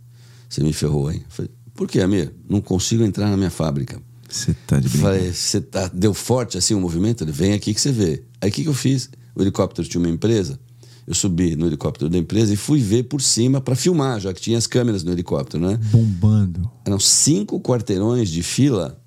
[0.50, 1.22] Você me ferrou, hein?
[1.26, 2.34] Eu falei, por que, Amir?
[2.50, 4.02] Não consigo entrar na minha fábrica.
[4.30, 5.20] Você tá de brincadeira.
[5.20, 7.26] Falei, você tá, deu forte assim o movimento?
[7.26, 8.24] Ele, vem aqui que você vê.
[8.40, 9.10] Aí o que, que eu fiz?
[9.36, 10.58] O helicóptero tinha uma empresa.
[11.06, 14.40] Eu subi no helicóptero da empresa e fui ver por cima para filmar, já que
[14.40, 15.78] tinha as câmeras no helicóptero, né?
[15.92, 16.72] Bombando.
[16.86, 19.01] Eram cinco quarteirões de fila.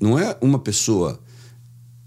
[0.00, 1.18] Não é uma pessoa.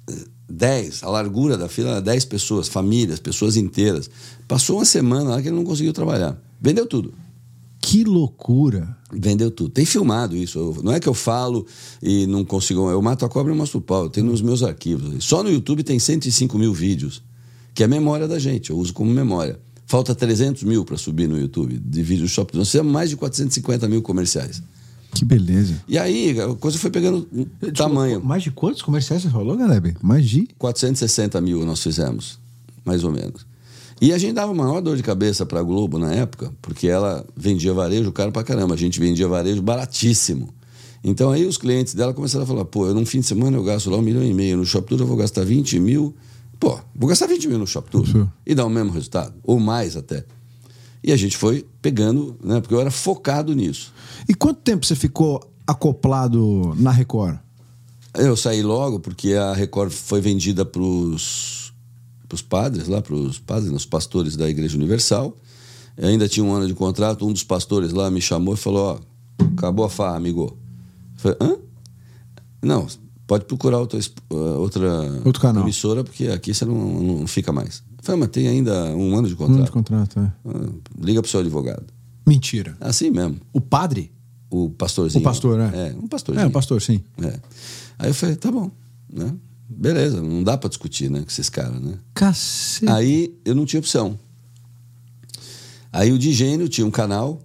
[0.10, 1.04] eh, Dez.
[1.04, 4.10] A largura da fila era dez pessoas, famílias, pessoas inteiras.
[4.48, 6.40] Passou uma semana lá que ele não conseguiu trabalhar.
[6.62, 7.14] Vendeu tudo.
[7.82, 8.96] Que loucura.
[9.12, 9.70] Vendeu tudo.
[9.72, 10.58] Tem filmado isso.
[10.60, 11.66] Eu- não é que eu falo
[12.02, 12.90] e não consigo.
[12.90, 14.04] Eu mato a cobra e mostro o pau.
[14.04, 15.24] Eu tenho nos meus arquivos.
[15.26, 17.22] Só no YouTube tem 105 mil vídeos,
[17.74, 18.70] que é a memória da gente.
[18.70, 19.60] Eu uso como memória.
[19.86, 22.56] Falta 300 mil para subir no YouTube de vídeos do Shop.
[22.58, 24.62] Nós fizemos mais de 450 mil comerciais.
[25.14, 25.82] Que beleza.
[25.88, 28.24] E aí a coisa foi pegando um tamanho.
[28.24, 29.96] Mais de quantos comerciais você falou, Galeb?
[30.02, 30.48] Mais de.
[30.58, 32.40] 460 mil nós fizemos,
[32.84, 33.46] mais ou menos.
[34.02, 37.26] E a gente dava maior dor de cabeça para a Globo na época, porque ela
[37.38, 38.74] vendia varejo caro pra caramba.
[38.74, 40.54] A gente vendia varejo baratíssimo.
[41.04, 43.64] Então aí os clientes dela começaram a falar: pô, eu num fim de semana eu
[43.64, 46.16] gasto lá um milhão e meio, no Shop Tour eu vou gastar 20 mil.
[46.60, 48.30] Pô, vou gastar 20 mil no Shop Tour Sim.
[48.46, 50.26] e dar o mesmo resultado, ou mais até.
[51.04, 53.92] E a gente foi pegando, né, porque eu era focado nisso.
[54.28, 57.38] E quanto tempo você ficou acoplado na Record?
[58.16, 61.74] Eu saí logo porque a Record foi vendida para os
[62.48, 65.36] padres, lá para os padres, os pastores da Igreja Universal.
[65.98, 67.28] Eu ainda tinha um ano de contrato.
[67.28, 69.00] Um dos pastores lá me chamou e falou:
[69.40, 70.46] Ó, acabou a farra, amigo.
[70.46, 70.58] Eu
[71.18, 71.58] falei: hã?
[72.62, 72.88] Não,
[73.28, 74.00] pode procurar outra,
[74.58, 74.90] outra
[75.26, 75.64] Outro canal.
[75.64, 77.84] emissora, porque aqui você não, não fica mais.
[78.04, 79.56] Falei: mas tem ainda um ano de Um contrato.
[79.58, 80.32] ano de contrato, é.
[80.46, 80.70] Ah,
[81.02, 81.86] Liga para o seu advogado.
[82.28, 82.76] Mentira.
[82.80, 83.38] Assim mesmo.
[83.52, 84.12] O padre?
[84.50, 85.22] O pastorzinho.
[85.22, 85.72] O pastor, né?
[85.74, 86.44] É, um pastorzinho.
[86.46, 87.02] É, o pastor, sim.
[87.22, 87.40] É.
[87.98, 88.70] Aí eu falei, tá bom,
[89.12, 89.34] né?
[89.70, 91.98] Beleza, não dá pra discutir, né, com esses caras, né?
[92.14, 92.92] Cacete.
[92.92, 94.20] Aí eu não tinha opção.
[95.92, 97.40] Aí o Digênio tinha um canal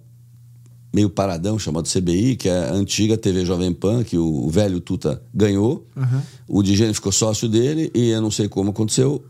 [0.93, 4.79] meio paradão chamado CBI, que é a antiga TV Jovem Pan, que o, o velho
[4.79, 5.87] Tuta ganhou.
[5.95, 6.23] Aham.
[6.47, 9.23] O Digênio ficou sócio dele e eu não sei como aconteceu.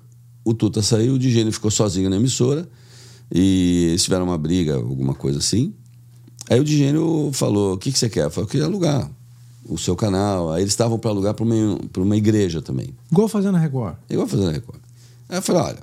[0.49, 2.67] O Tuta saiu, o Digênio ficou sozinho na emissora
[3.31, 5.73] e eles tiveram uma briga, alguma coisa assim.
[6.49, 8.25] Aí o Digênio falou: O que, que você quer?
[8.25, 9.09] Eu falei: Eu queria alugar
[9.67, 10.51] o seu canal.
[10.51, 12.89] Aí eles estavam para alugar para uma, pra uma igreja também.
[13.11, 13.95] Igual fazendo na Record.
[14.09, 14.79] Igual fazendo a Record.
[15.29, 15.79] Aí eu falei: Olha.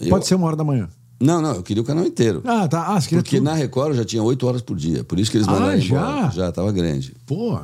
[0.00, 0.88] eu- Pode ser uma hora da manhã.
[1.18, 2.42] Não, não, eu queria o canal inteiro.
[2.44, 2.82] Ah, tá.
[2.96, 3.44] Ah, Porque tudo.
[3.44, 5.04] na Record eu já tinha oito horas por dia.
[5.04, 5.96] Por isso que eles Ah, mandaram já?
[5.96, 6.30] embora.
[6.32, 7.14] Já estava grande.
[7.24, 7.58] Pô.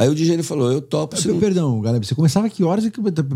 [0.00, 1.14] Aí o DJ falou, eu topo.
[1.20, 1.38] Se não...
[1.38, 2.90] Perdão, galera, você começava que horas e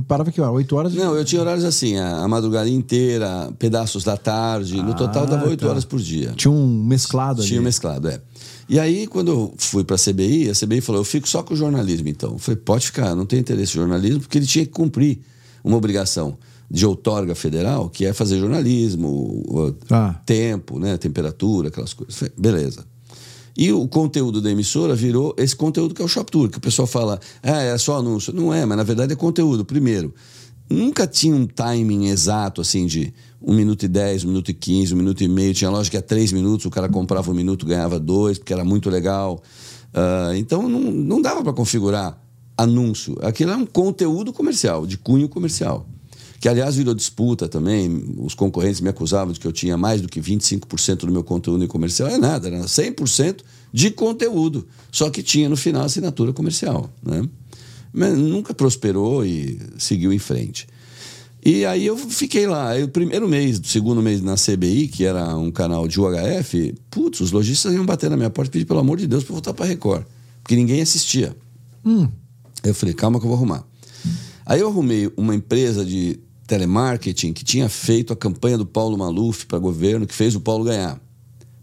[0.08, 0.54] parava que horas?
[0.54, 0.94] 8 horas?
[0.94, 4.82] Não, eu tinha horários assim, a, a madrugada inteira, pedaços da tarde.
[4.82, 5.68] no total dava 8 tá.
[5.68, 6.32] horas por dia.
[6.34, 7.48] Tinha um mesclado ali.
[7.50, 8.18] Tinha mesclado, é.
[8.66, 11.52] E aí, quando eu fui para a CBI, a CBI falou: eu fico só com
[11.52, 12.32] o jornalismo, então.
[12.32, 15.20] Eu falei: pode ficar, não tem interesse em jornalismo, porque ele tinha que cumprir
[15.62, 16.38] uma obrigação
[16.70, 20.14] de outorga federal, que é fazer jornalismo, Ah.
[20.24, 22.16] tempo, né, temperatura, aquelas coisas.
[22.16, 22.86] Falei, beleza.
[23.56, 26.60] E o conteúdo da emissora virou esse conteúdo que é o Shop Tour, que o
[26.60, 28.32] pessoal fala, ah, é só anúncio.
[28.32, 29.64] Não é, mas na verdade é conteúdo.
[29.64, 30.12] Primeiro,
[30.68, 34.94] nunca tinha um timing exato, assim, de 1 minuto e 10, 1 minuto e 15,
[34.94, 35.54] 1 minuto e meio.
[35.54, 38.64] Tinha loja que é 3 minutos, o cara comprava um minuto, ganhava dois, porque era
[38.64, 39.40] muito legal.
[39.92, 42.20] Ah, então não, não dava para configurar
[42.56, 43.16] anúncio.
[43.22, 45.86] Aquilo é um conteúdo comercial, de cunho comercial.
[46.44, 48.04] Que, aliás, virou disputa também.
[48.18, 51.64] Os concorrentes me acusavam de que eu tinha mais do que 25% do meu conteúdo
[51.64, 52.06] em comercial.
[52.06, 53.38] É nada, era 100%
[53.72, 54.68] de conteúdo.
[54.92, 56.92] Só que tinha no final assinatura comercial.
[57.02, 57.26] Né?
[57.90, 60.66] Mas nunca prosperou e seguiu em frente.
[61.42, 62.72] E aí eu fiquei lá.
[62.72, 66.74] Aí, o primeiro mês, o segundo mês na CBI, que era um canal de UHF,
[66.90, 69.32] putz, os lojistas iam bater na minha porta e pedir, pelo amor de Deus, para
[69.32, 70.04] voltar para Record.
[70.42, 71.34] Porque ninguém assistia.
[72.62, 73.64] Aí eu falei, calma que eu vou arrumar.
[74.44, 79.46] Aí eu arrumei uma empresa de telemarketing que tinha feito a campanha do Paulo Maluf
[79.46, 81.00] para governo, que fez o Paulo ganhar.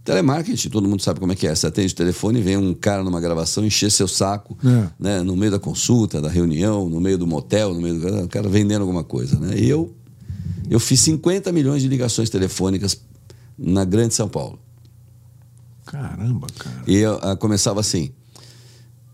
[0.03, 1.53] Telemarketing, todo mundo sabe como é que é.
[1.53, 4.89] Você atende o telefone e vem um cara numa gravação encher seu saco, É.
[4.99, 5.21] né?
[5.21, 8.49] No meio da consulta, da reunião, no meio do motel, no meio do o cara
[8.49, 9.55] vendendo alguma coisa, né?
[9.59, 9.93] E eu,
[10.69, 12.99] eu fiz 50 milhões de ligações telefônicas
[13.55, 14.57] na Grande São Paulo.
[15.85, 16.83] Caramba, cara.
[16.87, 18.11] E eu, ah, começava assim: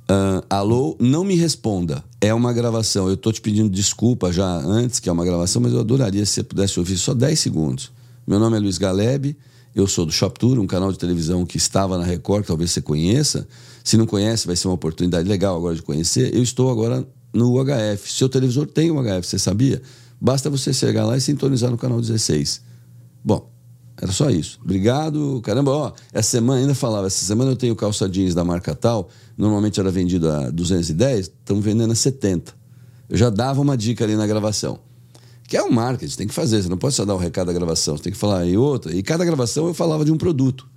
[0.08, 2.02] ah, Alô, não me responda.
[2.20, 3.08] É uma gravação.
[3.08, 6.34] Eu estou te pedindo desculpa já antes, que é uma gravação, mas eu adoraria se
[6.34, 7.92] você pudesse ouvir só 10 segundos.
[8.26, 9.38] Meu nome é Luiz Galeb,
[9.76, 12.82] eu sou do Shop Tour, um canal de televisão que estava na Record, talvez você
[12.82, 13.48] conheça.
[13.84, 16.34] Se não conhece, vai ser uma oportunidade legal agora de conhecer.
[16.34, 18.12] Eu estou agora no UHF.
[18.12, 19.82] Seu televisor tem UHF, você sabia?
[20.20, 22.62] Basta você chegar lá e sintonizar no canal 16.
[23.24, 23.48] Bom,
[24.02, 24.60] era só isso.
[24.64, 25.42] Obrigado.
[25.44, 29.10] Caramba, ó, essa semana ainda falava, essa semana eu tenho calça jeans da marca tal,
[29.38, 32.54] normalmente era vendido a 210, estão vendendo a 70.
[33.10, 34.80] Eu já dava uma dica ali na gravação.
[35.48, 37.54] Que é um marketing, tem que fazer, você não pode só dar um recado da
[37.54, 38.94] gravação, você tem que falar em outra.
[38.94, 40.68] E cada gravação eu falava de um produto.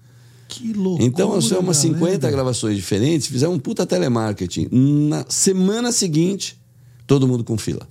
[0.48, 1.04] Que loucura.
[1.04, 1.98] Então, eu sei umas galera.
[1.98, 4.68] 50 gravações diferentes, fizeram um puta telemarketing.
[4.70, 6.60] Na semana seguinte,
[7.06, 7.86] todo mundo com fila.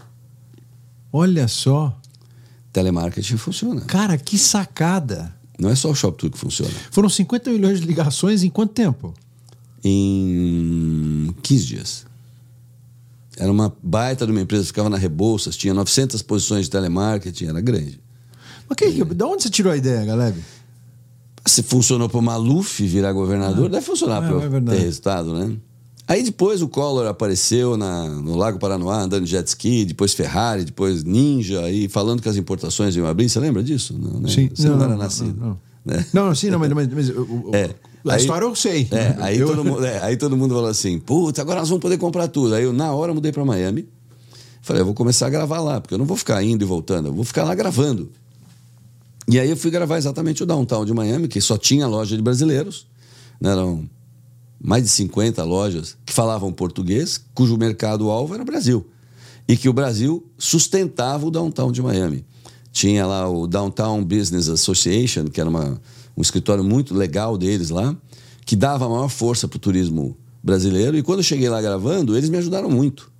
[1.11, 1.97] Olha só.
[2.71, 3.81] Telemarketing funciona.
[3.81, 5.33] Cara, que sacada.
[5.57, 6.71] Não é só o Shop Tour que funciona.
[6.91, 9.13] Foram 50 milhões de ligações em quanto tempo?
[9.83, 12.05] em 15 dias.
[13.37, 17.61] Era uma baita de uma empresa, ficava na Rebouças, tinha 900 posições de telemarketing, era
[17.61, 17.99] grande.
[18.67, 20.37] Mas que, que, da onde você tirou a ideia, Galeb?
[21.45, 25.55] Se funcionou para o Maluf virar governador, deve funcionar é, para é ter resultado, né?
[26.09, 30.65] Aí depois o Collor apareceu na, no Lago Paranoá andando de jet ski, depois Ferrari,
[30.65, 33.29] depois Ninja, aí falando que as importações iam abrir.
[33.29, 33.95] Você lembra disso?
[33.95, 34.27] Não, né?
[34.27, 34.49] Sim.
[34.51, 35.39] Você não, Não, era não, nascido.
[35.39, 35.59] não, não.
[35.85, 36.05] né?
[36.11, 37.69] Não, sim, não, mas, mas, mas o- É.
[38.07, 38.87] a Aí- história eu sei.
[38.89, 41.81] É, aí, Eu- todo mundo, é, aí todo mundo falou assim: putz, agora nós vamos
[41.81, 42.55] poder comprar tudo.
[42.55, 43.87] Aí eu, na hora, mudei para Miami.
[44.63, 47.09] Falei, eu vou começar a gravar lá, porque eu não vou ficar indo e voltando,
[47.09, 48.09] eu vou ficar lá gravando.
[49.27, 52.21] E aí eu fui gravar exatamente o downtown de Miami, que só tinha loja de
[52.23, 52.87] brasileiros.
[53.39, 53.87] Né, eram
[54.61, 58.85] mais de 50 lojas que falavam português, cujo mercado-alvo era o Brasil.
[59.47, 62.25] E que o Brasil sustentava o downtown de Miami.
[62.71, 65.81] Tinha lá o Downtown Business Association, que era uma,
[66.15, 67.97] um escritório muito legal deles lá,
[68.45, 70.95] que dava a maior força para o turismo brasileiro.
[70.95, 73.11] E quando eu cheguei lá gravando, eles me ajudaram muito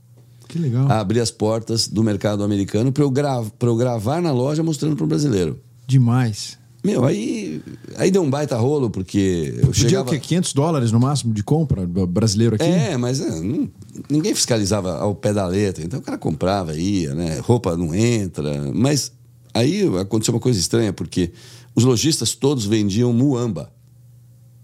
[0.48, 0.88] Que legal.
[0.88, 4.96] a abrir as portas do mercado americano para eu, gra eu gravar na loja mostrando
[4.96, 5.60] para o brasileiro.
[5.88, 6.59] Demais.
[6.84, 7.62] Meu, aí,
[7.98, 10.08] aí deu um baita rolo, porque eu Podia chegava...
[10.08, 10.20] o quê?
[10.20, 12.64] 500 dólares no máximo de compra brasileiro aqui?
[12.64, 13.70] É, mas é, não-
[14.10, 15.84] ninguém fiscalizava ao pé da letra.
[15.84, 17.40] Então o cara comprava, ia, né?
[17.40, 18.72] Roupa não entra.
[18.74, 19.12] Mas
[19.54, 21.32] aí aconteceu uma coisa estranha, porque
[21.76, 23.72] os lojistas todos vendiam muamba.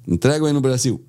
[0.08, 1.02] Entregam aí no Brasil.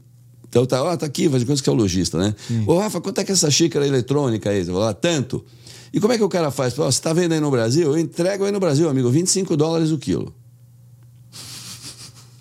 [0.49, 2.35] Então tá, ó, tá aqui, faz conta que é o lojista, né?
[2.67, 4.65] Ô, Rafa, quanto é que é essa xícara eletrônica aí?
[4.65, 5.45] Você fala, ah, tanto.
[5.93, 6.77] E como é que o cara faz?
[6.79, 7.83] Ó, você tá vendo aí no Brasil?
[7.93, 10.35] Eu entrego aí no Brasil, amigo, 25 dólares o quilo.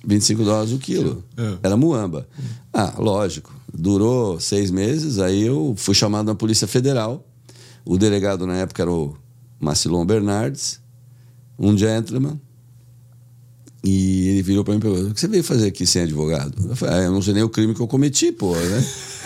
[0.06, 1.24] 25 dólares o quilo.
[1.38, 1.58] É.
[1.64, 2.28] Era muamba.
[2.74, 3.54] Ah, lógico.
[3.74, 7.26] Durou seis meses, aí eu fui chamado na Polícia Federal.
[7.84, 9.16] O delegado na época era o
[9.60, 10.80] Macilon Bernardes,
[11.58, 12.40] um gentleman.
[13.84, 16.56] E ele virou pra mim e perguntou: O que você veio fazer aqui sem advogado?
[16.70, 18.86] Eu falei: ah, Eu não sei nem o crime que eu cometi, pô, né?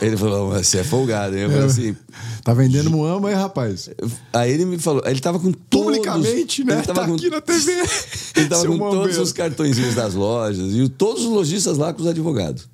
[0.00, 1.42] ele falou: Mas você é folgado, hein?
[1.42, 1.96] Eu falei assim:
[2.42, 3.88] Tá vendendo muamba aí, rapaz?
[4.32, 6.74] Aí ele me falou, ele tava com todos, Publicamente, né?
[6.74, 7.72] Ele tava Tá com, aqui na TV.
[8.36, 9.22] ele tava com todos muambeiro.
[9.22, 12.68] os cartõezinhos das lojas e todos os lojistas lá com os advogados.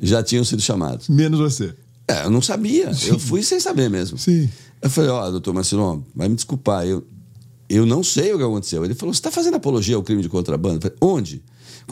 [0.00, 1.08] já tinham sido chamados.
[1.08, 1.74] Menos você.
[2.08, 2.90] É, eu não sabia.
[3.06, 4.18] Eu fui sem saber mesmo.
[4.18, 4.48] Sim.
[4.80, 7.06] Eu falei, ó, doutor Marcelo, vai me desculpar, eu,
[7.68, 8.84] eu não sei o que aconteceu.
[8.84, 10.76] Ele falou, você está fazendo apologia ao crime de contrabando?
[10.76, 11.42] Eu falei, onde?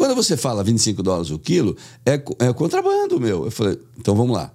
[0.01, 1.76] Quando você fala 25 dólares o quilo,
[2.07, 3.44] é, é contrabando, meu.
[3.44, 4.51] Eu falei, então vamos lá.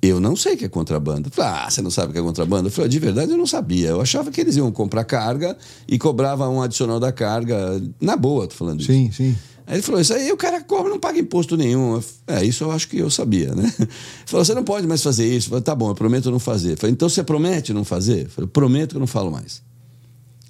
[0.00, 1.28] Eu não sei o que é contrabando.
[1.28, 2.68] Eu falei, ah, você não sabe o que é contrabando?
[2.68, 3.90] Eu falei, de verdade eu não sabia.
[3.90, 5.54] Eu achava que eles iam comprar carga
[5.86, 7.78] e cobrava um adicional da carga.
[8.00, 9.18] Na boa, tô falando Sim, isso.
[9.18, 9.36] sim.
[9.66, 11.96] Aí ele falou, isso aí o cara cobra, não paga imposto nenhum.
[11.96, 13.70] Eu É, isso eu acho que eu sabia, né?
[13.78, 13.88] Ele
[14.24, 15.48] falou, você não pode mais fazer isso.
[15.48, 16.72] Eu falei, tá bom, eu prometo não fazer.
[16.72, 18.24] Eu falei, então você promete não fazer?
[18.24, 19.62] Eu falei, prometo que eu não falo mais.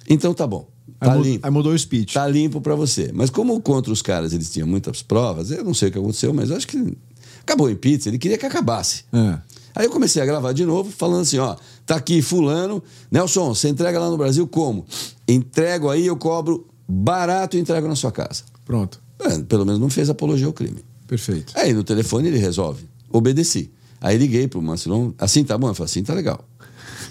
[0.09, 0.73] Então tá bom.
[0.99, 1.45] Aí, Tá mu- limpo.
[1.45, 2.13] aí mudou o speech.
[2.13, 3.11] Tá limpo pra você.
[3.13, 6.33] Mas como contra os caras eles tinham muitas provas, eu não sei o que aconteceu,
[6.33, 6.97] mas acho que
[7.41, 9.03] acabou em pizza, ele queria que acabasse.
[9.11, 9.37] É.
[9.75, 12.81] Aí eu comecei a gravar de novo, falando assim, ó, tá aqui fulano,
[13.11, 14.85] Nelson, você entrega lá no Brasil como?
[15.27, 18.43] Entrego aí, eu cobro barato e entrego na sua casa.
[18.63, 19.01] Pronto.
[19.19, 20.79] É, pelo menos não fez apologia ao crime.
[21.07, 21.51] Perfeito.
[21.57, 22.87] Aí no telefone ele resolve.
[23.11, 23.69] Obedeci.
[23.99, 25.67] Aí liguei pro Marcelão, assim tá bom?
[25.69, 26.39] Eu falei, assim tá legal.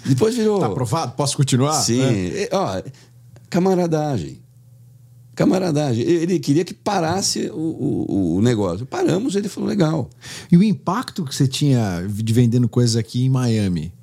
[0.05, 0.59] Depois virou...
[0.59, 1.13] Tá aprovado?
[1.15, 1.73] Posso continuar?
[1.81, 2.01] Sim.
[2.01, 2.49] É.
[2.51, 2.81] Ó,
[3.55, 4.41] camaradagem.
[5.33, 6.03] Camaradagem.
[6.03, 8.85] Ele queria que parasse o, o, o negócio.
[8.85, 10.09] Paramos, ele falou, legal.
[10.51, 13.93] E o impacto que você tinha de vendendo coisas aqui em Miami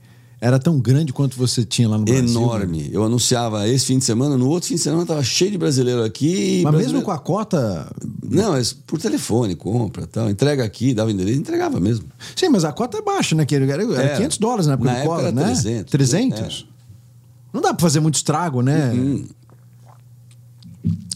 [0.40, 2.28] era tão grande quanto você tinha lá no Brasil?
[2.28, 2.88] Enorme.
[2.90, 6.02] Eu anunciava esse fim de semana, no outro fim de semana tava cheio de brasileiro
[6.02, 6.62] aqui.
[6.64, 6.92] Mas brasileiro...
[6.94, 7.94] mesmo com a cota.
[8.28, 10.30] Não, mas por telefone, compra tal.
[10.30, 12.06] Entrega aqui, dava endereço, entregava mesmo.
[12.34, 13.44] Sim, mas a cota é baixa, né?
[13.44, 14.16] Que Era, era Era.
[14.16, 15.44] 500 dólares na época Na do época cola, era né?
[15.44, 15.90] 300.
[15.90, 16.66] 300?
[17.52, 18.92] Não dá pra fazer muito estrago, né?
[18.94, 19.24] Hum.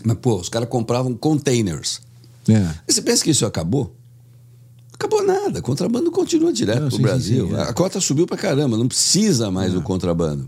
[0.07, 2.01] Mas, pô, os caras compravam containers.
[2.49, 2.75] É.
[2.87, 3.93] E você pensa que isso acabou?
[4.95, 5.61] Acabou nada.
[5.61, 7.47] Contrabando continua direto pro sim, Brasil.
[7.49, 7.63] sim, sim, é.
[7.63, 10.47] A cota subiu pra caramba, não precisa mais do contrabando.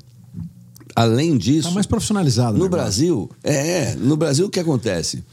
[0.95, 2.57] Além disso, Tá mais profissionalizado.
[2.57, 2.69] no o.
[2.69, 5.25] Brasil, é, no Brasil o que acontece?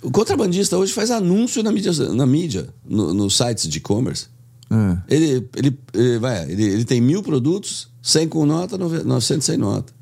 [0.00, 4.26] O contrabandista hoje faz anúncio na mídia, na mídia no- nos sites de e-commerce.
[4.70, 5.14] É.
[5.14, 9.56] Ele, ele, ele, vai, ele, ele tem mil produtos, 100 com nota, nove- 900 sem
[9.56, 9.92] nota.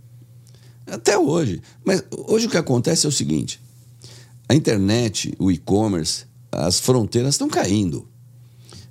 [0.86, 1.60] Até hoje.
[1.84, 3.60] Mas hoje o que acontece é o seguinte:
[4.50, 8.08] a internet, o e-commerce, as fronteiras estão caindo.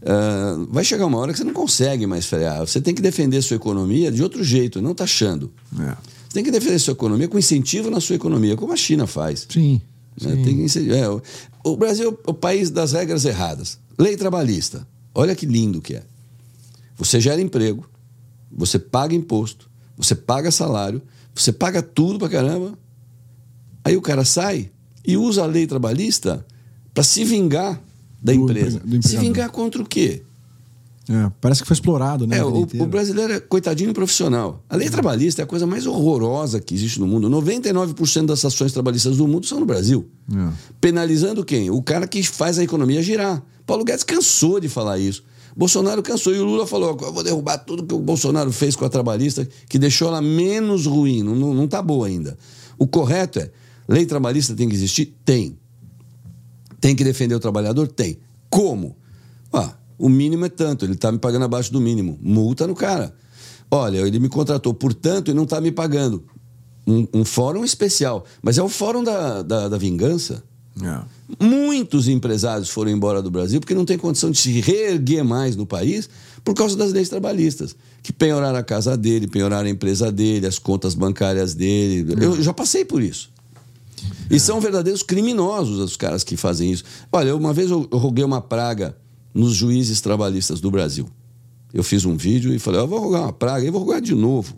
[0.06, 2.60] Ah, vai chegar uma hora que você não consegue mais frear.
[2.62, 5.52] Você tem que defender sua economia de outro jeito, não taxando.
[5.78, 5.96] É.
[6.28, 9.46] Você tem que defender sua economia com incentivo na sua economia, como a China faz.
[9.50, 9.82] Sim.
[10.18, 10.44] sim.
[10.44, 10.94] Tem que.
[10.94, 11.22] É, o-
[11.66, 13.78] o Brasil é o país das regras erradas.
[13.98, 14.88] Lei trabalhista.
[15.14, 16.04] Olha que lindo que é.
[16.98, 17.86] Você gera emprego,
[18.52, 21.02] você paga imposto, você paga salário,
[21.36, 22.78] você paga tudo pra caramba.
[23.84, 24.72] Aí o cara sai
[25.06, 26.46] e usa a lei trabalhista
[26.94, 27.82] para se vingar
[28.22, 28.82] da Do empresa.
[28.86, 30.24] empre- se vingar contra o quê?
[31.12, 32.38] É, Parece que foi explorado, né?
[32.38, 34.64] É, o, o brasileiro é coitadinho profissional.
[34.70, 37.28] A lei trabalhista é a coisa mais horrorosa que existe no mundo.
[37.30, 40.06] 99% das ações trabalhistas do mundo são no Brasil.
[40.32, 40.50] É.
[40.80, 41.72] Penalizando quem?
[41.72, 43.42] O cara que faz a economia girar.
[43.66, 45.24] Paulo Guedes cansou de falar isso.
[45.58, 46.34] Bolsonaro cansou.
[46.36, 49.48] E o Lula falou: eu vou derrubar tudo que o Bolsonaro fez com a trabalhista,
[49.68, 51.24] que deixou ela menos ruim.
[51.24, 52.38] Não, não, não tá boa ainda.
[52.78, 53.50] O correto é:
[53.94, 55.16] lei trabalhista tem que existir?
[55.26, 55.58] Tem.
[56.80, 57.88] Tem que defender o trabalhador?
[57.88, 58.18] Tem.
[58.50, 58.96] Como?
[59.52, 62.18] Ah, o mínimo é tanto, ele está me pagando abaixo do mínimo.
[62.22, 63.14] Multa no cara.
[63.70, 66.24] Olha, ele me contratou por tanto e não está me pagando.
[66.88, 68.26] Um, um fórum especial.
[68.42, 70.44] Mas é o fórum da, da, da vingança.
[70.82, 71.02] É.
[71.44, 75.66] Muitos empresários foram embora do Brasil porque não tem condição de se reerguer mais no
[75.66, 76.10] país
[76.44, 77.76] por causa das leis trabalhistas.
[78.02, 82.16] Que penhoraram a casa dele, penhoraram a empresa dele, as contas bancárias dele.
[82.20, 83.30] Eu já passei por isso.
[84.30, 86.84] E são verdadeiros criminosos os caras que fazem isso.
[87.12, 88.96] Olha, uma vez eu eu roguei uma praga
[89.34, 91.10] nos juízes trabalhistas do Brasil.
[91.74, 94.16] Eu fiz um vídeo e falei, eu vou rogar uma praga e vou rogar de
[94.16, 94.56] novo,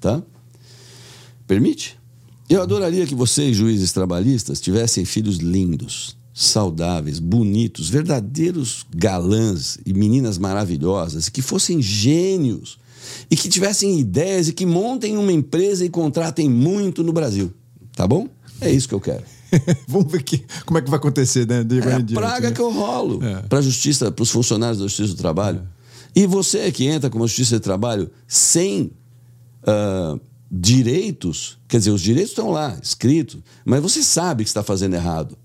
[0.00, 0.22] tá?
[1.46, 1.98] Permite?
[2.48, 10.38] Eu adoraria que vocês, juízes trabalhistas, tivessem filhos lindos, saudáveis, bonitos, verdadeiros galãs e meninas
[10.38, 12.78] maravilhosas, que fossem gênios
[13.30, 17.52] e que tivessem ideias e que montem uma empresa e contratem muito no Brasil.
[17.94, 18.28] Tá bom?
[18.62, 19.22] É isso que eu quero.
[19.86, 21.62] Vamos ver que, como é que vai acontecer, né?
[21.62, 22.54] De É a diante, praga né?
[22.54, 23.42] que eu rolo É.
[23.42, 25.62] para a justiça, para os funcionários da Justiça do Trabalho.
[26.14, 28.90] E você que entra com a Justiça do Trabalho sem
[29.66, 30.18] ah,
[30.50, 35.36] direitos, quer dizer, os direitos estão lá, escritos, mas você sabe que está fazendo errado.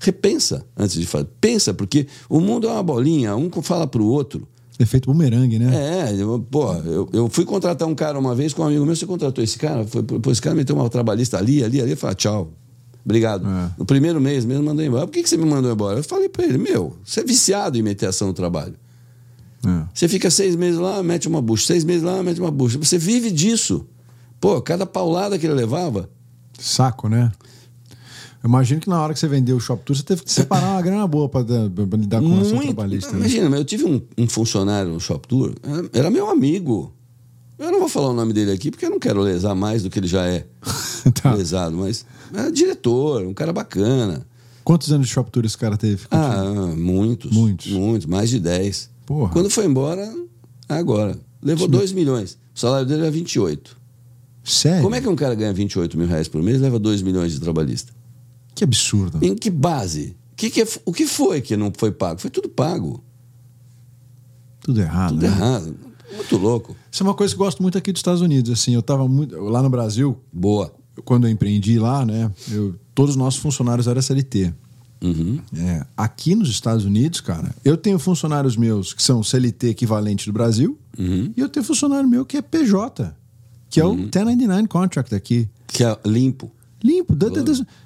[0.00, 1.28] Repensa antes de fazer.
[1.40, 4.46] Pensa, porque o mundo é uma bolinha, um fala para o outro.
[4.78, 6.08] Efeito bumerangue, né?
[6.10, 8.94] É, eu, pô, eu, eu fui contratar um cara uma vez com um amigo meu,
[8.94, 9.84] você contratou esse cara?
[9.84, 12.52] Foi, pô, esse cara meteu uma trabalhista ali, ali, ali, eu falei, tchau.
[13.04, 13.48] Obrigado.
[13.48, 13.70] É.
[13.78, 15.06] No primeiro mês mesmo, mandou embora.
[15.06, 15.98] Por que, que você me mandou embora?
[15.98, 18.74] Eu falei pra ele, meu, você é viciado em meter ação no trabalho.
[19.66, 19.84] É.
[19.92, 21.66] Você fica seis meses lá, mete uma bucha.
[21.66, 22.78] Seis meses lá, mete uma bucha.
[22.78, 23.86] Você vive disso.
[24.40, 26.08] Pô, cada paulada que ele levava.
[26.58, 27.32] Saco, né?
[28.44, 30.82] Imagino que na hora que você vendeu o Shop Tour, você teve que separar uma
[30.82, 31.40] grana boa para
[31.96, 33.12] lidar com a ação trabalhista.
[33.12, 33.18] né?
[33.18, 35.54] Imagina, eu tive um, um funcionário no Shop Tour,
[35.92, 36.92] era- meu amigo.
[37.58, 39.90] Eu não vou falar o nome dele aqui porque eu não quero lesar mais do
[39.90, 40.46] que ele já é
[41.20, 41.34] Tá.
[41.34, 44.24] lesado, mas era diretor, um cara bacana.
[44.62, 46.02] Quantos anos de Shop Tour esse cara teve?
[46.10, 46.44] Ah,
[46.76, 47.32] muitos.
[47.32, 47.72] Muitos.
[47.72, 48.90] Muitos, mais de 10.
[49.06, 49.32] Porra.
[49.32, 50.08] Quando foi embora,
[50.68, 51.18] agora.
[51.42, 52.38] Levou 2 milhões.
[52.54, 53.76] O salário dele era 28.
[54.44, 54.82] Sério?
[54.82, 57.32] Como é que um cara ganha 28 mil reais por mês e leva 2 milhões
[57.32, 57.92] de trabalhista?
[58.58, 59.18] Que absurdo.
[59.24, 60.16] Em que base?
[60.36, 62.20] Que que é- o que foi que não foi pago?
[62.20, 63.02] Foi tudo pago.
[64.60, 65.10] Tudo errado.
[65.14, 65.28] Tudo né?
[65.28, 65.76] errado.
[66.14, 66.76] Muito louco.
[66.90, 68.50] Isso é uma coisa que eu gosto muito aqui dos Estados Unidos.
[68.52, 69.36] Assim, eu tava muito.
[69.40, 70.72] Lá no Brasil, Boa.
[71.04, 72.30] quando eu empreendi lá, né?
[72.50, 74.52] Eu, todos os nossos funcionários eram CLT.
[75.00, 75.40] Uhum.
[75.56, 80.32] É, aqui nos Estados Unidos, cara, eu tenho funcionários meus que são CLT equivalente do
[80.32, 81.32] Brasil Uhum.
[81.36, 83.14] e eu tenho funcionário meu que é PJ,
[83.70, 85.48] que é o 1099 contract aqui.
[85.68, 86.50] Que é limpo.
[86.82, 87.14] Limpo.
[87.16, 87.28] Da-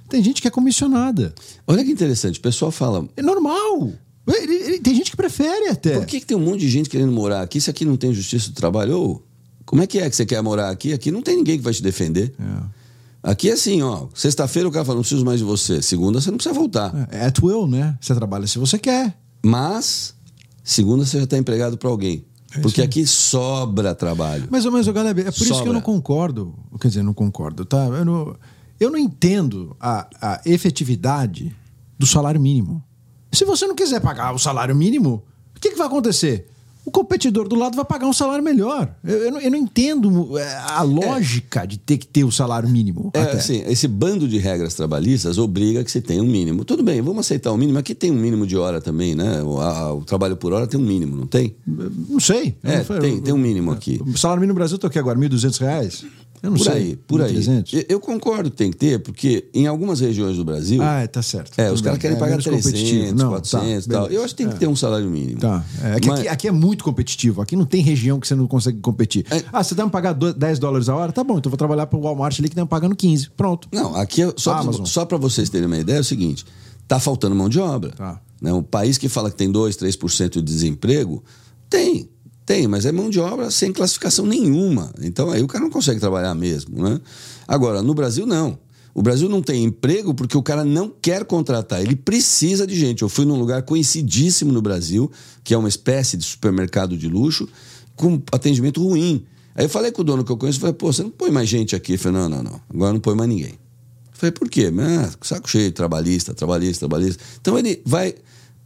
[0.08, 1.34] Tem gente que é comissionada.
[1.66, 2.38] Olha que interessante.
[2.38, 3.08] O pessoal fala.
[3.16, 3.90] É normal.
[4.26, 5.94] Ele- ele- tem gente que prefere até.
[5.98, 8.12] Por que, que tem um monte de gente querendo morar aqui se aqui não tem
[8.12, 8.96] justiça do trabalho?
[8.98, 9.22] Ô,
[9.64, 10.92] como é que é que você quer morar aqui?
[10.92, 12.32] Aqui não tem ninguém que vai te defender.
[12.38, 13.30] É.
[13.30, 14.06] Aqui é assim, ó.
[14.14, 15.80] Sexta-feira o cara fala, não preciso mais de você.
[15.80, 17.08] Segunda você não precisa voltar.
[17.10, 17.96] É at will, né?
[18.00, 19.16] Você trabalha se você quer.
[19.44, 20.14] Mas,
[20.62, 22.24] segunda você já está empregado para alguém.
[22.54, 24.46] É Porque aqui sobra trabalho.
[24.50, 25.72] Mas, mas ô, Galeb, é por isso que eu Sobra.
[25.72, 26.54] não concordo.
[26.80, 27.86] Quer dizer, não concordo, tá?
[27.86, 28.36] Eu não,
[28.82, 31.54] eu não entendo a, a efetividade
[31.98, 32.82] do salário mínimo.
[33.30, 35.22] Se você não quiser pagar o salário mínimo,
[35.56, 36.48] o que, que vai acontecer?
[36.84, 38.92] O competidor do lado vai pagar um salário melhor.
[39.04, 42.68] Eu, eu não, eu não entendo é, a lógica de ter que ter o salário
[42.68, 43.12] mínimo.
[43.14, 43.36] É até.
[43.36, 46.64] assim, esse bando de regras trabalhistas obriga que você tenha um mínimo.
[46.64, 47.78] Tudo bem, vamos aceitar o mínimo.
[47.78, 49.40] Aqui tem um mínimo de hora também, né?
[49.44, 51.54] O, a- o trabalho por hora tem um mínimo, não tem?
[51.64, 52.56] Não sei.
[52.64, 52.98] Eu É, não sei.
[52.98, 54.02] tem, tem um mínimo aqui.
[54.04, 55.16] O salário mínimo no Brasil está o quê agora?
[55.16, 56.04] 1.200 reais?
[56.42, 56.72] Eu não por sei.
[56.72, 57.36] aí, por aí.
[57.36, 57.72] 1.300?
[57.72, 61.06] Eu- Eu concordo que tem que ter, porque em algumas regiões do Brasil, Ah, é,
[61.06, 61.52] tá certo.
[61.56, 62.98] é, os caras querem É pagar menos competitivo.
[63.00, 64.02] 300, Não, 400 e tá, tal.
[64.02, 64.20] beleza.
[64.20, 64.58] Eu acho que tem que É.
[64.58, 65.38] ter um salário mínimo.
[65.40, 65.64] Tá.
[65.82, 67.40] É, que Mas- aqui, aqui é muito competitivo.
[67.40, 69.24] Aqui não tem região que você não consegue competir.
[69.30, 69.44] É.
[69.52, 71.12] Ah, você dá me pagar do- 10 dólares a hora?
[71.12, 73.30] Tá bom, então eu vou trabalhar para o Walmart ali que tá me pagando 15.
[73.36, 73.68] Pronto.
[73.72, 74.84] Não, aqui é só, Amazon.
[74.84, 76.44] só para vocês terem uma ideia, é o seguinte:
[76.88, 77.90] tá faltando mão de obra.
[77.92, 78.20] Tá.
[78.40, 78.52] Né?
[78.52, 81.22] Um país que fala que tem 2, 3% de desemprego,
[81.70, 82.08] tem,
[82.52, 84.92] tem, mas é mão de obra sem classificação nenhuma.
[85.00, 86.82] Então aí o cara não consegue trabalhar mesmo.
[86.82, 87.00] Né?
[87.48, 88.58] Agora, no Brasil, não.
[88.94, 93.00] O Brasil não tem emprego porque o cara não quer contratar, ele precisa de gente.
[93.00, 95.10] Eu fui num lugar conhecidíssimo no Brasil,
[95.42, 97.48] que é uma espécie de supermercado de luxo,
[97.96, 99.24] com atendimento ruim.
[99.54, 101.48] Aí eu falei com o dono que eu conheço, falei, pô, você não põe mais
[101.48, 101.92] gente aqui?
[101.92, 103.52] Ele falou, não, não, não, agora não põe mais ninguém.
[103.52, 104.70] Eu falei, por quê?
[104.78, 107.22] Ah, saco cheio, trabalhista, trabalhista, trabalhista.
[107.40, 108.14] Então ele vai,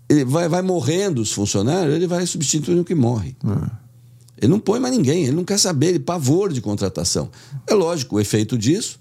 [0.09, 3.37] ele vai, vai morrendo os funcionários, ele vai substituindo o que morre.
[4.41, 7.31] Ele não põe mais ninguém, ele não quer saber, ele pavor de contratação.
[7.67, 9.01] É lógico, o efeito disso,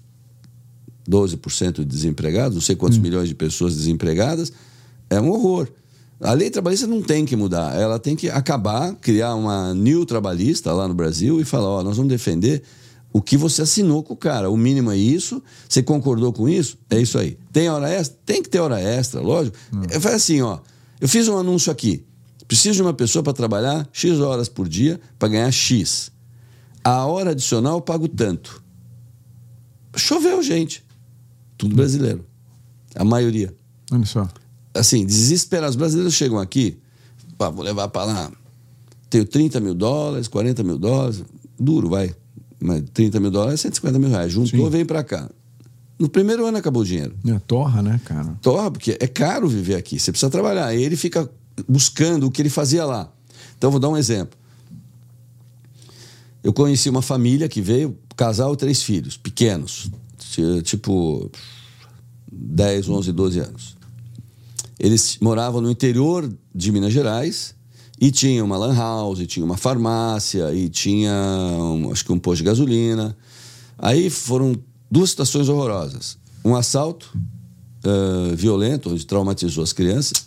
[1.08, 4.52] 12% de desempregados, não sei quantos milhões de pessoas desempregadas,
[5.10, 5.68] é um horror.
[6.20, 10.72] A lei trabalhista não tem que mudar, ela tem que acabar, criar uma new trabalhista
[10.72, 12.62] lá no Brasil e falar: ó, nós vamos defender
[13.12, 14.48] o que você assinou com o cara.
[14.50, 16.78] O mínimo é isso, você concordou com isso?
[16.88, 17.38] É isso aí.
[17.52, 18.18] Tem hora extra?
[18.24, 19.56] Tem que ter hora extra, lógico.
[19.90, 20.58] É, Faz assim, ó.
[21.00, 22.04] Eu fiz um anúncio aqui.
[22.48, 26.12] Preciso de uma pessoa para trabalhar X horas por dia para ganhar X.
[26.84, 28.62] A hora adicional eu pago tanto.
[29.96, 30.84] Choveu, gente.
[31.58, 32.24] Tudo brasileiro.
[32.94, 33.54] A maioria.
[33.90, 34.28] Olha só.
[34.74, 35.74] Assim, desesperados.
[35.74, 36.78] Os brasileiros chegam aqui,
[37.36, 38.32] pá, vou levar para lá.
[39.08, 41.24] Tenho 30 mil dólares, 40 mil dólares.
[41.58, 42.14] Duro, vai.
[42.60, 44.32] Mas 30 mil dólares é 150 mil reais.
[44.32, 44.70] Juntou, Sim.
[44.70, 45.30] vem para cá.
[45.98, 47.16] No primeiro ano acabou o dinheiro.
[47.26, 48.36] É, torra, né, cara?
[48.42, 49.98] Torra, porque é caro viver aqui.
[49.98, 50.66] Você precisa trabalhar.
[50.66, 51.28] Aí ele fica
[51.68, 53.10] buscando o que ele fazia lá.
[53.56, 54.36] Então, vou dar um exemplo.
[56.44, 61.30] Eu conheci uma família que veio, casal e três filhos, pequenos, ti- tipo
[62.30, 63.76] 10, 11, 12 anos.
[64.78, 67.54] Eles moravam no interior de Minas Gerais
[68.00, 71.12] e tinha uma lan house, tinha uma farmácia e tinha,
[71.58, 73.16] um, acho que um posto de gasolina.
[73.78, 74.54] Aí foram
[74.90, 76.16] duas situações horrorosas.
[76.44, 77.12] Um assalto
[77.84, 80.26] ah, violento, onde traumatizou as crianças,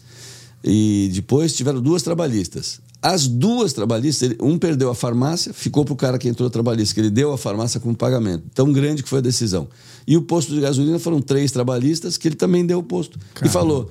[0.63, 2.79] e depois tiveram duas trabalhistas.
[3.01, 6.93] As duas trabalhistas, ele- um perdeu a farmácia, ficou para o cara que entrou trabalhista,
[6.93, 8.43] que ele deu a farmácia como pagamento.
[8.53, 9.69] Tão grande que foi a decisão.
[10.05, 13.17] E o posto de gasolina foram três trabalhistas que ele também deu o posto.
[13.17, 13.53] E Caramba.
[13.53, 13.89] falou: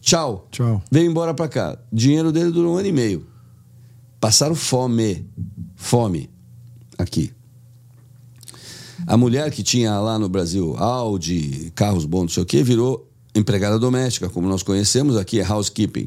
[0.00, 0.48] tchau.
[0.50, 0.82] Tchau.
[0.90, 1.78] Veio embora para cá.
[1.92, 3.26] Dinheiro dele durou um ano e meio.
[4.18, 5.26] Passaram fome.
[5.76, 6.30] Fome.
[6.96, 7.32] Aqui.
[9.06, 13.08] A mulher que tinha lá no Brasil Audi, carros bons, não sei o quê, virou
[13.34, 16.06] empregada doméstica, como nós conhecemos aqui, é housekeeping.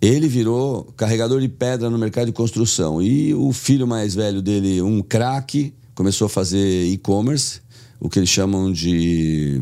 [0.00, 3.02] Ele virou carregador de pedra no mercado de construção.
[3.02, 7.60] E o filho mais velho dele, um craque, começou a fazer e-commerce,
[7.98, 9.60] o que eles chamam de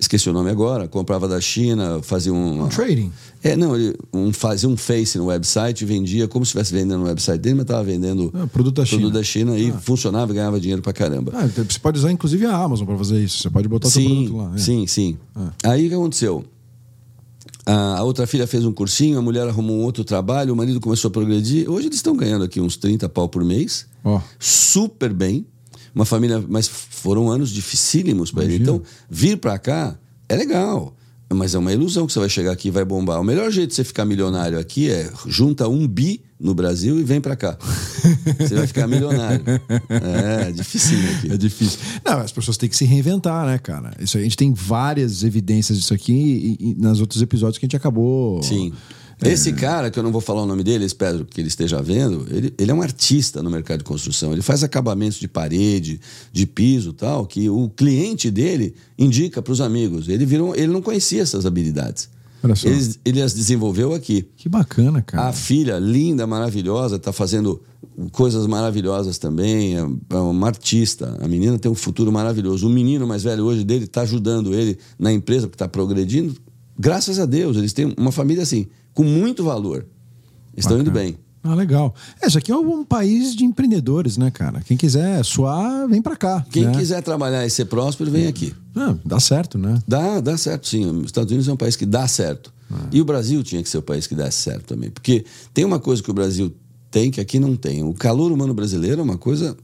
[0.00, 2.64] esqueci o nome agora, comprava da China, fazia um.
[2.64, 3.12] Um trading.
[3.42, 7.06] É, não, ele um, fazia um face no website, vendia como se estivesse vendendo no
[7.06, 9.10] website dele, mas estava vendendo Ah, produto da China.
[9.10, 11.32] da China e funcionava e ganhava dinheiro pra caramba.
[11.34, 13.42] Ah, você pode usar inclusive a Amazon para fazer isso.
[13.42, 14.52] Você pode botar o seu sim, produto lá.
[14.54, 14.58] é.
[14.58, 15.18] sim, sim.
[15.62, 16.44] Aí o que aconteceu?
[17.66, 21.08] A outra filha fez um cursinho, a mulher arrumou um outro trabalho, o marido começou
[21.08, 21.70] a progredir.
[21.70, 23.86] Hoje eles estão ganhando aqui uns 30 pau por mês.
[24.02, 24.20] Ó.
[24.38, 25.46] Super bem.
[25.94, 28.56] Uma família, mas foram anos dificílimos para ele.
[28.56, 30.94] Então, vir para cá é legal.
[31.32, 33.20] Mas é uma ilusão que você vai chegar aqui e vai bombar.
[33.20, 37.04] O melhor jeito de você ficar milionário aqui é junta um bi no Brasil e
[37.04, 37.56] vem para cá.
[38.40, 39.44] Você vai ficar milionário.
[39.90, 41.32] É, dificílimo aqui.
[41.32, 41.78] É difícil.
[42.02, 43.92] Não, as pessoas têm que se reinventar, né, cara?
[44.00, 47.68] Isso a gente tem várias evidências disso aqui e, e nas outros episódios que a
[47.68, 48.42] gente acabou.
[48.42, 48.72] Sim.
[49.22, 52.26] Esse cara, que eu não vou falar o nome dele, espero que ele esteja vendo,
[52.30, 54.32] ele, ele é um artista no mercado de construção.
[54.32, 56.00] Ele faz acabamentos de parede,
[56.32, 60.08] de piso tal, que o cliente dele indica para os amigos.
[60.08, 62.08] Ele, virou, ele não conhecia essas habilidades.
[62.64, 64.26] Ele, ele as desenvolveu aqui.
[64.36, 65.28] Que bacana, cara.
[65.28, 67.62] A filha, linda, maravilhosa, está fazendo
[68.12, 69.76] coisas maravilhosas também.
[69.76, 71.18] É é uma artista.
[71.20, 72.66] A menina tem um futuro maravilhoso.
[72.66, 76.34] O menino mais velho hoje dele está ajudando ele na empresa que está progredindo.
[76.78, 79.86] Graças a Deus, eles têm uma família assim, com muito valor.
[80.56, 81.06] Estão indo Bacana.
[81.06, 81.18] bem.
[81.42, 81.94] Ah, legal.
[82.20, 84.60] É, isso aqui é um país de empreendedores, né, cara?
[84.60, 86.44] Quem quiser suar, vem pra cá.
[86.50, 86.72] Quem né?
[86.72, 88.54] quiser trabalhar e ser próspero, vem aqui.
[88.76, 89.78] Ah, dá certo, né?
[89.88, 90.84] Dá, dá certo, sim.
[90.84, 92.52] Os Estados Unidos é um país que dá certo.
[92.92, 94.90] E o Brasil tinha que ser o país que desse certo também.
[94.90, 96.54] Porque tem uma coisa que o Brasil
[96.90, 97.82] tem que aqui não tem.
[97.82, 99.56] O calor humano brasileiro é uma coisa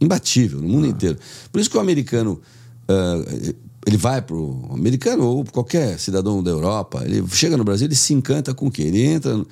[0.00, 1.18] imbatível no mundo inteiro.
[1.50, 2.40] Por isso que o americano.
[2.88, 3.54] ah,
[3.86, 7.94] ele vai para o americano ou qualquer cidadão da Europa, ele chega no Brasil, ele
[7.94, 8.82] se encanta com o quê?
[8.82, 9.36] Ele entra.
[9.36, 9.46] no-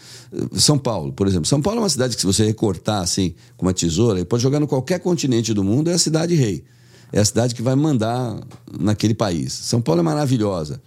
[0.52, 1.46] São Paulo, por exemplo.
[1.46, 4.42] São Paulo é uma cidade que, se você recortar assim, com uma tesoura, ele pode
[4.42, 6.62] jogar no qualquer continente do mundo, é a cidade rei.
[7.10, 8.38] É a cidade que vai mandar
[8.78, 9.50] naquele país.
[9.54, 10.78] São Paulo é maravilhosa.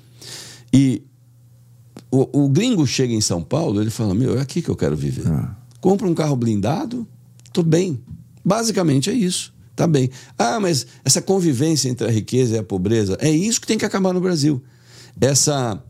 [0.71, 1.01] E
[2.11, 4.95] o, o gringo chega em São Paulo, ele fala: Meu, é aqui que eu quero
[4.95, 5.27] viver.
[5.27, 5.55] Ah.
[5.79, 7.07] Compra um carro blindado,
[7.51, 7.99] tô bem.
[8.45, 9.51] Basicamente é isso.
[9.81, 10.11] Tá bem.
[10.37, 13.85] Ah, mas essa convivência entre a riqueza e a pobreza, é isso que tem que
[13.85, 14.61] acabar no Brasil.
[15.19, 15.83] Essa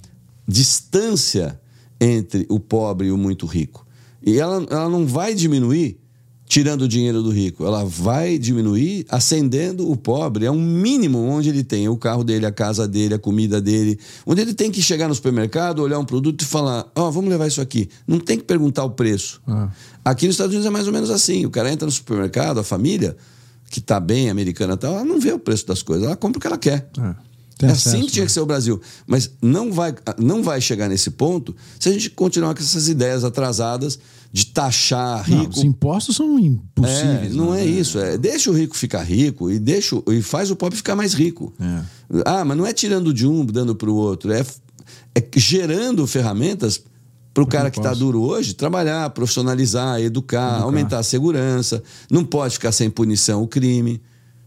[0.48, 1.60] distância
[2.00, 3.86] entre o pobre e o muito rico.
[4.26, 6.00] E ela, ela não vai diminuir
[6.48, 7.66] tirando o dinheiro do rico.
[7.66, 12.46] Ela vai diminuir acendendo o pobre a um mínimo onde ele tem o carro dele,
[12.46, 14.00] a casa dele, a comida dele.
[14.26, 17.48] Onde ele tem que chegar no supermercado, olhar um produto e falar: Ó, vamos levar
[17.48, 17.90] isso aqui.
[18.08, 19.42] Não tem que perguntar o preço.
[19.46, 19.70] Ah.
[20.06, 21.46] Aqui nos Estados Unidos é mais ou menos assim.
[21.46, 23.18] O cara entra no supermercado, a família,
[23.72, 26.38] que está bem, americana e tal, ela não vê o preço das coisas, ela compra
[26.38, 26.90] o que ela quer.
[27.00, 27.16] É.
[27.58, 28.28] Tem É acesso, assim que tinha né?
[28.28, 28.82] que ser o Brasil.
[29.08, 33.24] Mas não vai, não vai chegar nesse ponto se a gente continuar com essas ideias
[33.24, 33.98] atrasadas
[34.34, 35.54] de taxar Não, rico.
[35.58, 37.36] os impostos são É, impossíveis.
[37.36, 37.62] não né?
[37.62, 38.00] é isso.
[38.00, 41.54] É, deixa o rico ficar rico e, deixa, e faz o pobre ficar mais rico.
[41.60, 41.82] É.
[42.26, 44.32] Ah, mas não é tirando de um, dando para o outro.
[44.34, 44.44] É,
[45.16, 46.82] é gerando ferramentas
[47.34, 51.82] para o cara que está duro hoje trabalhar, profissionalizar, educar, aumentar a segurança.
[52.10, 54.02] Não pode ficar sem punição o crime.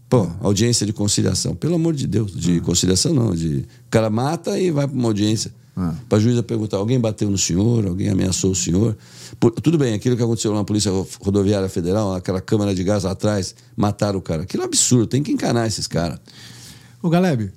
[0.07, 1.55] Pô, audiência de conciliação.
[1.55, 2.31] Pelo amor de Deus.
[2.31, 3.33] De conciliação não.
[3.33, 3.65] De...
[3.87, 5.51] O cara mata e vai para uma audiência.
[5.75, 5.93] Ah.
[6.07, 7.87] Para a juíza perguntar: alguém bateu no senhor?
[7.87, 8.95] Alguém ameaçou o senhor?
[9.39, 13.11] Por- tudo bem, aquilo que aconteceu na Polícia Rodoviária Federal, aquela câmara de gás lá
[13.11, 14.43] atrás, mataram o cara.
[14.43, 16.19] Aquilo é um absurdo, tem que encanar esses caras.
[17.01, 17.51] Ô, Galeb,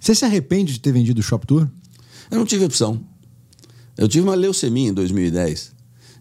[0.00, 1.68] você se arrepende de ter vendido o Shop Tour?
[2.30, 3.00] Eu não tive opção.
[3.98, 5.72] Eu tive uma leucemia em 2010.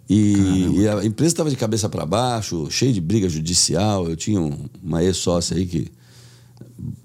[0.10, 4.10] E, e a empresa estava de cabeça para baixo, cheia de briga judicial.
[4.10, 5.88] Eu tinha um- uma ex-sócia aí que.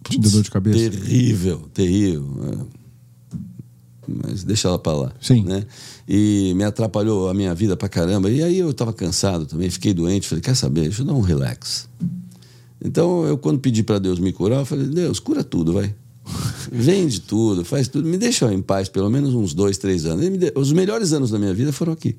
[0.08, 0.78] Te deu dor de cabeça?
[0.90, 2.26] Terrível, terrível.
[2.68, 2.82] é.
[4.24, 5.12] Mas deixa ela para lá.
[5.20, 5.44] Sim.
[5.44, 5.64] Né?
[6.08, 8.30] E me atrapalhou a minha vida pra caramba.
[8.30, 10.26] E aí eu estava cansado também, fiquei doente.
[10.28, 10.82] Falei, quer saber?
[10.82, 11.88] Deixa eu dar um relax.
[12.84, 15.94] Então eu, quando pedi para Deus me curar, eu falei, Deus, cura tudo, vai.
[16.70, 18.08] Vende tudo, faz tudo.
[18.08, 20.26] Me deixa em paz pelo menos uns dois, três anos.
[20.28, 22.16] Me Os melhores anos da minha vida foram aqui.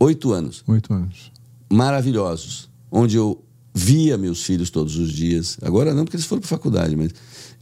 [0.00, 1.32] Oito anos Oito anos.
[1.70, 3.42] maravilhosos, onde eu
[3.74, 5.58] via meus filhos todos os dias.
[5.62, 7.12] Agora não, porque eles foram para faculdade, mas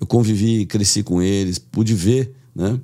[0.00, 2.78] eu convivi, cresci com eles, pude ver, né?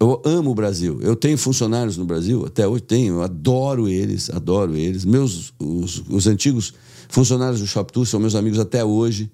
[0.00, 0.98] Eu amo o Brasil.
[1.02, 5.04] Eu tenho funcionários no Brasil, até hoje tenho, eu adoro eles, adoro eles.
[5.04, 6.74] Meus os, os antigos
[7.08, 9.30] funcionários do Shop Tour são meus amigos até hoje.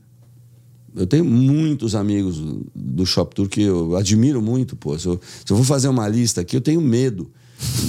[0.94, 2.42] Eu tenho muitos amigos
[2.74, 4.98] do Shop Tour que eu admiro muito, pô.
[4.98, 7.30] Se eu, se eu vou fazer uma lista aqui, eu tenho medo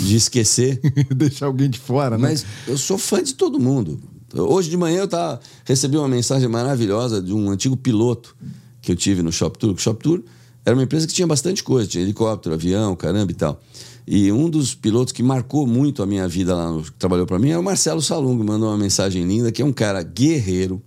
[0.05, 0.79] de esquecer.
[1.15, 2.29] Deixar alguém de fora, né?
[2.29, 3.99] Mas eu sou fã de todo mundo.
[4.33, 8.35] Hoje de manhã eu tava, recebi uma mensagem maravilhosa de um antigo piloto
[8.81, 9.73] que eu tive no Shop Tour.
[9.73, 10.23] O Shop Tour
[10.65, 13.59] era uma empresa que tinha bastante coisa, tinha helicóptero, avião, caramba e tal.
[14.07, 17.39] E um dos pilotos que marcou muito a minha vida lá, no, que trabalhou para
[17.39, 20.81] mim, era o Marcelo Salung, mandou uma mensagem linda, que é um cara guerreiro,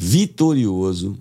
[0.00, 1.14] vitorioso,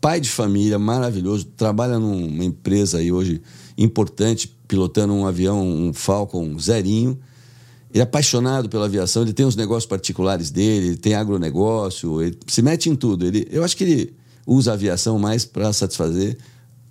[0.00, 3.42] pai de família, maravilhoso, trabalha numa empresa aí hoje
[3.76, 7.18] importante, pilotando um avião, um Falcon zerinho.
[7.90, 12.38] Ele é apaixonado pela aviação, ele tem os negócios particulares dele, ele tem agronegócio, ele
[12.46, 13.26] se mete em tudo.
[13.26, 14.14] Ele, eu acho que ele
[14.46, 16.38] usa a aviação mais para satisfazer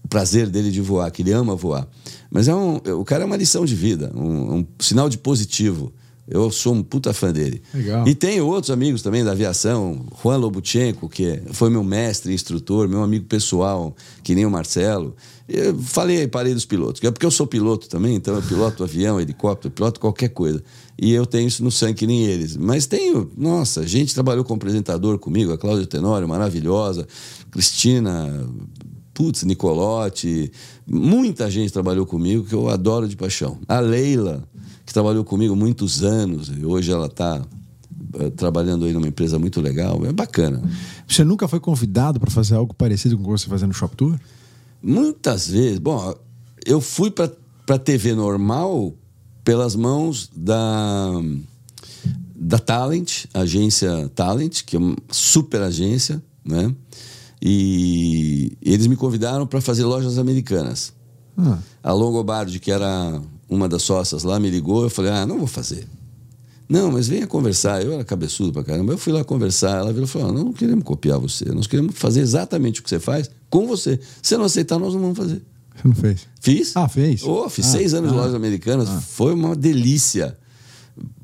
[0.04, 1.88] o prazer dele de voar, que ele ama voar.
[2.30, 5.92] Mas é um, o cara é uma lição de vida, um, um sinal de positivo.
[6.32, 7.62] Eu sou um puta fã dele.
[7.74, 8.08] Legal.
[8.08, 13.04] E tenho outros amigos também da aviação, Juan Lobutchenko, que foi meu mestre, instrutor, meu
[13.04, 15.14] amigo pessoal, que nem o Marcelo.
[15.46, 19.20] Eu falei, parei dos pilotos, é porque eu sou piloto também, então eu piloto avião,
[19.20, 20.64] helicóptero, piloto qualquer coisa.
[20.98, 22.56] E eu tenho isso no sangue que nem eles.
[22.56, 27.06] Mas tenho, nossa, gente trabalhou como apresentador comigo, a Cláudia Tenório, maravilhosa,
[27.52, 28.48] Cristina,
[29.14, 30.50] putz, Nicolotti,
[30.92, 33.58] muita gente trabalhou comigo que eu adoro de paixão.
[33.68, 34.44] A Leila,
[34.86, 37.42] que trabalhou comigo muitos anos, e hoje ela está
[38.36, 40.62] trabalhando aí numa empresa muito legal, é bacana.
[41.08, 43.96] Você nunca foi convidado para fazer algo parecido com o que você fazia no Shop
[43.96, 44.20] Tour?
[44.84, 45.80] Muitas vezes.
[45.80, 46.14] Bom,
[46.66, 47.32] eu fui para
[47.70, 48.94] a TV normal
[49.44, 51.12] pelas mãos da,
[52.36, 56.74] da Talent, agência Talent, que é uma super agência, né?
[57.42, 60.94] E eles me convidaram para fazer lojas americanas.
[61.38, 61.58] Ah.
[61.82, 63.20] A Longobardi, que era
[63.50, 64.84] uma das sócias lá, me ligou.
[64.84, 65.88] Eu falei: Ah, não vou fazer.
[66.70, 67.84] Não, mas venha conversar.
[67.84, 68.94] Eu era cabeçudo pra caramba.
[68.94, 69.80] Eu fui lá conversar.
[69.80, 71.46] Ela virou e falou: Não, não queremos copiar você.
[71.46, 74.00] Nós queremos fazer exatamente o que você faz com você.
[74.22, 75.42] Se não aceitar, nós não vamos fazer.
[75.76, 76.28] Você não fez?
[76.40, 76.78] Fiz.
[76.78, 77.24] Ah, fez?
[77.24, 78.20] Oh, fiz Ah, seis anos de ah.
[78.22, 78.88] lojas americanas.
[79.06, 80.38] Foi uma delícia.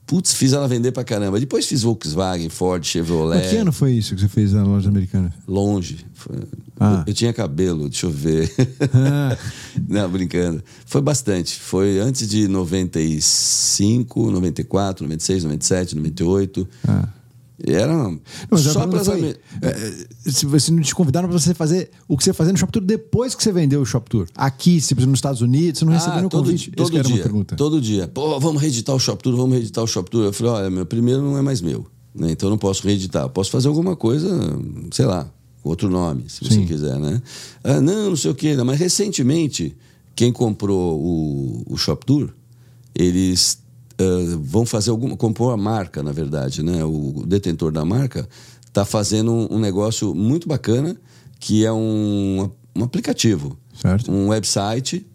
[0.08, 1.38] Putz, fiz ela vender pra caramba.
[1.40, 3.40] Depois fiz Volkswagen, Ford, Chevrolet.
[3.42, 5.34] Mas que ano foi isso que você fez na loja americana?
[5.48, 6.06] Longe.
[6.14, 6.38] Foi-
[6.80, 7.02] Ah.
[7.06, 8.50] Eu, eu tinha cabelo, deixa eu ver.
[8.94, 9.36] Ah.
[9.88, 10.64] Não, brincando.
[10.86, 11.60] Foi bastante.
[11.60, 16.68] Foi antes de 95, 94, 96, 97, 98.
[16.88, 17.10] Ah.
[17.66, 18.20] Era Não,
[18.56, 22.24] só para foi, é, é, se você não te convidaram para você fazer o que
[22.24, 24.28] você fazia no Shop Tour depois que você vendeu o Shop Tour.
[24.36, 26.72] Aqui, se nos Estados Unidos, você não recebeu nenhum Ah, todo, convite.
[26.72, 27.56] todo dia.
[27.58, 28.08] Todo dia.
[28.08, 30.26] Pô, vamos reeditar o Shop Tour, vamos reeditar o Shop Tour.
[30.26, 31.88] Eu falei, olha, meu primeiro não é mais meu.
[32.14, 32.32] né?
[32.32, 33.24] Então eu não posso reeditar.
[33.24, 34.30] Eu posso fazer alguma coisa,
[34.92, 35.28] sei lá,
[35.64, 36.66] outro nome, se você Sim.
[36.68, 37.20] quiser, né?
[37.64, 38.56] Ah, não, não sei o quê.
[38.56, 38.66] não.
[38.66, 39.76] Mas recentemente,
[40.16, 42.30] quem comprou o, o Shop Tour,
[42.94, 43.58] eles
[44.00, 45.16] ah, vão fazer alguma.
[45.16, 46.84] comprou a marca, na verdade, né?
[46.84, 48.28] O detentor da marca
[48.66, 50.96] está fazendo um, um negócio muito bacana,
[51.40, 54.12] que é um, um aplicativo Certo.
[54.12, 55.06] um website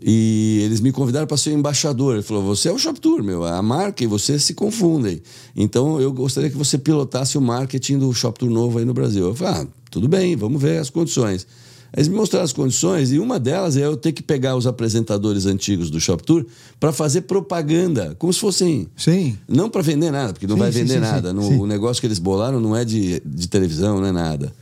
[0.00, 2.14] e eles me convidaram para ser embaixador.
[2.14, 5.20] Ele falou: Você é o Shop Tour, meu, a marca e você se confundem.
[5.56, 9.26] Então eu gostaria que você pilotasse o marketing do Shop Tour novo aí no Brasil.
[9.26, 11.46] Eu falei: Ah, tudo bem, vamos ver as condições.
[11.96, 15.46] Eles me mostraram as condições e uma delas é eu ter que pegar os apresentadores
[15.46, 16.44] antigos do Shop Tour
[16.78, 19.36] para fazer propaganda, como se fossem Sim.
[19.48, 21.30] não para vender nada, porque não Sim, vai vender sim, nada.
[21.30, 21.62] sim, No-.
[21.62, 24.52] O negócio que eles bolaram não é de, de televisão, não é nada.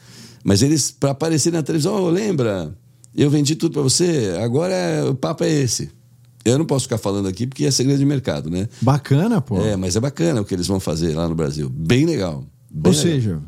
[0.44, 2.72] Mas eles, para aparecer na televisão, "Ô, lembra,
[3.16, 5.90] eu vendi tudo para você, agora é- o papo é esse.
[6.44, 8.68] Eu não posso ficar falando aqui porque é segredo de mercado, né?
[8.80, 9.60] Bacana, pô.
[9.60, 11.68] É, mas é bacana o que eles vão fazer lá no Brasil.
[11.68, 12.44] Bem legal.
[12.70, 13.02] Bem Ou legal.
[13.02, 13.40] seja,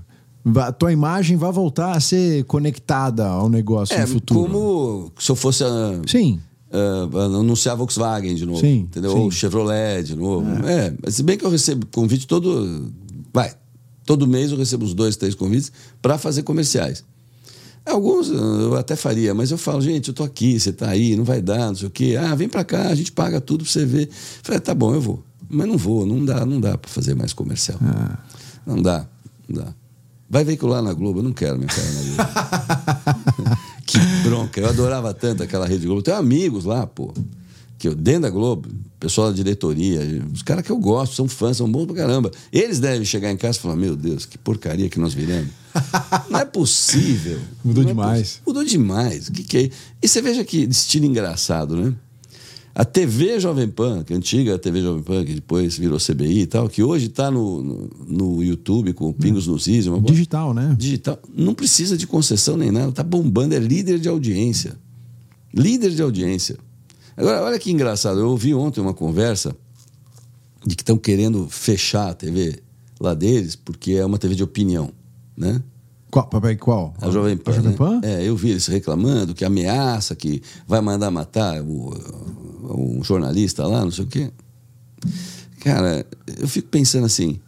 [0.56, 4.40] a tua imagem vai voltar a ser conectada ao negócio é no futuro.
[4.40, 6.40] como se eu fosse a, Sim.
[6.72, 8.60] ah, anunciar a Volkswagen de novo.
[8.60, 9.12] Sim, entendeu?
[9.12, 9.18] sim.
[9.18, 10.66] Ou Chevrolet de novo.
[10.66, 10.94] É.
[11.02, 12.90] mas se bem que eu recebo convite todo.
[13.32, 13.52] Vai.
[14.04, 15.70] Todo mês eu recebo uns dois, três convites
[16.00, 17.04] para fazer comerciais.
[17.84, 21.24] Alguns eu até faria, mas eu falo, gente, eu tô aqui, você tá aí, não
[21.24, 22.16] vai dar, não sei o quê.
[22.20, 24.08] Ah, vem para cá, a gente paga tudo pra você ver.
[24.42, 25.22] Falei, tá bom, eu vou.
[25.48, 27.78] Mas não vou, não dá, não dá para fazer mais comercial.
[27.82, 28.18] Ah.
[28.66, 29.06] Não dá,
[29.48, 29.74] não dá.
[30.30, 33.58] Vai veicular na Globo, eu não quero minha cara na Globo.
[33.86, 36.02] que bronca, eu adorava tanto aquela Rede Globo.
[36.02, 37.12] Tenho amigos lá, pô.
[37.78, 38.68] Que eu, dentro da Globo,
[38.98, 40.00] pessoal da diretoria,
[40.34, 42.30] os caras que eu gosto, são fãs, são bons pra caramba.
[42.52, 45.50] Eles devem chegar em casa e falar: Meu Deus, que porcaria que nós viramos.
[46.28, 47.38] Não é possível.
[47.64, 48.20] Mudou Não é demais.
[48.20, 49.28] poss- Mudou demais.
[49.28, 49.70] O que, que é?
[50.02, 51.94] E você veja que estilo engraçado, né?
[52.74, 56.42] A TV Jovem Pan, que é a antiga TV Jovem Pan, que depois virou CBI
[56.42, 60.12] e tal, que hoje está no, no, no YouTube com Pingos nos Is, uma boa-
[60.12, 60.76] Digital, né?
[60.78, 64.76] digital, não precisa de concessão nem nada, tá bombando, é líder de audiência.
[65.52, 66.56] Líder de audiência.
[67.16, 69.56] Agora, olha que engraçado, eu ouvi ontem uma conversa
[70.64, 72.60] de que estão querendo fechar a TV
[73.00, 74.90] lá deles, porque é uma TV de opinião,
[75.36, 75.60] né?
[76.10, 76.26] Qual?
[76.26, 76.94] Papai, qual?
[77.00, 77.50] A Jovem Pan.
[77.50, 77.76] A Jovem né?
[77.76, 78.00] Pan?
[78.02, 81.92] É, eu vi eles reclamando que ameaça, que vai mandar matar o,
[82.74, 84.30] um jornalista lá, não sei o quê.
[85.60, 86.06] Cara,
[86.38, 87.40] eu fico pensando assim,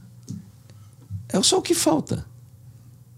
[1.29, 2.25] é só o que falta,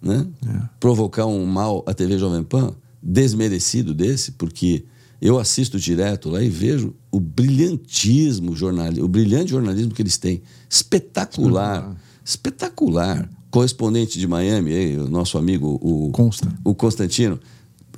[0.00, 0.26] né?
[0.46, 0.68] É.
[0.78, 4.84] Provocar um mal à TV Jovem Pan, desmerecido desse, porque
[5.20, 10.42] eu assisto direto lá e vejo o brilhantismo jornalismo, o brilhante jornalismo que eles têm.
[10.68, 11.96] Espetacular.
[12.24, 13.30] Espetacular.
[13.50, 16.52] correspondente de Miami, aí, o nosso amigo o, Consta.
[16.64, 17.38] o Constantino.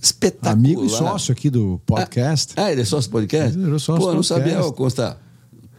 [0.04, 0.52] Espetacular.
[0.52, 2.52] Amigo e sócio aqui do podcast.
[2.58, 3.58] Ah, ele é sócio do podcast?
[3.58, 4.26] Ele é sócio Pô, do não podcast.
[4.26, 5.23] sabia, ô Costa.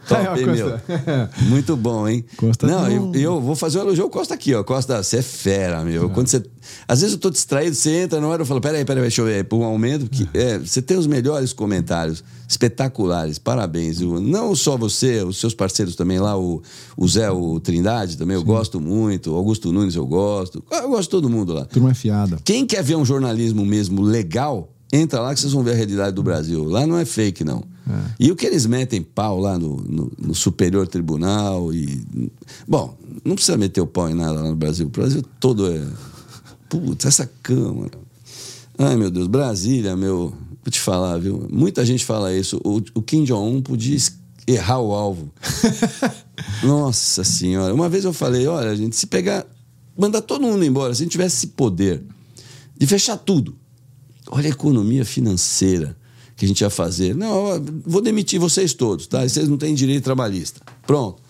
[0.08, 0.70] Top, hein, meu?
[0.70, 1.30] Costa.
[1.48, 2.24] Muito bom, hein?
[2.36, 4.62] Costa não, tem eu, eu vou fazer um elogio ao Costa aqui, ó.
[4.62, 6.08] Costa, você é fera, meu.
[6.10, 6.42] Quando você.
[6.86, 9.26] Às vezes eu tô distraído, você entra na hora eu falo, peraí, peraí, deixa eu
[9.26, 10.08] ver, por um aumento.
[10.08, 13.98] Que, é, você tem os melhores comentários, espetaculares, parabéns.
[13.98, 14.20] viu?
[14.20, 16.62] Não só você, os seus parceiros também lá, o,
[16.96, 19.32] o Zé, o Trindade também, eu gosto muito.
[19.32, 20.62] O Augusto Nunes eu gosto.
[20.70, 21.64] Eu gosto de todo mundo lá.
[21.64, 22.38] Turma é fiada.
[22.44, 26.14] Quem quer ver um jornalismo mesmo legal, entra lá que vocês vão ver a realidade
[26.14, 26.64] do Brasil.
[26.64, 27.75] Lá não é fake, não.
[28.18, 32.04] E o que eles metem pau lá no, no- no Superior Tribunal e.
[32.66, 34.86] Bom, não precisa meter o pau em nada lá no Brasil.
[34.86, 35.86] O Brasil todo é.
[36.68, 37.98] Putz, essa Câmara.
[38.78, 40.34] Ai, meu Deus, Brasília, meu.
[40.64, 41.46] Vou te falar, viu?
[41.48, 42.60] Muita gente fala isso.
[42.64, 43.96] O, o Kim Jong-un podia
[44.48, 45.30] errar o alvo.
[46.62, 47.72] Nossa Senhora.
[47.72, 49.46] Uma vez eu falei: olha, gente, se pegar.
[49.96, 52.02] Mandar todo mundo embora, se a gente tivesse esse poder
[52.76, 53.54] de fechar tudo.
[54.28, 55.96] Olha a economia financeira
[56.36, 57.14] que a gente ia fazer.
[57.14, 59.26] Não, vou demitir vocês todos, tá?
[59.26, 60.60] Vocês não têm direito trabalhista.
[60.86, 61.26] Pronto.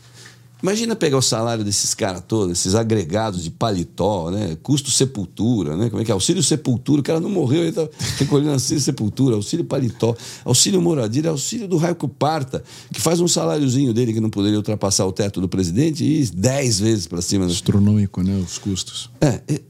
[0.62, 4.56] Imagina pegar o salário desses caras todos, esses agregados de paletó, né?
[4.62, 5.90] Custo sepultura, né?
[5.90, 6.14] Como é que é?
[6.14, 11.28] Auxílio sepultura, o cara não morreu, ele tá recolhendo auxílio sepultura, auxílio paletó, auxílio moradia,
[11.28, 15.42] auxílio do Raico Parta, que faz um saláriozinho dele que não poderia ultrapassar o teto
[15.42, 17.44] do presidente e 10 vezes para cima.
[17.44, 18.34] Astronômico, né?
[18.42, 19.10] Os custos.
[19.20, 19.60] É, é,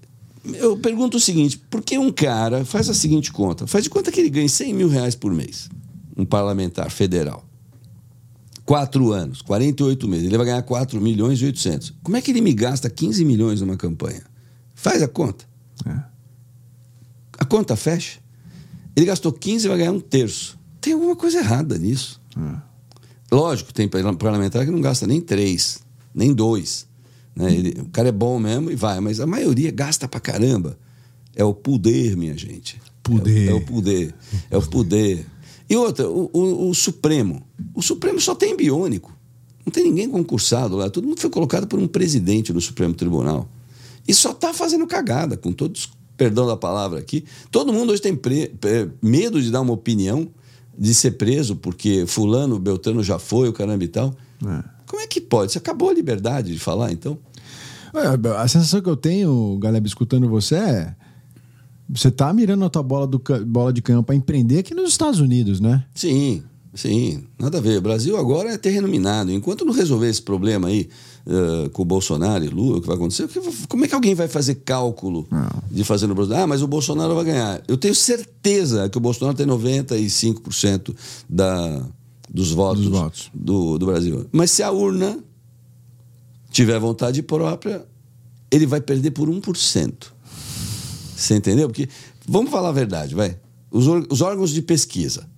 [0.55, 3.67] eu pergunto o seguinte: por que um cara faz a seguinte conta?
[3.67, 5.69] Faz de conta que ele ganha 100 mil reais por mês,
[6.17, 7.45] um parlamentar federal.
[8.65, 11.95] Quatro anos, 48 meses, ele vai ganhar 4 milhões e 800.
[12.03, 14.23] Como é que ele me gasta 15 milhões numa campanha?
[14.75, 15.45] Faz a conta.
[15.87, 16.03] É.
[17.39, 18.19] A conta fecha.
[18.97, 20.59] Ele gastou 15 e vai ganhar um terço.
[20.81, 22.21] Tem alguma coisa errada nisso.
[23.31, 25.81] Lógico, tem parlamentar que não gasta nem três,
[26.15, 26.86] nem dois.
[27.37, 27.53] Né?
[27.55, 30.79] Ele- o cara é bom mesmo e vai, mas a maioria gasta pra caramba.
[31.35, 32.81] É o poder, minha gente.
[33.03, 33.49] Poder.
[33.49, 34.15] É, o- é o poder.
[34.53, 35.27] É o poder.
[35.69, 37.43] E outra, o, o- o Supremo.
[37.75, 39.13] O Supremo só tem biônico.
[39.65, 40.89] Não tem ninguém concursado lá.
[40.89, 43.49] Todo mundo foi colocado por um presidente no Supremo Tribunal.
[44.09, 47.25] E só está fazendo cagada, com todos, perdão da palavra aqui.
[47.51, 50.29] Todo mundo hoje tem pre- pre- medo de dar uma opinião,
[50.79, 54.15] de ser preso, porque fulano, Beltrano já foi, o caramba e tal.
[54.47, 54.63] É.
[54.87, 55.51] Como é que pode?
[55.51, 57.19] Você acabou a liberdade de falar, então?
[57.97, 60.95] É, A sensação que eu tenho, Galeb, escutando você é.
[61.89, 65.21] Você tá mirando a tua bola, do, bola de canhão pra empreender aqui nos Estados
[65.21, 65.85] Unidos, né?
[65.95, 66.43] Sim,
[66.75, 67.79] sim, nada a ver.
[67.79, 69.31] O Brasil agora é terreno minado.
[69.31, 70.89] Enquanto não resolver esse problema aí
[71.29, 73.29] eh, com o Bolsonaro e Lula, o que vai acontecer?
[73.69, 75.29] como é que alguém vai fazer cálculo
[75.71, 76.37] de fazer no Brasil?
[76.37, 77.63] Ah, mas o Bolsonaro vai ganhar.
[77.69, 80.95] Eu tenho certeza que o Bolsonaro tem 95%
[81.29, 81.83] da,
[82.29, 83.31] dos votos, Dos votos.
[83.33, 84.27] Do, do Brasil.
[84.33, 85.19] Mas se a urna
[86.57, 87.85] tiver vontade própria,
[88.51, 89.93] ele vai perder por 1%.
[91.15, 91.69] Você entendeu?
[91.69, 91.89] Porque,
[92.27, 93.39] vamos falar a verdade, vai.
[93.71, 95.29] Os, os órgãos de pesquisa.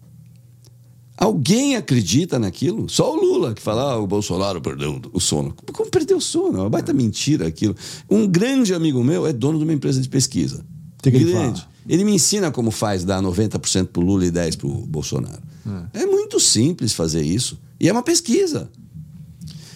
[1.16, 2.88] Alguém acredita naquilo?
[2.88, 5.52] Só o Lula que fala, ah, o Bolsonaro perdeu o sono.
[5.72, 6.58] Como perdeu o sono?
[6.58, 7.74] É uma baita mentira aquilo.
[8.08, 10.64] Um grande amigo meu é dono de uma empresa de pesquisa.
[11.02, 11.66] que grande.
[11.88, 15.42] Ele me ensina como faz dar 90% pro Lula e 10% pro Bolsonaro.
[15.94, 16.06] É.
[16.06, 17.58] muito simples fazer isso.
[17.80, 18.70] E é uma pesquisa.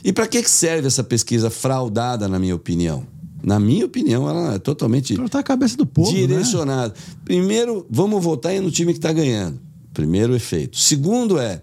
[0.04, 3.06] E para que serve essa pesquisa fraudada, na minha opinião?
[3.42, 6.18] Na minha opinião, ela é totalmente Pra tá a cabeça do povo, né?
[6.26, 6.94] direcionado.
[7.24, 9.58] Primeiro, vamos votar no time que está ganhando.
[9.92, 10.78] Primeiro efeito.
[10.78, 11.62] Segundo é.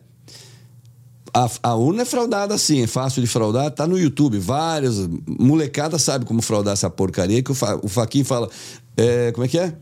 [1.34, 4.40] A, a urna é fraudada sim, é fácil de fraudar, tá no YouTube.
[4.40, 8.50] Várias molecadas sabe como fraudar essa porcaria que o, Fa, o Faquin fala.
[8.98, 9.74] é, como é que é?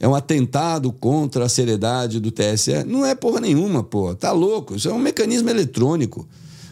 [0.00, 2.84] É um atentado contra a seriedade do TSE.
[2.86, 4.14] Não é porra nenhuma, pô.
[4.14, 4.74] Tá louco.
[4.74, 6.26] Isso é um mecanismo eletrônico.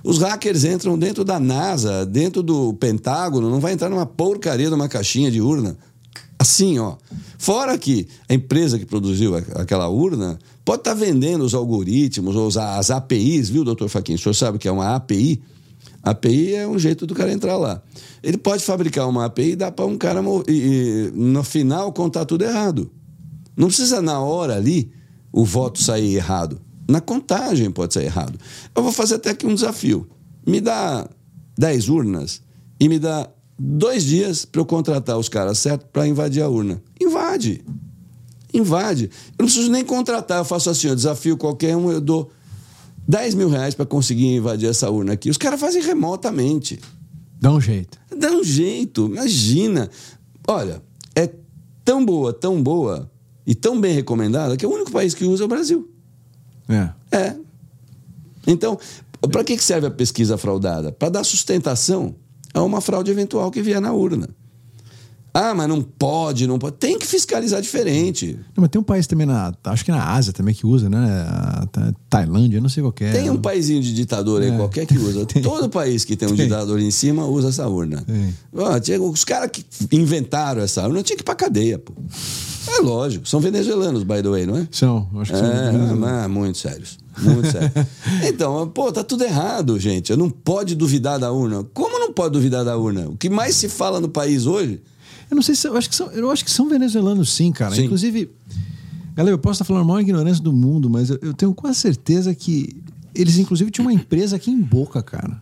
[0.04, 4.74] Os hackers entram dentro da NASA, dentro do Pentágono, não vai entrar numa porcaria de
[4.74, 5.78] uma caixinha de urna.
[6.38, 6.96] Assim, ó.
[7.38, 12.90] Fora que a empresa que produziu aquela urna pode estar vendendo os algoritmos ou as
[12.90, 14.16] APIs, viu, doutor Faquinha?
[14.16, 15.42] O senhor sabe o que é uma API?
[16.02, 17.80] API é um jeito do cara entrar lá.
[18.22, 22.26] Ele pode fabricar uma API e dar para um cara e, e, no final contar
[22.26, 22.90] tudo errado.
[23.56, 24.92] Não precisa na hora ali
[25.32, 26.60] o voto sair errado.
[26.88, 28.38] Na contagem pode sair errado.
[28.74, 30.08] Eu vou fazer até aqui um desafio.
[30.46, 31.08] Me dá
[31.56, 32.42] 10 urnas
[32.78, 33.28] e me dá
[33.58, 36.82] dois dias para eu contratar os caras certos para invadir a urna.
[37.00, 37.64] Invade.
[38.52, 39.04] Invade.
[39.04, 42.30] Eu não preciso nem contratar, eu faço assim, eu desafio qualquer um, eu dou
[43.06, 45.30] 10 mil reais para conseguir invadir essa urna aqui.
[45.30, 46.80] Os caras fazem remotamente.
[47.40, 47.98] Dá um jeito.
[48.16, 49.90] Dá um jeito, imagina.
[50.46, 50.82] Olha,
[51.14, 51.30] é
[51.84, 53.10] tão boa, tão boa
[53.46, 55.93] e tão bem recomendada que é o único país que usa é o Brasil.
[56.68, 56.88] É.
[57.12, 57.36] É.
[58.46, 58.78] Então,
[59.32, 60.92] para que serve a pesquisa fraudada?
[60.92, 62.14] Para dar sustentação
[62.52, 64.28] a uma fraude eventual que vier na urna.
[65.36, 66.76] Ah, mas não pode, não pode.
[66.76, 68.34] Tem que fiscalizar diferente.
[68.56, 69.52] Não, mas tem um país também na.
[69.64, 70.96] Acho que na Ásia também que usa, né?
[71.28, 73.10] A Ta- Tailândia, não sei qual que é.
[73.10, 74.56] Tem um paizinho de ditador aí É.
[74.56, 75.26] qualquer que usa.
[75.26, 75.42] Tem.
[75.42, 76.44] Todo país que tem um Tem.
[76.46, 78.04] ditador em cima usa essa urna.
[78.54, 81.92] Ó, tinha- os caras que inventaram essa urna tinham que ir pra cadeia, pô.
[82.66, 83.28] É lógico.
[83.28, 84.68] São venezuelanos, by the way, não é?
[84.70, 85.46] São, acho que são.
[85.46, 86.98] É, mas muito sérios.
[87.18, 87.72] Muito sérios.
[88.26, 90.14] Então, pô, tá tudo errado, gente.
[90.16, 91.64] Não pode duvidar da urna.
[91.72, 93.08] Como não pode duvidar da urna?
[93.08, 94.80] O que mais se fala no país hoje
[95.30, 95.66] Eu não sei se.
[95.66, 97.74] Eu acho que são, eu acho que são venezuelanos, sim, cara.
[97.74, 97.84] Sim.
[97.84, 98.30] Inclusive,
[99.14, 101.78] galera, eu posso estar falando a maior ignorância do mundo, mas eu, eu tenho quase
[101.78, 102.76] certeza que
[103.14, 105.40] eles, inclusive, tinham uma empresa aqui em Boca, cara.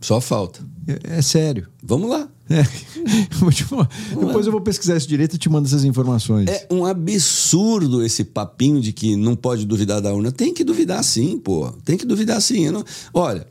[0.00, 0.60] só falta.
[0.86, 1.68] É, é sério.
[1.82, 2.28] Vamos lá.
[2.48, 2.62] É.
[4.20, 6.48] Depois eu vou pesquisar isso direito e te mando essas informações.
[6.48, 10.30] É um absurdo esse papinho de que não pode duvidar da urna.
[10.30, 11.70] Tem que duvidar sim, pô.
[11.84, 12.66] Tem que duvidar sim.
[12.66, 13.46] Eu não- Olha,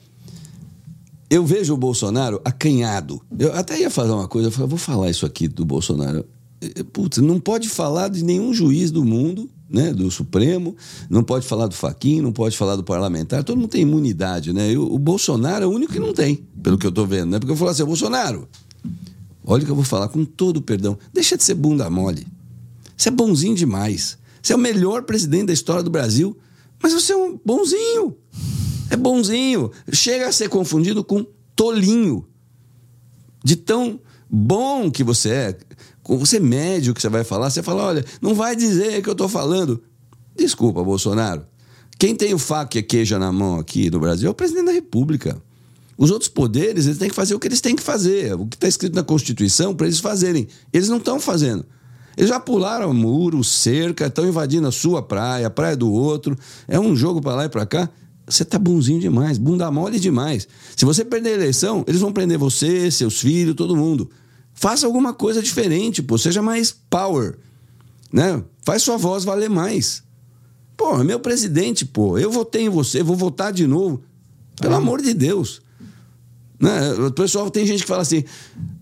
[1.30, 3.22] eu vejo o Bolsonaro acanhado.
[3.38, 6.26] Eu até ia fazer uma coisa, eu falei, vou falar isso aqui do Bolsonaro.
[6.62, 9.92] Eh, Putz, não pode falar de nenhum juiz do mundo, né?
[9.92, 10.76] Do Supremo,
[11.10, 13.44] não pode falar do Faquin, não pode falar do parlamentar.
[13.44, 14.72] Todo mundo tem imunidade, né?
[14.72, 17.32] E o, o Bolsonaro é o único que não tem, pelo que eu tô vendo,
[17.32, 17.40] né?
[17.40, 18.48] Porque eu falo assim, Bolsonaro,
[19.46, 20.98] olha o que eu vou falar com todo o perdão.
[21.14, 22.28] Deixa de ser bunda mole.
[22.96, 24.18] Você é bonzinho demais.
[24.42, 26.38] Você é o melhor presidente da história do Brasil,
[26.82, 28.16] mas você é um bonzinho.
[28.90, 29.72] É bonzinho.
[29.92, 31.26] Chega a ser confundido com
[31.56, 32.28] tolinho.
[33.44, 34.00] De tão
[34.30, 35.58] bom que você é.
[36.06, 37.50] Você mede o que você vai falar.
[37.50, 39.82] Você fala, olha, não vai dizer que eu tô falando.
[40.36, 41.46] Desculpa, Bolsonaro.
[41.98, 44.66] Quem tem o faca e a queijo na mão aqui no Brasil é o presidente
[44.66, 45.42] da República.
[45.98, 48.34] Os outros poderes, eles têm que fazer o que eles têm que fazer.
[48.34, 50.48] O que está escrito na Constituição para eles fazerem.
[50.72, 51.66] Eles não estão fazendo.
[52.16, 56.38] Eles já pularam muro, cerca, estão invadindo a sua praia, a praia do outro.
[56.68, 57.90] É um jogo para lá e para cá.
[58.26, 60.48] Você tá bonzinho demais, bunda mole demais.
[60.76, 64.10] Se você perder a eleição, eles vão prender você, seus filhos, todo mundo.
[64.54, 66.18] Faça alguma coisa diferente, pô.
[66.18, 67.38] Seja mais power.
[68.12, 68.42] Né?
[68.62, 70.04] Faz sua voz valer mais.
[70.78, 72.18] Pô, é meu presidente, pô.
[72.18, 74.04] Eu votei em você, vou votar de novo.
[74.56, 75.63] Pelo amor de Deus.
[76.60, 76.94] Né?
[76.94, 78.24] O pessoal tem gente que fala assim: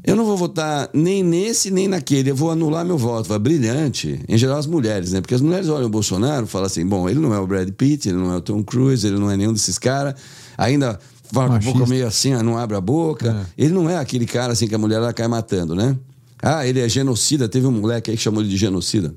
[0.03, 3.30] eu não vou votar nem nesse nem naquele, eu vou anular meu voto.
[3.30, 4.19] Vai brilhante.
[4.27, 5.22] Em geral, as mulheres, né?
[5.22, 7.69] Porque as mulheres olham o Bolsonaro e falam assim: bom, ele não é o Brad
[7.72, 10.15] Pitt, ele não é o Tom Cruise, ele não é nenhum desses caras.
[10.57, 10.99] Ainda
[11.31, 13.48] fala com a boca meio assim, não abre a boca.
[13.57, 15.98] Ele não é aquele cara assim que a mulher ela cai matando, né?
[16.41, 17.48] Ah, ele é genocida.
[17.48, 19.14] Teve um moleque aí que chamou ele de genocida.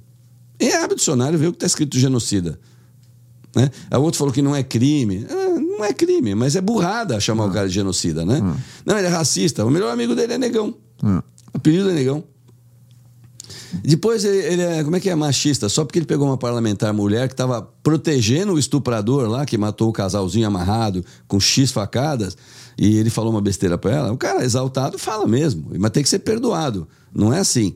[0.60, 2.59] E abre o dicionário e vê o que está escrito genocida.
[3.55, 3.70] Né?
[3.90, 5.26] A outro falou que não é crime.
[5.28, 5.44] Ah,
[5.76, 8.40] Não é crime, mas é burrada chamar o cara de genocida, né?
[8.84, 9.64] Não, ele é racista.
[9.64, 10.74] O melhor amigo dele é negão.
[11.02, 11.22] Ah.
[11.52, 12.24] O apelido é negão.
[13.82, 15.68] Depois ele, ele é, como é que é, machista?
[15.68, 19.88] Só porque ele pegou uma parlamentar mulher que estava protegendo o estuprador lá, que matou
[19.88, 22.36] o casalzinho amarrado com X facadas,
[22.78, 24.12] e ele falou uma besteira pra ela.
[24.12, 26.86] O cara exaltado fala mesmo, mas tem que ser perdoado.
[27.12, 27.74] Não é assim.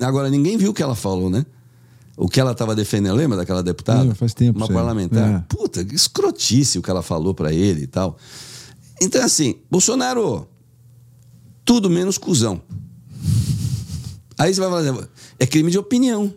[0.00, 1.44] Agora, ninguém viu o que ela falou, né?
[2.16, 4.12] O que ela estava defendendo, lembra daquela deputada?
[4.12, 5.34] É, faz tempo Uma parlamentar.
[5.34, 5.44] É.
[5.48, 8.16] Puta, que escrotice o que ela falou pra ele e tal.
[9.00, 10.48] Então, assim, Bolsonaro,
[11.64, 12.62] tudo menos cuzão.
[14.38, 15.08] Aí você vai falar,
[15.38, 16.32] é crime de opinião.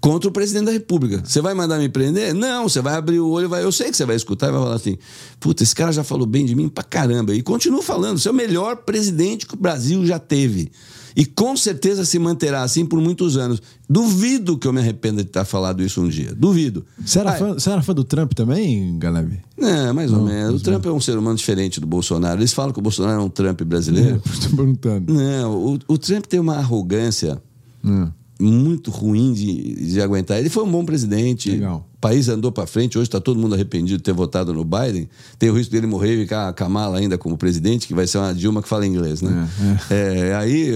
[0.00, 1.22] Contra o presidente da República.
[1.24, 2.34] Você vai mandar me prender?
[2.34, 4.60] Não, você vai abrir o olho, vai, eu sei que você vai escutar e vai
[4.60, 4.98] falar assim:
[5.40, 7.34] puta, esse cara já falou bem de mim pra caramba.
[7.34, 10.70] E continua falando, você é o melhor presidente que o Brasil já teve.
[11.16, 13.62] E com certeza se manterá assim por muitos anos.
[13.88, 16.34] Duvido que eu me arrependa de ter falado isso um dia.
[16.34, 16.84] Duvido.
[17.04, 19.38] Você, era Ah, fã, você era fã do Trump também, Galeb?
[19.58, 20.50] É, mais ou Não, menos.
[20.50, 22.40] mais O Trump é um ser humano diferente do Bolsonaro.
[22.40, 24.20] Eles falam que o Bolsonaro é um Trump brasileiro.
[24.26, 25.12] Estou perguntando.
[25.14, 27.40] Não, o, o Trump tem uma arrogância
[27.84, 28.08] Hum.
[28.40, 30.38] muito ruim de, de aguentar.
[30.40, 31.50] Ele foi um bom presidente.
[31.50, 31.86] Legal.
[32.04, 32.98] O país andou para frente.
[32.98, 35.08] Hoje está todo mundo arrependido de ter votado no Biden.
[35.38, 38.18] Tem o risco dele morrer e ficar a Kamala ainda como presidente, que vai ser
[38.18, 39.48] uma Dilma que fala inglês, né?
[39.90, 40.68] É, aí,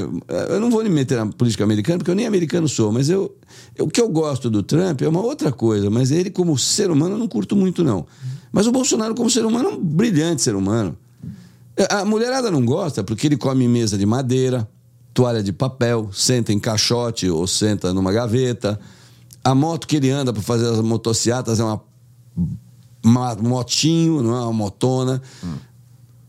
[0.48, 3.36] eu não vou me meter na política americana, porque eu nem americano sou, mas eu,
[3.76, 6.90] eu- o que eu gosto do Trump é uma outra coisa, mas ele como ser
[6.90, 8.06] humano eu não curto muito, não.
[8.50, 10.96] Mas o Bolsonaro como ser humano é um brilhante ser humano.
[11.90, 14.66] A mulherada não gosta porque ele come mesa de madeira,
[15.12, 18.80] toalha de papel, senta em caixote ou senta numa gaveta.
[19.44, 21.80] A moto que ele anda para fazer as motocicletas é uma,
[23.04, 25.22] uma motinho, não é uma motona.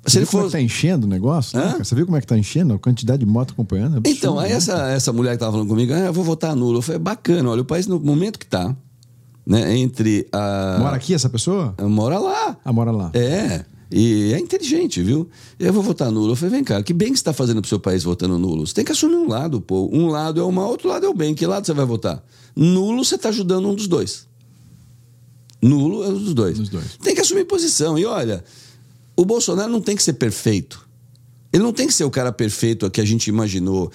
[0.05, 1.59] Se Você ele viu como é for tá enchendo o negócio?
[1.59, 1.75] né?
[1.77, 2.73] Você viu como é que tá enchendo?
[2.73, 3.97] A quantidade de moto acompanhando?
[3.97, 4.55] É Então, aí né?
[4.55, 6.77] essa, essa mulher que estava falando comigo, ah, eu vou votar nulo.
[6.77, 8.75] Eu falei, bacana, olha, o país no momento que tá,
[9.45, 10.77] né, entre a...
[10.79, 11.75] Mora aqui essa pessoa?
[11.81, 12.57] Mora lá.
[12.63, 13.11] Ah, mora lá.
[13.13, 15.27] É, e é inteligente, viu?
[15.59, 16.31] Eu vou votar nulo.
[16.31, 18.65] Eu falei, vem cá, que bem que você está fazendo pro seu país votando nulo?
[18.65, 19.89] Você tem que assumir um lado, pô.
[19.91, 21.33] Um lado é o mal, outro lado é o bem.
[21.33, 22.23] Que lado você vai votar?
[22.55, 24.27] Nulo, você está ajudando um dos dois.
[25.61, 26.57] Nulo é um dos dois.
[26.57, 26.97] Dos dois.
[27.01, 27.97] Tem que assumir posição.
[27.97, 28.43] E olha,
[29.15, 30.87] o Bolsonaro não tem que ser perfeito.
[31.51, 33.91] Ele não tem que ser o cara perfeito que a gente imaginou.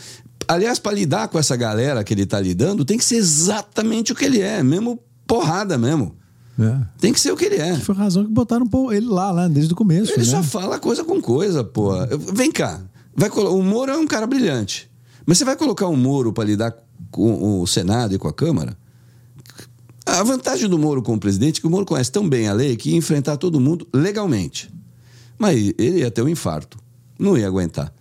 [0.46, 4.14] aliás, para lidar com essa galera que ele tá lidando, tem que ser exatamente o
[4.14, 6.16] que ele é, mesmo porrada mesmo.
[6.58, 6.86] É.
[6.98, 7.76] Tem que ser o que ele é.
[7.76, 10.12] Foi a razão que botaram ele lá, lá, desde o começo.
[10.12, 10.24] Ele né?
[10.24, 11.92] só fala coisa com coisa, pô.
[12.32, 12.80] Vem cá.
[13.16, 14.90] Vai o Moro é um cara brilhante.
[15.26, 16.76] Mas você vai colocar o Moro para lidar
[17.14, 18.76] com o Senado e com a Câmara?
[20.04, 22.76] A vantagem do Moro como presidente é que o Moro conhece tão bem a lei
[22.76, 24.70] que ia enfrentar todo mundo legalmente.
[25.38, 26.78] Mas ele ia ter um infarto.
[27.18, 27.92] Não ia aguentar.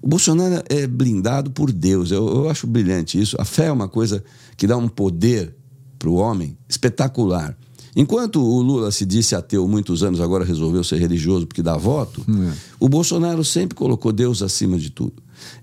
[0.00, 2.12] O Bolsonaro é blindado por Deus.
[2.12, 3.36] Eu, eu acho brilhante isso.
[3.40, 4.22] A fé é uma coisa
[4.56, 5.54] que dá um poder
[5.98, 7.56] para o homem espetacular.
[7.96, 12.24] Enquanto o Lula se disse ateu muitos anos, agora resolveu ser religioso porque dá voto,
[12.28, 12.52] É.
[12.78, 15.14] o Bolsonaro sempre colocou Deus acima de tudo.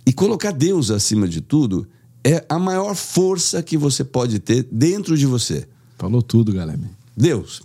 [0.05, 1.87] E colocar Deus acima de tudo
[2.25, 5.67] é a maior força que você pode ter dentro de você.
[5.97, 6.79] Falou tudo, galera.
[7.15, 7.61] Deus,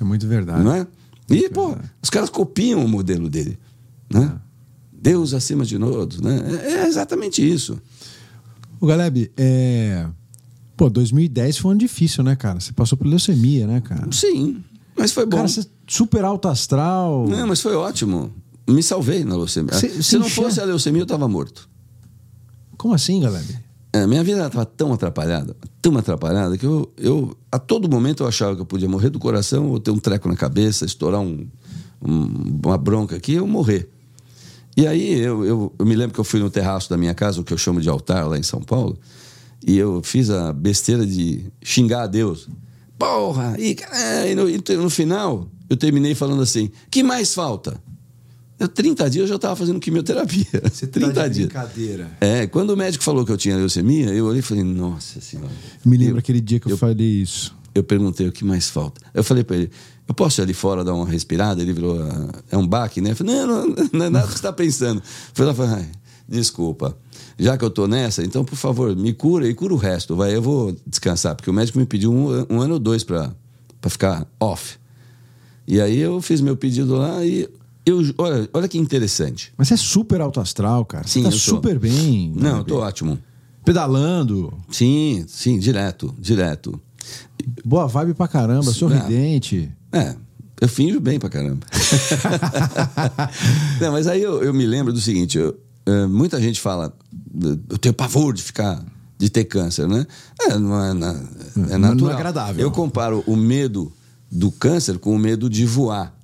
[0.00, 0.62] É muito verdade.
[0.62, 0.86] não é?
[1.30, 3.58] E, pô, os caras copiam o modelo dele,
[4.12, 4.38] né?
[4.92, 6.40] Deus acima de todos, né?
[6.64, 7.80] É é exatamente isso.
[8.78, 10.06] O Galeb, é...
[10.76, 12.60] Pô, 2010 foi um ano difícil, né, cara?
[12.60, 14.10] Você passou por leucemia, né, cara?
[14.12, 14.62] Sim,
[14.96, 15.36] mas foi bom.
[15.38, 17.26] Cara, você é super alto astral.
[17.28, 18.32] Não, mas foi ótimo.
[18.68, 19.72] Me salvei na leucemia.
[19.74, 21.68] Cê- Se cê não enxerga- fosse a leucemia, eu estava morto.
[22.82, 23.46] Como assim, Galeb?
[23.92, 28.26] É, minha vida estava tão atrapalhada, tão atrapalhada, que eu, eu, a todo momento, eu
[28.26, 31.46] achava que eu podia morrer do coração, ou ter um treco na cabeça, estourar um,
[32.04, 33.88] um- uma bronca aqui, eu morrer.
[34.76, 37.40] E aí, eu, eu, eu me lembro que eu fui no terraço da minha casa,
[37.40, 38.98] o que eu chamo de altar lá em São Paulo,
[39.64, 42.48] e eu fiz a besteira de xingar a Deus.
[42.98, 43.54] Porra!
[43.60, 43.76] E,
[44.28, 47.80] e no, e no final, eu terminei falando assim: que mais falta?
[48.62, 50.44] Eu, 30 dias eu já estava fazendo quimioterapia.
[50.90, 51.46] 30 tá de dias.
[51.48, 52.10] brincadeira.
[52.20, 55.50] É, quando o médico falou que eu tinha leucemia, eu olhei e falei, nossa senhora.
[55.84, 57.54] Me lembro Eu- aquele dia que eu, eu- falei isso.
[57.74, 59.00] Eu perguntei o que mais falta.
[59.14, 59.70] Eu falei pra ele,
[60.06, 61.62] eu posso ir ali fora dar uma respirada?
[61.62, 63.12] Ele virou, "Ah, é um baque, né?
[63.12, 65.02] Eu falei, não, não, não é nada que você está pensando.
[65.32, 65.86] Foi lá e falei,
[66.28, 66.96] desculpa.
[67.38, 70.14] Já que eu tô nessa, então, por favor, me cura e cura o resto.
[70.14, 73.32] Vai, eu vou descansar, porque o médico me pediu um, um ano ou dois pra
[73.88, 74.76] ficar off.
[75.66, 77.48] E aí eu fiz meu pedido lá e
[77.84, 79.52] eu, olha, olha que interessante.
[79.56, 81.04] Mas você é super alto astral, cara.
[81.06, 81.56] Você Sim, tá eu sou.
[81.56, 82.32] super bem.
[82.36, 83.18] Não, eu tô ótimo.
[83.64, 84.52] Pedalando.
[84.70, 86.80] Sim, sim, direto, direto.
[87.64, 89.70] Boa vibe pra caramba, sorridente.
[89.92, 90.14] É,
[90.60, 91.66] eu finjo bem pra caramba.
[93.80, 95.56] Não, mas aí eu, eu me lembro do seguinte: eu,
[95.86, 96.92] eh, muita gente fala,
[97.68, 98.82] eu tenho pavor de ficar,
[99.18, 100.06] de ter câncer, né?
[100.40, 101.16] É, não é, na- é
[101.56, 102.14] Não é natural.
[102.14, 102.62] agradável.
[102.62, 103.92] Eu comparo o medo
[104.30, 106.14] do câncer com o medo de voar.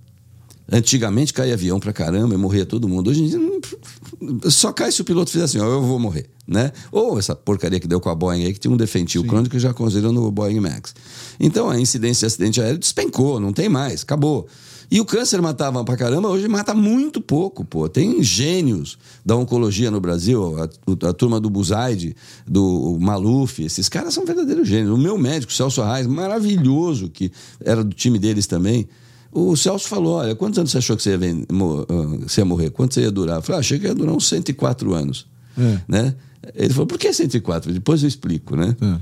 [0.70, 3.09] Antigamente caía avião pra caramba e morria todo mundo.
[3.11, 6.27] Hoje em dia não- só cai se o piloto fizer assim, ó, eu vou morrer,
[6.47, 6.73] né?
[6.93, 9.59] Ou essa porcaria que deu com a Boeing aí, que tinha um defentil crônico que
[9.59, 10.95] já considerou no Boeing Max.
[11.40, 14.47] Então a incidência de acidente aéreo despencou, não tem mais, acabou.
[14.90, 17.89] E o câncer matava pra caramba, hoje mata muito pouco, pô.
[17.89, 22.16] Tem gênios da oncologia no Brasil, a, a turma do Buzaide,
[22.47, 24.93] do Maluf, esses caras são verdadeiros gênios.
[24.93, 27.31] O meu médico, Celso Arraes, maravilhoso, que
[27.62, 28.89] era do time deles também.
[29.30, 32.70] O Celso falou: Olha, quantos anos você achou que você ia, ah, você ia morrer?
[32.70, 33.36] Quanto você ia durar?
[33.36, 35.26] Eu falei: ah, Achei que ia durar uns 104 anos.
[35.56, 35.78] É.
[35.86, 36.14] Né?
[36.55, 37.72] Ele falou: Por que 104?
[37.72, 38.74] Depois eu explico, né?
[38.80, 38.96] É.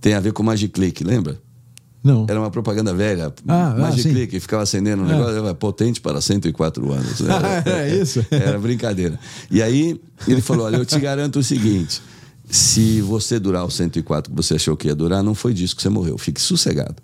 [0.00, 1.38] Tem a ver com Magic Click, lembra?
[2.02, 2.24] Não.
[2.28, 3.32] Era uma propaganda velha.
[3.46, 4.10] Ah, ah, Magic sim.
[4.14, 5.12] Click, ficava acendendo um É.
[5.12, 7.20] negócio, era potente para 104 anos.
[7.20, 7.34] né?
[7.66, 8.24] Era isso?
[8.32, 9.20] Era brincadeira.
[9.50, 12.00] E aí ele falou: Olha, eu te garanto o seguinte:
[12.48, 15.82] se você durar os 104 que você achou que ia durar, não foi disso que
[15.82, 16.16] você morreu.
[16.18, 16.96] Fique sossegado.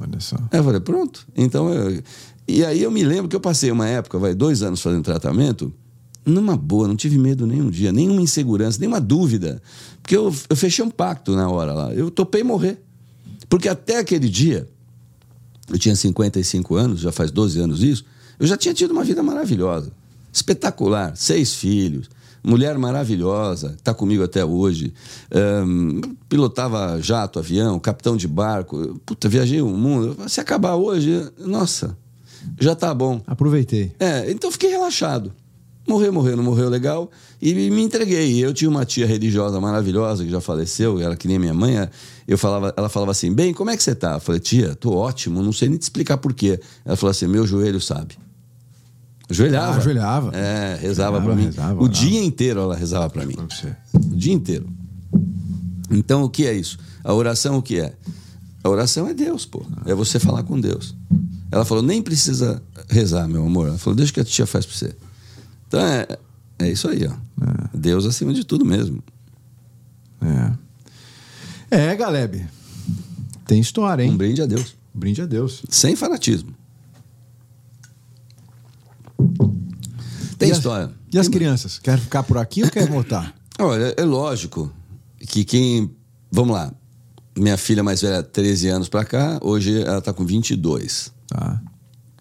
[0.00, 0.36] Olha só.
[0.50, 1.26] Aí eu falei, pronto.
[1.36, 2.02] Então eu...
[2.46, 5.72] E aí eu me lembro que eu passei uma época, vai, dois anos fazendo tratamento,
[6.26, 9.62] numa boa, não tive medo nenhum dia, nenhuma insegurança, nenhuma dúvida.
[10.02, 11.94] Porque eu, eu fechei um pacto na hora lá.
[11.94, 12.82] Eu topei morrer.
[13.48, 14.68] Porque até aquele dia,
[15.70, 18.04] eu tinha 55 anos, já faz 12 anos isso,
[18.38, 19.92] eu já tinha tido uma vida maravilhosa.
[20.32, 21.16] Espetacular.
[21.16, 22.10] Seis filhos,
[22.44, 24.92] mulher maravilhosa, está comigo até hoje.
[25.32, 29.00] Ahn, pilotava jato, avião, capitão de barco.
[29.06, 30.16] Puta, viajei o mundo.
[30.28, 31.96] Se acabar hoje, nossa,
[32.60, 33.22] já tá bom.
[33.26, 33.92] Aproveitei.
[33.98, 35.32] É, então fiquei relaxado.
[35.86, 37.10] Morreu, morreu, não morreu legal.
[37.40, 38.42] E me entreguei.
[38.42, 41.88] Eu tinha uma tia religiosa maravilhosa que já faleceu, ela que nem minha mãe.
[42.26, 44.14] Eu falava, ela falava assim: Bem, como é que você tá?
[44.14, 46.58] Eu falei, tia, tô ótimo, não sei nem te explicar por quê.
[46.84, 48.16] Ela falou assim: meu joelho sabe.
[49.30, 49.72] Ajoelhava.
[49.74, 50.36] Ah, ajoelhava.
[50.36, 51.44] É, rezava pra mim.
[51.46, 53.36] rezava, o dia inteiro ela rezava pra mim.
[53.94, 54.68] O dia inteiro.
[55.90, 56.78] Então, o que é isso?
[57.02, 57.94] A oração, o que é?
[58.62, 59.64] A oração é Deus, pô.
[59.86, 60.94] É você falar com Deus.
[61.50, 63.68] Ela falou, nem precisa rezar, meu amor.
[63.68, 64.96] Ela falou, deixa que a tia faz pra você.
[65.68, 66.06] Então, é,
[66.58, 67.14] é isso aí, ó.
[67.72, 69.02] Deus acima de tudo mesmo.
[71.70, 71.90] É.
[71.90, 72.46] É, Galeb.
[73.46, 74.16] Tem história, Um hein?
[74.16, 74.74] brinde a Deus.
[74.92, 75.62] Brinde a Deus.
[75.68, 76.54] Sem fanatismo.
[80.38, 80.90] Tem E as- história.
[81.12, 81.78] E as Tem- crianças?
[81.78, 83.34] Quer ficar por aqui ou quer voltar?
[83.58, 84.72] Olha, é lógico
[85.20, 85.90] que quem.
[86.30, 86.72] Vamos lá.
[87.36, 91.12] Minha filha mais velha, 13 anos pra cá, hoje ela tá com 22.
[91.26, 91.60] Tá.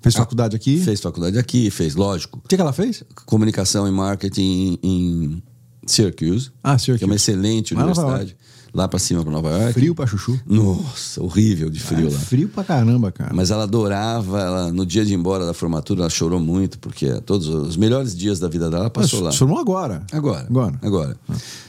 [0.02, 0.80] Fez faculdade aqui?
[0.80, 2.40] Fez faculdade aqui, fez, lógico.
[2.44, 3.04] O que, que ela fez?
[3.26, 5.44] Comunicação e marketing em
[5.86, 6.52] Syracuse.
[6.64, 6.98] Ah, Syracuse.
[7.00, 8.36] Que é uma excelente universidade.
[8.74, 9.74] Lá pra cima, pra Nova York.
[9.74, 10.40] Frio pra chuchu.
[10.48, 12.20] Nossa, horrível de frio É lá.
[12.20, 13.32] Frio pra caramba, cara.
[13.32, 17.22] Mas ela adorava, ela, no dia de ir embora da formatura, ela chorou muito, porque
[17.22, 19.32] todos os melhores dias da vida dela ela passou lá.
[19.32, 20.04] Formou agora.
[20.12, 20.48] Agora.
[20.50, 20.80] Agora.
[20.82, 21.18] Agora.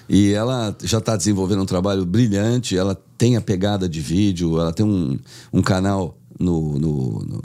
[0.09, 4.72] E ela já está desenvolvendo um trabalho brilhante, ela tem a pegada de vídeo, ela
[4.72, 5.18] tem um,
[5.52, 7.43] um canal no, no, no,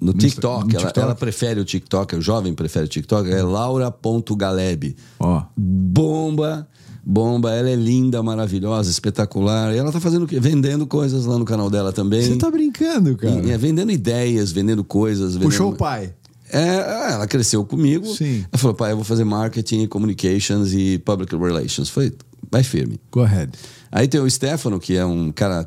[0.00, 0.66] no TikTok.
[0.66, 1.00] no Ela, TikTok.
[1.00, 4.96] ela prefere o TikTok, o jovem prefere o TikTok, é laura.galeb.
[5.18, 5.42] Ó.
[5.56, 6.68] Bomba,
[7.08, 9.72] bomba, ela é linda, maravilhosa, espetacular.
[9.72, 10.40] E ela tá fazendo o quê?
[10.40, 12.20] Vendendo coisas lá no canal dela também.
[12.22, 13.46] Você tá brincando, cara.
[13.46, 15.36] E- é, vendendo ideias, vendendo coisas.
[15.36, 16.12] Puxou o vendendo- pai.
[16.52, 18.06] é, ela cresceu comigo.
[18.12, 18.44] Sim.
[18.52, 21.88] Ela falou, pai, eu vou fazer marketing, communications e public relations.
[21.88, 22.12] Falei,
[22.50, 22.98] vai firme.
[23.12, 23.52] Go ahead.
[23.92, 25.66] Aí tem o Stefano, que é um cara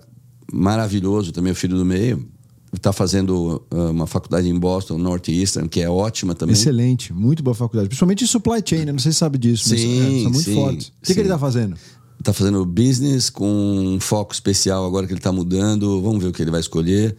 [0.51, 2.27] maravilhoso, também o filho do meio.
[2.71, 6.53] Está fazendo ah, uma faculdade em Boston, Northeastern, que é ótima também.
[6.53, 7.11] Excelente.
[7.11, 7.89] Muito boa faculdade.
[7.89, 8.91] Principalmente em supply chain, né?
[8.91, 10.87] Não sei se sabe disso, mas Sim, é, são muito sim, fortes.
[10.87, 11.75] O que, que ele tá fazendo?
[12.19, 16.01] Está fazendo business com um foco especial agora que ele está mudando.
[16.01, 17.15] Vamos ver o que ele vai escolher.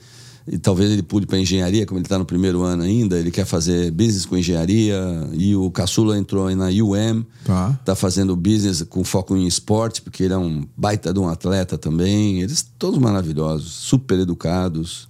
[0.46, 3.18] E talvez ele pule para engenharia, como ele está no primeiro ano ainda.
[3.18, 4.98] Ele quer fazer business com engenharia.
[5.32, 7.24] E o caçula entrou na UM.
[7.44, 7.76] Tá.
[7.80, 11.76] Está fazendo business com foco em esporte, porque ele é um baita de um atleta
[11.78, 12.40] também.
[12.42, 15.09] Eles todos maravilhosos, super educados.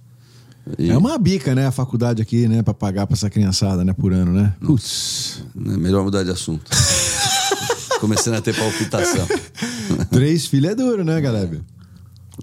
[0.77, 1.67] E, É uma bica, né?
[1.67, 2.61] A faculdade aqui, né?
[2.63, 3.93] Pra pagar pra essa criançada, né?
[3.93, 4.53] Por ano, né?
[4.63, 5.43] Putz.
[5.55, 6.69] né, melhor mudar de assunto.
[7.99, 9.27] Começando a ter palpitação.
[10.09, 11.61] Três filhos é duro, né, Galeb?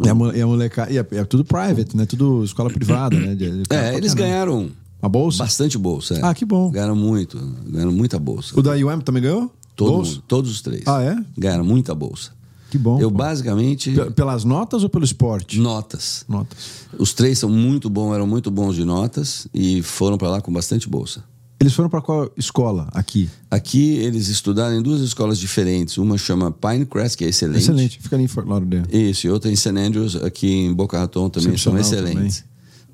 [0.01, 0.93] E a, e a molecada.
[0.93, 2.07] E é, é tudo private, né?
[2.07, 3.35] Tudo escola privada, né?
[3.35, 4.71] De- de- É, eles ganharam
[5.03, 5.39] A bolsa?
[5.39, 6.15] bastante bolsa.
[6.15, 6.21] é.
[6.23, 6.71] Ah, que bom.
[6.71, 7.37] Ganharam muito,
[7.67, 8.59] ganharam muita bolsa.
[8.59, 9.53] O da UM também ganhou?
[9.75, 10.11] Todo bolsa?
[10.13, 10.83] mundo, todos os três.
[10.87, 11.17] Ah, é?
[11.37, 12.31] Ganharam muita bolsa.
[12.71, 13.01] Que bom.
[13.01, 13.17] Eu pô.
[13.19, 13.93] basicamente.
[13.93, 15.59] Pe- Pelas notas ou pelo esporte?
[15.59, 16.25] Notas.
[16.29, 16.59] Notas.
[16.99, 20.53] Os três são muito bons, eram muito bons de notas e foram para lá com
[20.53, 21.23] bastante bolsa.
[21.61, 23.29] Eles foram pra qual escola aqui?
[23.51, 25.99] Aqui eles estudaram em duas escolas diferentes.
[25.99, 27.59] Uma chama Pinecrest, que é excelente.
[27.63, 27.99] Excelente.
[28.01, 28.87] Fica ali em Fort Lauderdale.
[29.11, 29.71] Isso, e outra em St.
[29.71, 32.45] Andrews, aqui em Boca Raton também são excelentes.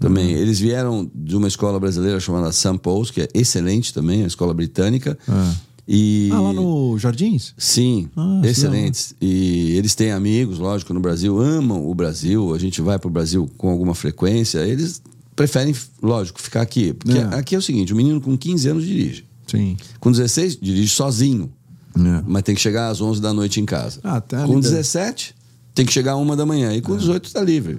[0.00, 0.30] Também.
[0.32, 2.78] Eles vieram de uma escola brasileira chamada St.
[2.82, 5.16] Paul's, que é excelente também, a escola britânica.
[5.28, 5.54] Ah.
[5.86, 6.30] E...
[6.32, 7.52] Ah, lá no Jardins?
[7.58, 9.14] Sim, Ah, excelentes.
[9.20, 12.54] E eles têm amigos, lógico, no Brasil, amam o Brasil.
[12.54, 14.60] A gente vai para o Brasil com alguma frequência.
[14.60, 15.02] Eles
[15.36, 16.94] preferem, lógico, ficar aqui.
[16.94, 17.22] Porque É.
[17.34, 19.24] aqui é o seguinte: o menino com 15 anos dirige.
[19.46, 19.76] Sim.
[20.00, 21.52] Com 16, dirige sozinho.
[21.96, 22.22] É.
[22.26, 24.00] Mas tem que chegar às 11 da noite em casa.
[24.02, 25.34] Ah, tá com ali, 17,
[25.74, 26.72] tem que chegar às 1 da manhã.
[26.74, 27.78] E com 18 está livre.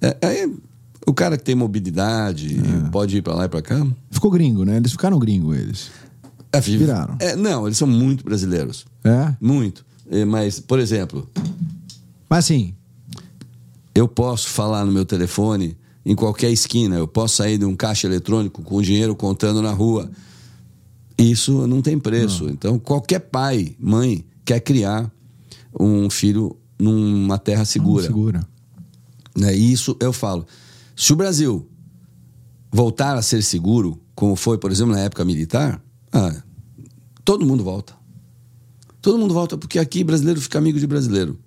[0.00, 0.54] É, aí,
[1.06, 2.88] o cara que tem mobilidade, É.
[2.90, 3.84] pode ir para lá e para cá.
[4.10, 4.76] Ficou gringo, né?
[4.76, 5.90] Eles ficaram gringo, eles.
[6.52, 7.16] É, Viraram.
[7.20, 8.86] é, não, eles são muito brasileiros.
[9.04, 9.34] É?
[9.40, 9.84] Muito.
[10.10, 11.28] É, Mas, por exemplo,
[12.28, 12.74] Mas assim,
[13.94, 16.96] Eu posso falar no meu telefone em qualquer esquina.
[16.96, 20.10] Eu posso sair de um caixa eletrônico com o dinheiro contando na rua.
[21.18, 22.48] Isso não tem preço.
[22.48, 25.10] Então, qualquer pai, mãe, quer criar
[25.78, 28.06] um filho numa terra segura.
[28.06, 28.46] segura.
[29.36, 29.54] Né?
[29.54, 30.46] Isso eu falo.
[30.94, 31.66] Se o Brasil
[32.70, 35.80] voltar a ser seguro, como foi, por exemplo, na época militar,
[36.12, 36.34] ah,
[37.24, 37.94] todo mundo volta.
[39.00, 41.38] Todo mundo volta, porque aqui brasileiro fica amigo de brasileiro.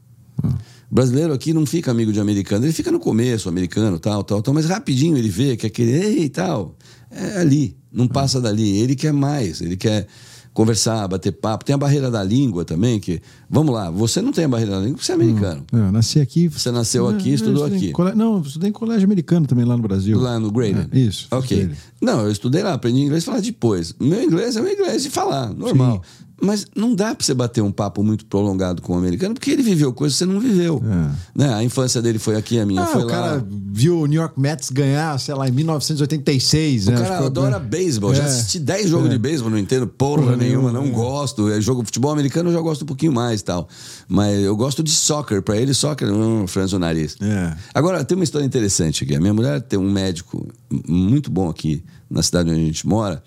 [0.92, 2.66] Brasileiro aqui não fica amigo de americano.
[2.66, 6.30] Ele fica no começo, americano, tal, tal, tal, mas rapidinho ele vê que aquele, ei,
[6.30, 6.76] tal,
[7.12, 8.78] é ali, não passa dali.
[8.78, 10.08] Ele quer mais, ele quer
[10.54, 11.64] conversar, bater papo.
[11.64, 14.80] Tem a barreira da língua também, que, vamos lá, você não tem a barreira da
[14.80, 15.64] língua, porque você é americano.
[15.72, 16.48] É, eu nasci aqui.
[16.48, 17.92] Você nasceu aqui, É, estudou aqui.
[17.92, 20.20] cole- Não, eu estudei em colégio americano também lá no Brasil.
[20.20, 20.86] Lá no Graydon?
[20.92, 21.70] É, isso, Ok.
[22.02, 23.94] Não, eu estudei lá, aprendi inglês e falar depois.
[24.00, 26.02] Meu inglês é meu inglês de falar, normal.
[26.42, 29.62] Mas não dá pra você bater um papo muito prolongado com o americano, porque ele
[29.64, 30.82] viveu coisas que você não viveu.
[30.86, 31.12] É.
[31.44, 31.54] Né?
[31.54, 33.12] A infância dele foi aqui, a minha Ah, foi o lá.
[33.12, 36.88] cara viu o New York Mets ganhar, sei lá, em 1986.
[36.88, 36.98] O né?
[37.02, 38.14] cara adora beisebol.
[38.16, 38.26] Já É.
[38.26, 39.10] assisti 10 jogos É.
[39.10, 41.50] de beisebol, não entendo porra, Porra nenhuma, não gosto.
[41.50, 43.68] É jogo futebol americano eu já gosto um pouquinho mais e tal.
[44.08, 45.42] Mas eu gosto de soccer.
[45.42, 47.16] Pra ele, soccer, hum, franzo o nariz.
[47.22, 47.54] É.
[47.74, 49.16] Agora, tem uma história interessante aqui.
[49.16, 50.48] A minha mulher tem um médico
[50.88, 53.22] muito bom aqui na cidade onde a gente mora.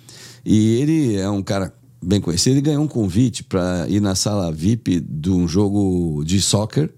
[0.44, 1.72] E ele é um cara
[2.02, 2.54] bem conhecido.
[2.54, 6.90] Ele ganhou um convite para ir na sala VIP de um jogo de soccer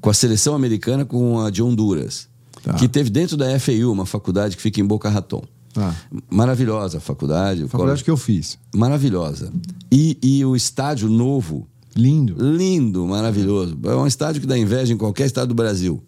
[0.00, 2.28] com a seleção americana com a de Honduras.
[2.62, 2.74] Tá.
[2.74, 5.42] Que teve dentro da FAU, uma faculdade que fica em Boca Raton.
[5.76, 5.94] Ah.
[6.30, 7.64] Maravilhosa a faculdade.
[7.64, 8.58] o Faculdade que eu fiz.
[8.74, 9.52] Maravilhosa.
[9.90, 11.66] E, e o estádio novo,
[11.96, 12.36] Lindo.
[12.38, 13.78] lindo, maravilhoso.
[13.84, 16.02] É um estádio que dá inveja em qualquer estado do Brasil.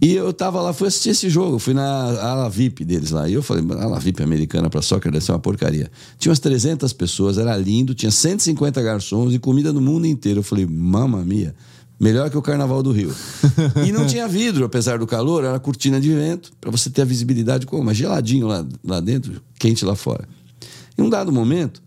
[0.00, 1.84] E eu tava lá, fui assistir esse jogo, fui na
[2.20, 3.28] ala VIP deles lá.
[3.28, 5.90] E eu falei, ala VIP americana para soccer deve ser uma porcaria.
[6.18, 10.40] Tinha umas 300 pessoas, era lindo, tinha 150 garçons e comida no mundo inteiro.
[10.40, 11.54] Eu falei, mamma mia,
[12.00, 13.14] melhor que o Carnaval do Rio.
[13.86, 17.04] e não tinha vidro, apesar do calor, era cortina de vento, para você ter a
[17.06, 20.28] visibilidade como, mas geladinho lá, lá dentro, quente lá fora.
[20.98, 21.82] Em um dado momento,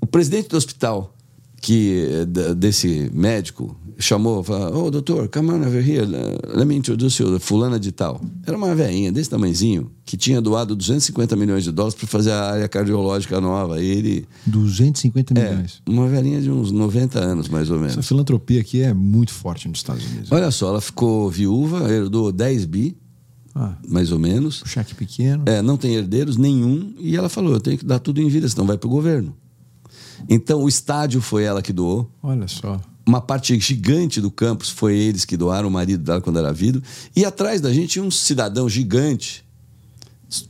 [0.00, 1.14] o presidente do hospital,
[1.60, 2.26] que
[2.56, 6.04] desse médico, chamou, falou, oh, doutor, come on over here,
[6.54, 8.20] let me introduce you, fulana de tal.
[8.46, 12.52] Era uma velhinha desse tamanhozinho, que tinha doado 250 milhões de dólares para fazer a
[12.52, 13.80] área cardiológica nova.
[13.80, 14.28] E ele...
[14.46, 15.82] 250 milhões?
[15.86, 17.92] É, uma velhinha de uns 90 anos, mais ou menos.
[17.92, 20.32] Essa filantropia aqui é muito forte nos Estados Unidos.
[20.32, 22.96] Olha só, ela ficou viúva, herdou 10 bi,
[23.54, 24.62] ah, mais ou menos.
[24.62, 25.44] Um cheque pequeno.
[25.46, 28.48] É, não tem herdeiros nenhum, e ela falou, eu tenho que dar tudo em vida,
[28.48, 29.34] senão vai para o governo.
[30.28, 32.10] Então, o estádio foi ela que doou.
[32.22, 36.38] Olha só uma parte gigante do campus foi eles que doaram o marido dela quando
[36.38, 36.82] era vivo.
[37.14, 39.44] E atrás da gente tinha um cidadão gigante,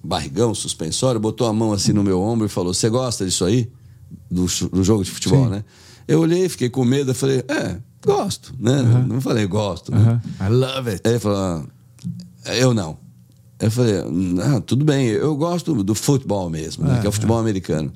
[0.03, 3.71] barrigão, suspensório, botou a mão assim no meu ombro e falou: Você gosta disso aí?
[4.31, 5.51] Do, do jogo de futebol, Sim.
[5.51, 5.65] né?
[6.07, 8.83] Eu olhei, fiquei com medo, eu falei: É, gosto, né?
[8.83, 9.07] Uhum.
[9.07, 9.93] Não falei gosto.
[9.93, 10.05] Uhum.
[10.05, 10.23] Né?
[10.41, 11.03] I love it.
[11.05, 11.67] Aí ele falou:
[12.45, 12.99] Eu não.
[13.59, 13.95] Eu falei:
[14.43, 17.01] ah, Tudo bem, eu gosto do futebol mesmo, né?
[17.01, 17.93] que é o futebol americano.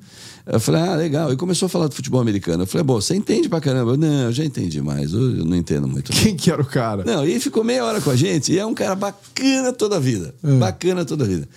[0.51, 1.31] Eu falei, ah, legal.
[1.31, 2.63] E começou a falar do futebol americano.
[2.63, 3.91] Eu falei, bom, você entende pra caramba?
[3.91, 5.13] Eu, não, eu já entendi mais.
[5.13, 6.11] Eu não entendo muito.
[6.11, 7.03] Quem que era o cara?
[7.05, 8.51] Não, e ficou meia hora com a gente.
[8.51, 10.33] E é um cara bacana toda a vida.
[10.43, 10.51] É.
[10.57, 11.47] Bacana toda a vida.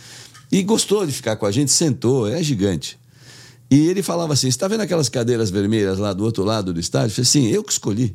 [0.50, 2.98] E gostou de ficar com a gente, sentou, é gigante.
[3.70, 6.78] E ele falava assim: Você está vendo aquelas cadeiras vermelhas lá do outro lado do
[6.78, 7.06] estádio?
[7.06, 8.14] Eu falei, sim, eu que escolhi.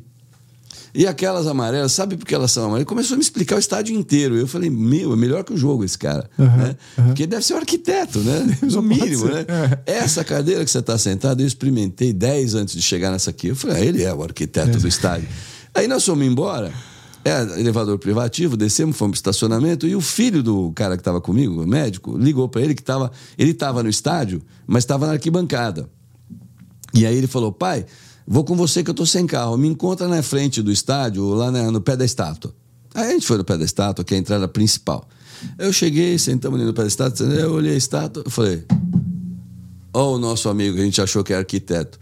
[0.94, 2.80] E aquelas amarelas, sabe por que elas são amarelas?
[2.80, 4.36] Ele começou a me explicar o estádio inteiro.
[4.36, 6.28] Eu falei, meu, é melhor que o jogo esse cara.
[6.38, 6.76] Uhum, né?
[6.96, 7.06] uhum.
[7.06, 8.58] Porque deve ser um arquiteto, né?
[8.68, 9.44] No mínimo, né?
[9.86, 9.98] É.
[9.98, 13.48] Essa cadeira que você está sentado, eu experimentei 10 antes de chegar nessa aqui.
[13.48, 14.80] Eu falei, ah, ele é o arquiteto é.
[14.80, 15.28] do estádio.
[15.74, 16.72] Aí nós fomos embora.
[17.24, 21.62] É, elevador privativo, descemos, fomos para estacionamento e o filho do cara que estava comigo,
[21.62, 25.90] o médico, ligou para ele que estava, ele estava no estádio, mas estava na arquibancada.
[26.94, 27.84] E aí ele falou: "Pai,
[28.30, 29.56] Vou com você que eu tô sem carro.
[29.56, 32.54] Me encontra na frente do estádio, lá no pé da estátua.
[32.94, 35.08] Aí a gente foi no pé da estátua, que é a entrada principal.
[35.56, 38.66] Eu cheguei, sentamos ali no pé da estátua, eu olhei a estátua, eu falei:
[39.94, 41.98] Ó, oh, o nosso amigo, a gente achou que era arquiteto.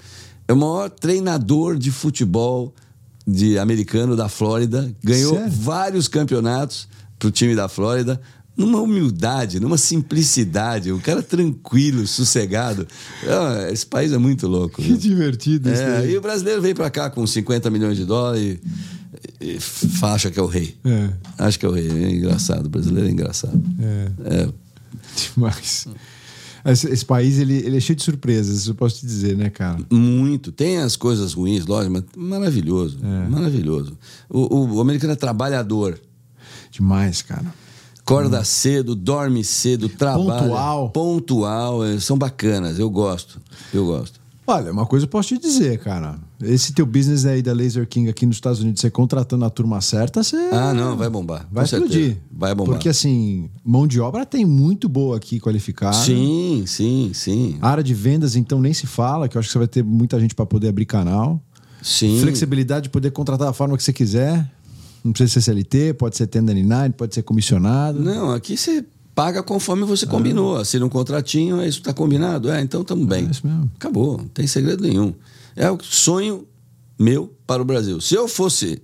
[0.49, 2.75] É o maior treinador de futebol
[3.25, 5.53] de americano da Flórida, ganhou Sério?
[5.53, 6.89] vários campeonatos
[7.21, 8.21] pro time da Flórida
[8.57, 12.87] numa humildade, numa simplicidade, um cara tranquilo, sossegado.
[13.27, 14.81] Ah, esse país é muito louco.
[14.81, 15.83] Que divertido isso.
[15.83, 18.59] É, e o brasileiro veio para cá com 50 milhões de dólares
[19.41, 19.59] e, e
[20.03, 20.75] acha que é o rei.
[20.85, 21.11] É.
[21.39, 21.89] Acho que é o rei.
[21.89, 22.67] É engraçado.
[22.67, 23.63] O brasileiro é engraçado.
[23.79, 24.43] É.
[24.43, 24.49] é.
[25.35, 25.87] Demais.
[26.65, 29.49] Esse, esse, país ele, ele é cheio de surpresas, isso eu posso te dizer, né,
[29.51, 29.79] cara?
[29.89, 30.51] Muito.
[30.51, 32.99] Tem as coisas ruins, lógico, mas maravilhoso.
[33.05, 33.29] É.
[33.29, 33.97] Maravilhoso.
[34.29, 36.01] O, o, o americano é trabalhador.
[36.73, 37.55] Demais, cara.
[38.07, 38.45] Acorda hum.
[38.45, 40.43] cedo, dorme cedo, trabalha.
[40.43, 40.91] Pontual.
[40.91, 41.85] Pontual.
[41.85, 43.41] É, são bacanas, eu gosto.
[43.75, 44.21] Eu gosto.
[44.47, 46.17] Olha, uma coisa eu posso te dizer, cara.
[46.41, 49.81] Esse teu business aí da Laser King aqui nos Estados Unidos, você contratando a turma
[49.81, 50.37] certa, você.
[50.53, 51.49] Ah, não, vai bombar.
[51.51, 52.19] Vai explodir.
[52.31, 52.75] Vai bombar.
[52.75, 55.97] Porque, assim, mão de obra tem muito boa aqui qualificada.
[55.97, 57.59] Sim, sim, sim.
[57.61, 59.83] A área de vendas, então, nem se fala, que eu acho que você vai ter
[59.83, 61.43] muita gente para poder abrir canal.
[61.83, 62.21] Sim.
[62.21, 64.49] Flexibilidade de poder contratar da forma que você quiser.
[65.07, 68.01] Não precisa ser CLT, pode ser 1099, pode ser comissionado.
[68.01, 68.85] Não, aqui você
[69.15, 70.09] paga conforme você ah.
[70.09, 70.57] combinou.
[70.57, 72.51] Assina um contratinho, é isso está combinado.
[72.51, 73.27] É, então estamos bem.
[73.27, 73.71] É isso mesmo.
[73.77, 75.15] Acabou, não tem segredo nenhum.
[75.55, 76.47] É o sonho
[76.99, 78.01] meu para o Brasil.
[78.01, 78.83] Se eu fosse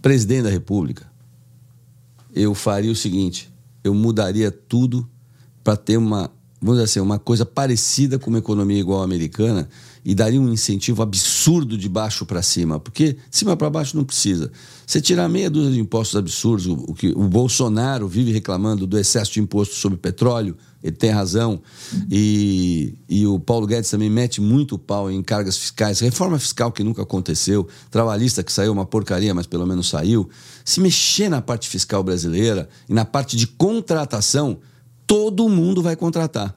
[0.00, 1.10] presidente da República,
[2.32, 3.52] eu faria o seguinte:
[3.82, 5.08] eu mudaria tudo
[5.64, 6.30] para ter uma,
[6.60, 9.68] vamos dizer assim, uma coisa parecida com uma economia igual à americana
[10.04, 14.04] e daria um incentivo absurdo de baixo para cima, porque de cima para baixo não
[14.04, 14.50] precisa.
[14.86, 19.32] Você tirar meia dúzia de impostos absurdos, o, que o Bolsonaro vive reclamando do excesso
[19.32, 21.60] de imposto sobre petróleo, ele tem razão,
[22.10, 26.82] e, e o Paulo Guedes também mete muito pau em cargas fiscais, reforma fiscal que
[26.82, 30.28] nunca aconteceu, trabalhista que saiu uma porcaria, mas pelo menos saiu.
[30.64, 34.58] Se mexer na parte fiscal brasileira e na parte de contratação,
[35.10, 36.56] todo mundo vai contratar.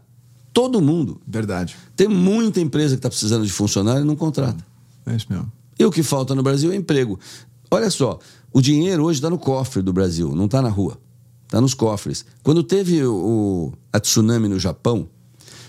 [0.53, 1.19] Todo mundo.
[1.25, 1.75] Verdade.
[1.95, 4.63] Tem muita empresa que está precisando de funcionário e não contrata.
[5.07, 5.51] É isso mesmo.
[5.79, 7.19] E o que falta no Brasil é emprego.
[7.71, 8.19] Olha só,
[8.53, 10.99] o dinheiro hoje está no cofre do Brasil, não está na rua.
[11.45, 12.23] Está nos cofres.
[12.43, 15.09] Quando teve o, a tsunami no Japão,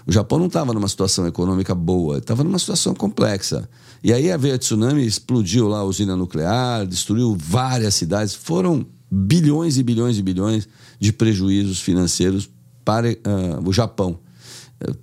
[0.06, 3.66] o Japão não estava numa situação econômica boa, estava numa situação complexa.
[4.02, 8.34] E aí veio a tsunami, explodiu lá a usina nuclear, destruiu várias cidades.
[8.34, 10.68] Foram bilhões e bilhões e bilhões
[11.00, 12.50] de prejuízos financeiros
[12.84, 14.18] para uh, o Japão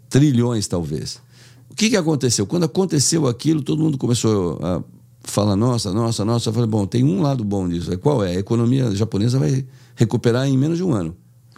[0.10, 1.20] trilhões talvez.
[1.70, 2.45] O que, que aconteceu?
[2.45, 4.84] Quando aconteceu aquilo, todo mundo começou a
[5.24, 6.49] fala, nossa, nossa, nossa.
[6.49, 7.95] Eu falei, bom, tem um lado bom disso.
[7.99, 8.36] Qual é?
[8.36, 11.16] A economia japonesa vai recuperar em menos de um ano.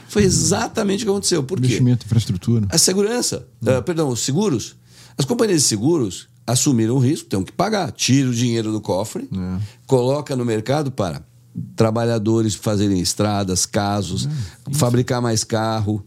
[0.08, 1.44] Foi exatamente o que aconteceu.
[1.44, 1.66] Por quê?
[1.66, 2.68] Investimento em infraestrutura.
[2.70, 4.76] A segurança, uh, perdão, os seguros.
[5.18, 7.92] As companhias de seguros assumiram o risco, têm que pagar.
[7.92, 9.62] Tira o dinheiro do cofre, É.
[9.88, 11.24] coloca no mercado para
[11.76, 14.28] trabalhadores fazerem estradas, casos,
[14.72, 16.04] fabricar mais carro.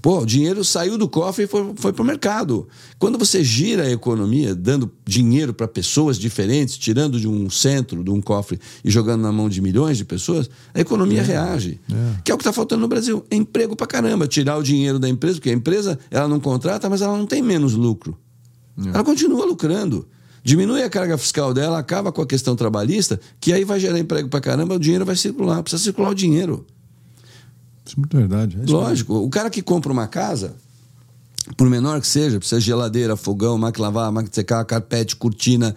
[0.00, 2.68] Pô, o dinheiro saiu do cofre e foi, foi para o mercado.
[2.98, 8.10] Quando você gira a economia, dando dinheiro para pessoas diferentes, tirando de um centro, de
[8.10, 11.80] um cofre e jogando na mão de milhões de pessoas, a economia reage.
[12.24, 13.24] Que é o que está faltando no Brasil.
[13.30, 14.26] É emprego para caramba.
[14.26, 17.40] Tirar o dinheiro da empresa, porque a empresa ela não contrata, mas ela não tem
[17.40, 18.18] menos lucro.
[18.92, 20.06] Ela continua lucrando.
[20.44, 24.28] Diminui a carga fiscal dela, acaba com a questão trabalhista, que aí vai gerar emprego
[24.28, 25.62] para caramba, o dinheiro vai circular.
[25.62, 26.66] Precisa circular o dinheiro.
[27.84, 28.58] Isso é muito verdade.
[28.66, 30.54] É Lógico, o cara que compra uma casa,
[31.56, 35.16] por menor que seja, precisa de geladeira, fogão, máquina de lavar, máquina de secar, carpete,
[35.16, 35.74] cortina,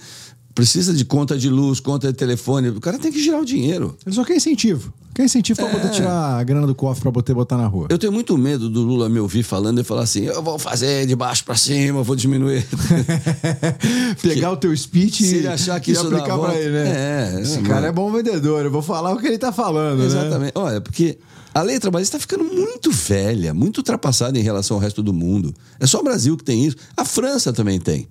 [0.54, 2.70] precisa de conta de luz, conta de telefone.
[2.70, 3.98] O cara tem que girar o dinheiro.
[4.06, 4.94] Ele só quer incentivo.
[5.16, 5.72] Quer incentivo pra É.
[5.72, 7.88] poder tirar a grana do cofre pra poder botar na rua.
[7.90, 11.06] Eu tenho muito medo do Lula me ouvir falando e falar assim: eu vou fazer
[11.08, 12.66] de baixo para cima, eu vou diminuir.
[14.22, 16.56] Pegar o teu speech Se e, ele achar que e isso dá aplicar pra volta-
[16.56, 17.34] ele, né?
[17.38, 17.68] É, Esse mano.
[17.70, 18.66] cara é bom vendedor.
[18.66, 20.06] Eu vou falar o que ele tá falando, né?
[20.06, 20.52] Exatamente.
[20.56, 21.18] Olha, porque
[21.56, 25.56] a lei trabalhista está ficando muito velha, muito ultrapassada em relação ao resto do mundo.
[25.80, 26.76] É só o Brasil que tem isso.
[26.98, 28.10] A França também tem.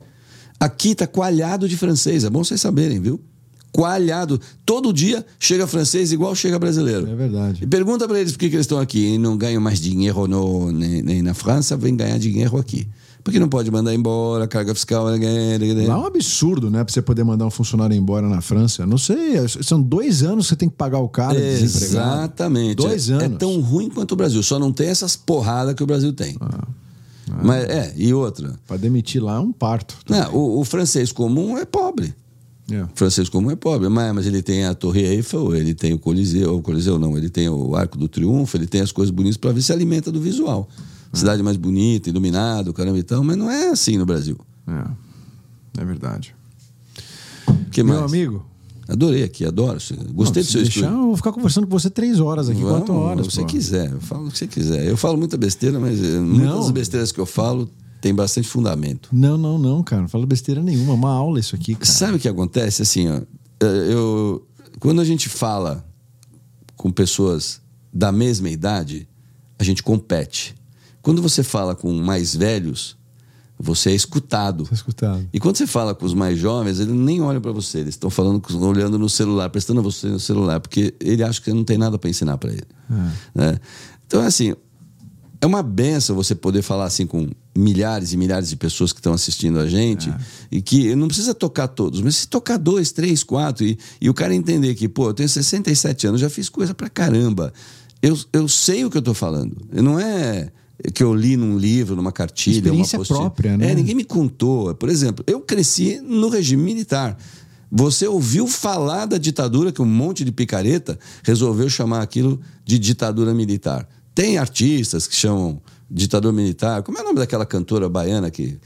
[0.58, 3.20] Aqui está coalhado de francês, é bom vocês saberem, viu?
[3.70, 4.40] Coalhado.
[4.64, 7.06] Todo dia chega francês igual chega brasileiro.
[7.06, 7.64] É verdade.
[7.64, 10.26] E pergunta para eles por que, que eles estão aqui e não ganham mais dinheiro
[10.26, 12.88] no, nem, nem na França, vem ganhar dinheiro aqui.
[13.24, 15.04] Porque não pode mandar embora, carga fiscal.
[15.04, 16.84] Lá é um absurdo, né?
[16.84, 18.84] Pra você poder mandar um funcionário embora na França.
[18.84, 22.16] Não sei, são dois anos que você tem que pagar o cara desempregado.
[22.20, 22.76] Exatamente.
[22.76, 23.24] Dois É- anos.
[23.24, 26.36] É tão ruim quanto o Brasil, só não tem essas porradas que o Brasil tem.
[26.38, 26.68] Ah.
[27.42, 28.54] Mas é, e outra.
[28.66, 29.96] Pra demitir lá é um parto.
[30.06, 32.14] Né, o, o francês comum é pobre.
[32.70, 32.82] É.
[32.82, 35.98] O francês comum é pobre, mas, mas ele tem a Torre Eiffel, ele tem o
[35.98, 39.38] Coliseu, o Coliseu não, ele tem o Arco do Triunfo, ele tem as coisas bonitas
[39.38, 40.68] para ver se alimenta do visual.
[41.14, 44.38] Cidade mais bonita, iluminado, caramba e tal, mas não é assim no Brasil.
[44.66, 45.80] É.
[45.80, 46.34] É verdade.
[47.70, 48.12] Que Meu mais?
[48.12, 48.44] do
[48.86, 49.78] Adorei aqui, adoro.
[50.12, 50.98] Gostei do seu deixar, estúdio.
[51.00, 53.26] eu vou ficar conversando com você três horas aqui, Vamos, quatro horas.
[53.26, 54.86] Que você quiser, eu falo o que você quiser.
[54.86, 56.60] Eu falo muita besteira, mas eh, muitas Não.
[56.60, 57.70] das besteiras que eu falo
[58.00, 59.08] tem bastante fundamento.
[59.10, 60.02] Não, não, não, cara.
[60.02, 60.92] Não fala besteira nenhuma.
[60.92, 61.86] É uma aula isso aqui, cara.
[61.86, 62.82] Sabe o que acontece?
[62.82, 63.22] Assim, ó,
[63.60, 64.46] eh, eu,
[64.78, 65.82] quando a gente fala
[66.76, 69.08] com pessoas da mesma idade,
[69.58, 70.54] a gente compete.
[71.04, 72.96] Quando você fala com mais velhos,
[73.60, 74.64] você é escutado.
[74.64, 75.28] Tá escutado.
[75.32, 78.08] E quando você fala com os mais jovens, eles nem olham para você, eles estão
[78.08, 81.62] falando, olhando no celular, prestando a você no celular, porque ele acha que você não
[81.62, 82.66] tem nada para ensinar para ele.
[83.34, 83.58] né?
[84.06, 84.54] Então, assim,
[85.42, 89.12] é uma benção você poder falar assim com milhares e milhares de pessoas que estão
[89.12, 90.10] assistindo a gente
[90.50, 94.14] e que não precisa tocar todos, mas se tocar dois, três, quatro e, e o
[94.14, 97.52] cara entender que, pô, eu tenho 67 anos, já fiz coisa pra caramba.
[98.00, 99.54] Eu, eu sei o que eu tô falando.
[99.70, 100.50] Não é
[100.92, 103.20] que eu li num livro, numa cartilha, Experiência uma apostila.
[103.20, 103.70] própria, né?
[103.70, 104.74] É, ninguém me contou.
[104.74, 107.16] Por exemplo, eu cresci no regime militar.
[107.70, 113.34] Você ouviu falar da ditadura que um monte de picareta resolveu chamar aquilo de ditadura
[113.34, 113.88] militar.
[114.14, 115.60] Tem artistas que chamam
[115.90, 116.82] ditador militar.
[116.82, 118.58] Como é o nome daquela cantora baiana que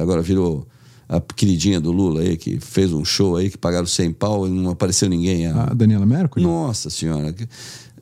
[0.00, 0.66] agora virou
[1.08, 4.50] a queridinha do Lula aí, que fez um show aí que pagaram 100 pau e
[4.50, 5.46] não apareceu ninguém?
[5.46, 6.42] A- A Daniela Mercury?
[6.44, 7.34] nossa senhora.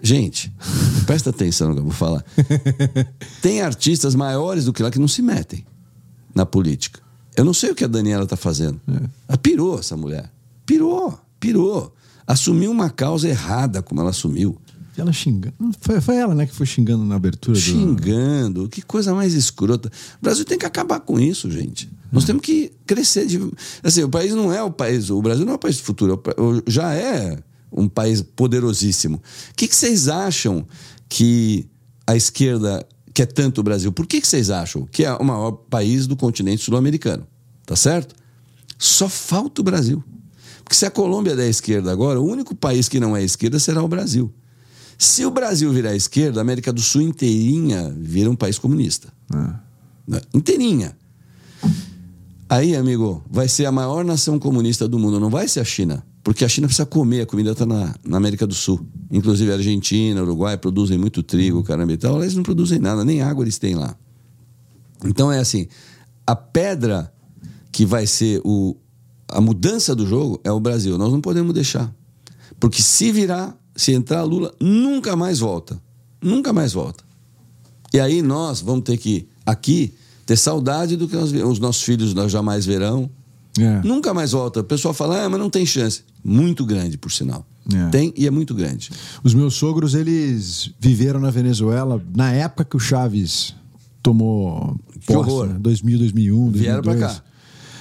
[0.04, 0.52] Gente,
[1.06, 2.22] presta atenção no que eu vou falar.
[3.40, 5.64] Tem artistas maiores do que lá que não se metem
[6.34, 7.00] na política.
[7.34, 8.78] Eu não sei o que a Daniela está fazendo.
[9.26, 10.30] Ela pirou essa mulher.
[10.66, 11.94] Pirou, pirou.
[12.26, 14.60] Assumiu uma causa errada como ela assumiu.
[14.96, 15.54] Ela xingando.
[15.80, 17.60] Foi, foi ela, né, que foi xingando na abertura do.
[17.60, 18.68] Xingando.
[18.68, 19.90] Que coisa mais escrota.
[20.20, 21.90] O Brasil tem que acabar com isso, gente.
[22.12, 23.26] Nós temos que crescer.
[23.26, 23.40] De...
[23.82, 25.10] Assim, o país não é o país.
[25.10, 26.22] O Brasil não é o país do futuro.
[26.26, 27.38] é Já é
[27.74, 29.16] um país poderosíssimo.
[29.16, 30.66] O que, que vocês acham
[31.08, 31.68] que
[32.06, 33.92] a esquerda quer tanto o Brasil?
[33.92, 37.26] Por que, que vocês acham que é o maior país do continente sul-americano?
[37.66, 38.14] Tá certo?
[38.78, 40.02] Só falta o Brasil.
[40.62, 43.82] Porque se a Colômbia der esquerda agora, o único país que não é esquerda será
[43.82, 44.32] o Brasil.
[44.96, 49.12] Se o Brasil virar esquerda, a América do Sul inteirinha vira um país comunista.
[50.06, 50.20] Né?
[50.32, 50.96] Inteirinha.
[52.48, 56.04] Aí, amigo, vai ser a maior nação comunista do mundo, não vai ser a China.
[56.24, 58.80] Porque a China precisa comer, a comida está na, na América do Sul.
[59.10, 62.22] Inclusive a Argentina, Uruguai produzem muito trigo, caramba e tal.
[62.22, 63.94] Eles não produzem nada, nem água eles têm lá.
[65.04, 65.68] Então é assim:
[66.26, 67.12] a pedra
[67.70, 68.74] que vai ser o,
[69.28, 70.96] a mudança do jogo é o Brasil.
[70.96, 71.94] Nós não podemos deixar.
[72.58, 75.78] Porque se virar, se entrar Lula, nunca mais volta.
[76.22, 77.04] Nunca mais volta.
[77.92, 79.92] E aí nós vamos ter que, aqui,
[80.24, 83.10] ter saudade do que nós, os nossos filhos nós jamais verão.
[83.58, 83.80] É.
[83.86, 84.60] Nunca mais volta.
[84.60, 86.02] O pessoal fala, ah, mas não tem chance.
[86.24, 87.46] Muito grande, por sinal.
[87.72, 87.88] É.
[87.90, 88.90] Tem e é muito grande.
[89.22, 93.54] Os meus sogros, eles viveram na Venezuela na época que o Chaves
[94.02, 95.46] tomou Que posse, horror.
[95.48, 95.56] né?
[95.60, 97.18] 2000, 2001, Vieram pra 2002.
[97.18, 97.24] cá.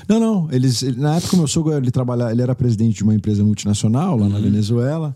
[0.07, 0.47] Não, não.
[0.51, 3.43] Eles, ele- na época, o meu sogro ele trabalhava, ele era presidente de uma empresa
[3.43, 4.41] multinacional lá na Uhum.
[4.43, 5.15] Venezuela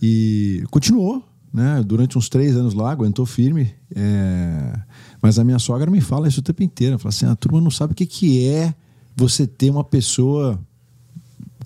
[0.00, 1.22] e continuou,
[1.52, 1.82] né?
[1.84, 3.72] Durante uns três anos lá, aguentou firme.
[3.94, 4.78] é,
[5.22, 6.92] Mas a minha sogra me fala isso o tempo inteiro.
[6.92, 8.74] Ela fala assim: a turma não sabe o que, que é
[9.20, 10.58] você ter uma pessoa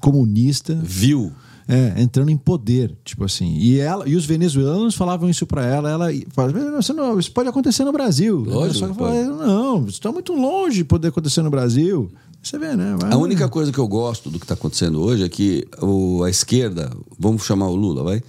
[0.01, 1.33] comunista Viu?
[1.69, 3.57] é, entrando em poder, tipo assim.
[3.57, 7.49] E ela e os venezuelanos falavam isso pra ela, ela falava, "Você não, isso pode
[7.49, 8.41] acontecer no Brasil.
[8.41, 12.11] Lógico Só que falei, não, isso está muito longe de poder acontecer no Brasil.
[12.43, 12.95] Você vê, né?
[13.01, 16.23] Vai- A única coisa que eu gosto do que está acontecendo hoje é que o-
[16.23, 18.23] a esquerda, vamos chamar o Lula, vai,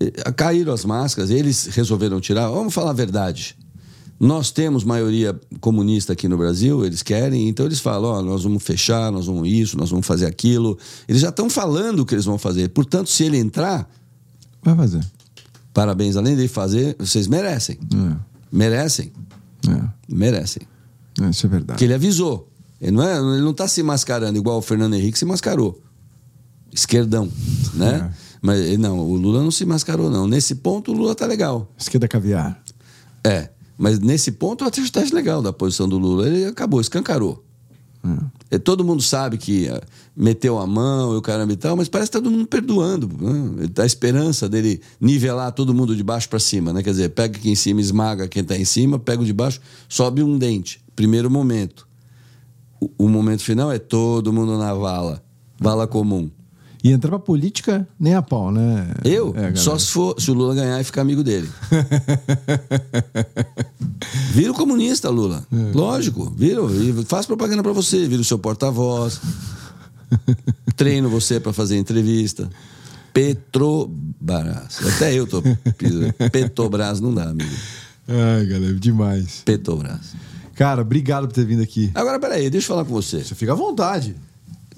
[0.00, 2.48] eh, caíram as máscaras, eles resolveram tirar.
[2.48, 3.54] Vamos falar a verdade.
[4.24, 8.62] Nós temos maioria comunista aqui no Brasil, eles querem, então eles falam: ó, nós vamos
[8.62, 10.78] fechar, nós vamos isso, nós vamos fazer aquilo.
[11.08, 12.68] Eles já estão falando o que eles vão fazer.
[12.68, 13.90] Portanto, se ele entrar,
[14.62, 15.04] Vai fazer.
[15.74, 17.80] parabéns, além de fazer, vocês merecem.
[17.92, 18.16] É,
[18.52, 19.12] Merecem,
[19.68, 20.62] é, merecem.
[21.20, 21.72] é, isso é verdade.
[21.72, 22.48] Porque ele avisou.
[22.80, 25.82] Ele não, é, ele não tá se mascarando igual o Fernando Henrique se mascarou.
[26.72, 27.28] Esquerdão,
[27.74, 28.08] né?
[28.08, 28.22] É.
[28.40, 30.28] Mas não, o Lula não se mascarou, não.
[30.28, 31.68] Nesse ponto, o Lula tá legal.
[31.76, 32.62] Esquerda caviar.
[33.24, 33.50] É.
[33.82, 36.28] Mas nesse ponto, eu até acho legal da posição do Lula.
[36.28, 37.42] Ele acabou, escancarou.
[38.04, 38.54] É.
[38.54, 39.82] E todo mundo sabe que ah,
[40.16, 43.08] meteu a mão e o caramba e tal, mas parece que tá todo mundo perdoando.
[43.08, 43.68] Né?
[43.76, 46.80] A esperança dele nivelar todo mundo de baixo para cima, né?
[46.80, 49.60] Quer dizer, pega quem em cima, esmaga quem tá em cima, pega o de baixo,
[49.88, 50.80] sobe um dente.
[50.94, 51.88] Primeiro momento.
[52.80, 55.20] O, o momento final é todo mundo na vala.
[55.58, 56.30] Vala comum.
[56.84, 58.92] E entrar pra política, nem a pau, né?
[59.04, 59.32] Eu?
[59.36, 61.48] É, só se, for, se o Lula ganhar e ficar amigo dele.
[64.32, 65.46] Vira o comunista, Lula.
[65.52, 65.76] É.
[65.76, 66.60] Lógico, vira.
[67.06, 69.20] Faz propaganda pra você, vira o seu porta-voz.
[70.76, 72.50] Treino você pra fazer entrevista.
[73.12, 74.78] Petrobras.
[74.96, 75.42] Até eu tô.
[76.32, 77.50] Petrobras não dá, amigo.
[78.08, 79.42] Ai, galera, demais.
[79.44, 80.14] Petrobras.
[80.54, 81.90] Cara, obrigado por ter vindo aqui.
[81.94, 83.22] Agora, peraí, deixa eu falar com você.
[83.22, 84.16] Você fica à vontade.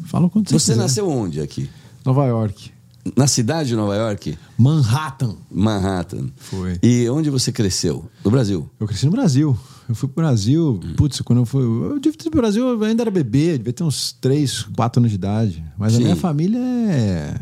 [0.05, 0.83] Fala quando você Você quiser.
[0.83, 1.69] nasceu onde aqui?
[2.05, 2.71] Nova York.
[3.17, 4.37] Na cidade de Nova York?
[4.59, 5.37] Manhattan.
[5.51, 6.31] Manhattan.
[6.37, 6.79] Foi.
[6.83, 8.09] E onde você cresceu?
[8.23, 8.69] No Brasil?
[8.79, 9.57] Eu cresci no Brasil.
[9.89, 11.63] Eu fui pro Brasil, putz, quando eu fui.
[11.63, 15.11] Eu devia ter pro Brasil, eu ainda era bebê, devia ter uns 3, 4 anos
[15.11, 15.65] de idade.
[15.77, 16.01] Mas Sim.
[16.01, 17.35] a minha família é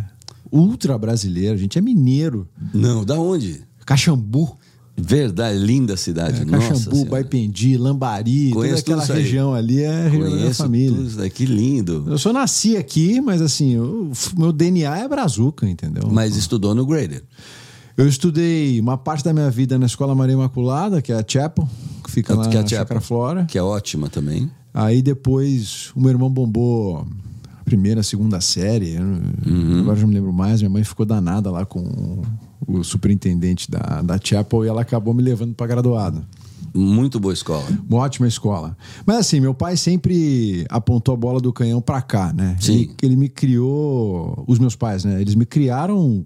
[0.51, 2.49] ultra brasileira, a gente é mineiro.
[2.75, 3.65] Não, da onde?
[3.87, 4.59] Caxambu.
[4.97, 6.43] Verdade, linda cidade.
[6.43, 7.06] É, Caxambu.
[7.06, 10.97] Baipendi, Lambari, Conheço toda aquela região ali é região da família.
[10.97, 12.05] tudo isso daí, que lindo.
[12.06, 16.09] Eu só nasci aqui, mas assim, o meu DNA é brazuca, entendeu?
[16.10, 17.23] Mas estudou no Grader.
[17.97, 21.69] Eu estudei uma parte da minha vida na Escola Maria Imaculada, que é a Chapel,
[22.05, 23.44] que fica lá que é a na Chapel, Flora.
[23.44, 24.51] Que é ótima também.
[24.73, 27.06] Aí depois o meu irmão bombou
[27.60, 28.94] a primeira, a segunda série.
[28.94, 29.81] eu Uhum.
[29.81, 30.60] Agora já não me lembro mais.
[30.62, 32.23] Minha mãe ficou danada lá com
[32.67, 36.25] o superintendente da, da Chapel e ela acabou me levando para graduado.
[36.75, 37.67] Muito boa escola.
[37.89, 38.77] Uma ótima escola.
[39.05, 42.57] Mas assim, meu pai sempre apontou a bola do canhão para cá, né?
[42.61, 42.73] Sim.
[42.73, 45.21] Ele, ele me criou, os meus pais, né?
[45.21, 46.25] Eles me criaram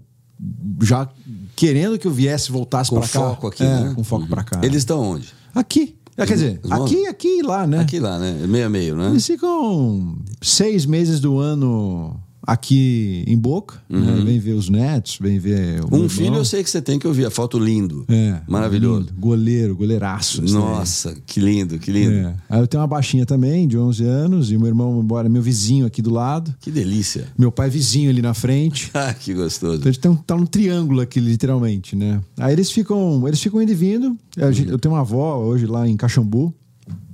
[0.83, 1.09] já
[1.57, 3.21] querendo que eu viesse, voltasse Com para cá.
[3.21, 3.93] foco aqui, É, né?
[3.95, 4.61] Com foco para cá.
[4.63, 5.29] Eles estão onde?
[5.55, 5.97] Aqui.
[6.17, 7.81] É, quer dizer, aqui, aqui e lá, né?
[7.81, 8.47] Aqui lá, né?
[8.47, 9.09] Meio a meio, né?
[9.11, 14.23] Eles ficam seis meses do ano aqui em Boca, né?
[14.25, 15.89] vem ver os netos, vem ver o Uhum.
[15.93, 16.09] Um irmão.
[16.09, 17.27] filho eu sei que você tem que ouvir.
[17.27, 18.05] A foto lindo.
[18.09, 19.01] É, Maravilhoso.
[19.01, 19.13] lindo.
[19.19, 20.43] Goleiro, goleiraço.
[20.43, 20.53] daí.
[20.53, 22.15] Nossa, que lindo, que lindo.
[22.15, 22.35] É.
[22.49, 25.85] Aí eu tenho uma baixinha também, de 11 anos, e meu irmão, embora meu vizinho
[25.87, 26.55] aqui do lado.
[26.61, 27.27] Que delícia.
[27.37, 28.91] Meu pai vizinho ali na frente.
[28.95, 29.77] Ah, que gostoso.
[29.79, 32.21] Então a gente tá num triângulo aqui, literalmente, né?
[32.39, 34.17] Aí eles ficam, eles ficam indo e vindo.
[34.39, 36.53] A gente- Eu tenho uma avó hoje lá em Caxambu.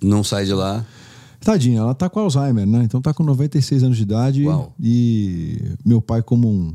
[0.02, 0.84] Não sai de lá.
[1.44, 2.82] Tadinha, ela tá com Alzheimer, né?
[2.84, 4.44] Então tá com 96 anos de idade.
[4.44, 4.74] Uau.
[4.80, 6.74] E meu pai, como um,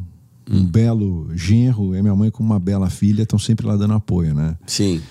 [0.49, 4.33] um belo genro, e minha mãe, como uma bela filha, estão sempre lá dando apoio,
[4.33, 4.55] né?
[4.65, 5.01] Sim.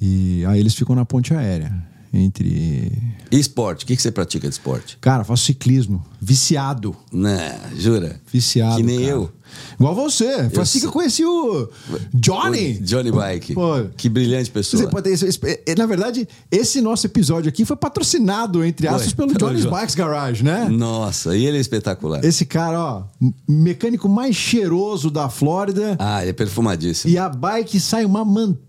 [0.00, 1.72] E aí eles ficam na ponte aérea.
[2.12, 2.92] Entre.
[3.30, 3.84] E esporte?
[3.84, 4.96] O que que você pratica de esporte?
[5.00, 6.04] Cara, faço ciclismo.
[6.20, 6.94] Viciado.
[7.12, 8.20] Né, jura?
[8.32, 8.76] Viciado.
[8.76, 9.10] Que nem cara.
[9.10, 9.32] eu.
[9.78, 10.48] Igual você.
[10.50, 11.68] Foi Eu assim que eu conheci o
[12.12, 12.78] Johnny.
[12.80, 13.54] O Johnny Bike.
[13.54, 13.84] Pô.
[13.96, 14.88] Que brilhante pessoa.
[14.88, 19.28] Pode- esse- esse- eh, na verdade, esse nosso episódio aqui foi patrocinado, entre aspas, pelo
[19.32, 20.68] pelo Johnny's Jo- Bikes Garage, né?
[20.68, 22.24] Nossa, e ele é espetacular.
[22.24, 23.02] Esse cara, ó,
[23.48, 25.96] mecânico mais cheiroso da Flórida.
[25.98, 27.12] Ah, ele é perfumadíssimo.
[27.12, 28.64] E a bike sai uma manteiga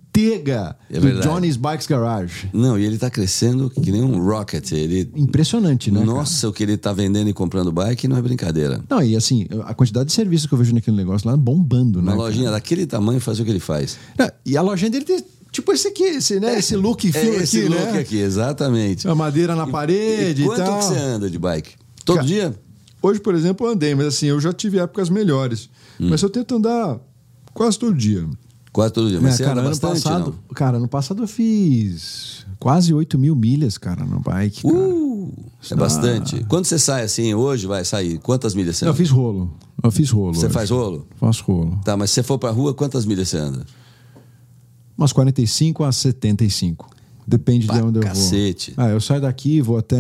[0.89, 1.21] É do.
[1.21, 2.49] Johnny's Bikes Garage.
[2.53, 4.71] Não, e ele tá crescendo que nem um rocket.
[4.71, 5.09] Ele...
[5.15, 5.99] Impressionante, né?
[5.99, 6.11] cara?
[6.11, 8.81] Nossa, o que ele tá vendendo e comprando bike não é brincadeira.
[8.89, 12.01] Não, e assim, a quantidade de serviço que eu vejo naquele negócio lá é bombando,
[12.01, 12.11] né?
[12.11, 13.97] Uma lojinha daquele tamanho faz o que ele faz.
[14.17, 14.33] cara?
[14.45, 16.57] E a lojinha dele tem tipo esse aqui, esse, né?
[16.59, 17.99] Esse look É filme esse aqui, look né?
[17.99, 19.07] aqui, exatamente.
[19.07, 20.79] A madeira na parede e, quanto tal.
[20.79, 21.71] que você anda de bike?
[22.03, 22.55] Todo Ca- dia?
[23.01, 25.69] Hoje, por exemplo, eu andei, mas assim, eu já tive épocas melhores.
[25.99, 26.07] Hum.
[26.09, 26.99] Mas eu tento andar
[27.53, 28.27] quase todo dia.
[28.75, 29.21] Quase todo dia.
[29.21, 30.53] Mas É, cara, ano bastante, passado, não?
[30.53, 34.63] cara, ano passado eu fiz quase 8 mil milhas, cara, no bike.
[34.63, 34.75] Cara.
[34.77, 35.33] Uh,
[35.71, 36.43] é bastante.
[36.49, 38.97] Quando você sai assim, hoje vai sair, quantas milhas você eu anda?
[38.97, 39.49] fiz rolo.
[39.81, 40.33] Eu fiz rolo.
[40.33, 40.53] Você hoje.
[40.53, 41.07] faz rolo?
[41.15, 41.79] Faço rolo.
[41.85, 43.65] Tá, mas se você for pra rua, quantas milhas você anda?
[44.97, 46.89] Umas 45 a 75.
[47.25, 48.73] Depende Pra de onde eu cacete.
[48.75, 48.85] vou.
[48.85, 49.97] Ah, eu saio daqui, vou até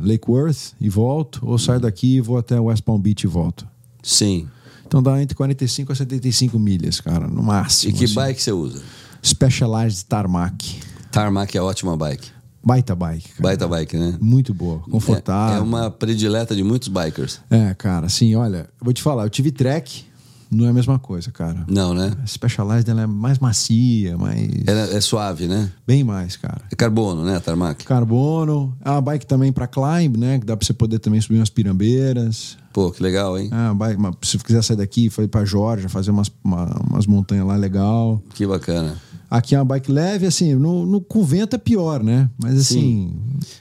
[0.00, 3.66] Lake Worth e volto, ou saio daqui e vou até West Palm Beach e volto.
[4.02, 4.48] Sim.
[4.96, 7.92] Então dá entre 45 a 75 milhas, cara, no máximo.
[7.92, 8.14] E que assim.
[8.14, 8.82] bike você usa?
[9.22, 10.80] Specialized Tarmac.
[11.12, 12.30] Tarmac é ótima bike.
[12.64, 13.42] Baita bike, cara.
[13.42, 14.16] Baita bike, né?
[14.18, 15.56] Muito boa, confortável.
[15.56, 17.40] É, é uma predileta de muitos bikers.
[17.50, 20.06] É, cara, assim, olha, eu vou te falar, eu tive track,
[20.50, 21.64] não é a mesma coisa, cara.
[21.68, 22.12] Não, né?
[22.22, 24.48] A Specialized ela é mais macia, mais.
[24.66, 25.70] É, é suave, né?
[25.86, 26.62] Bem mais, cara.
[26.70, 27.84] É carbono, né, a Tarmac?
[27.84, 28.76] Carbono.
[28.84, 30.38] É uma bike também pra climb, né?
[30.38, 32.56] Que dá pra você poder também subir umas pirambeiras.
[32.72, 33.48] Pô, que legal, hein?
[33.50, 36.80] É uma bike, uma- se você quiser sair daqui, foi pra Georgia, fazer umas, uma-
[36.90, 38.22] umas montanhas lá legal.
[38.34, 38.96] Que bacana.
[39.28, 42.30] Aqui é uma bike leve, assim, no, no, com vento é pior, né?
[42.40, 43.12] Mas assim,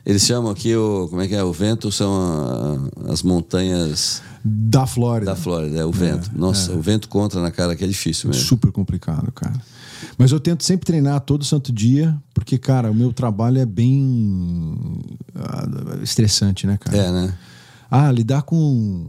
[0.06, 1.08] Eles chamam aqui o.
[1.10, 1.44] Como é que é?
[1.44, 5.32] O vento são a- as montanhas da Flórida.
[5.32, 6.30] da Flórida, é o vento.
[6.36, 8.44] Nossa, o vento contra na cara que é difícil mesmo.
[8.46, 9.60] Super complicado, cara.
[10.20, 14.78] Mas eu tento sempre treinar todo santo dia, porque, cara, o meu trabalho é bem
[15.36, 16.96] ah, estressante, né, cara?
[16.96, 17.34] É, né?
[17.90, 19.08] Ah, lidar com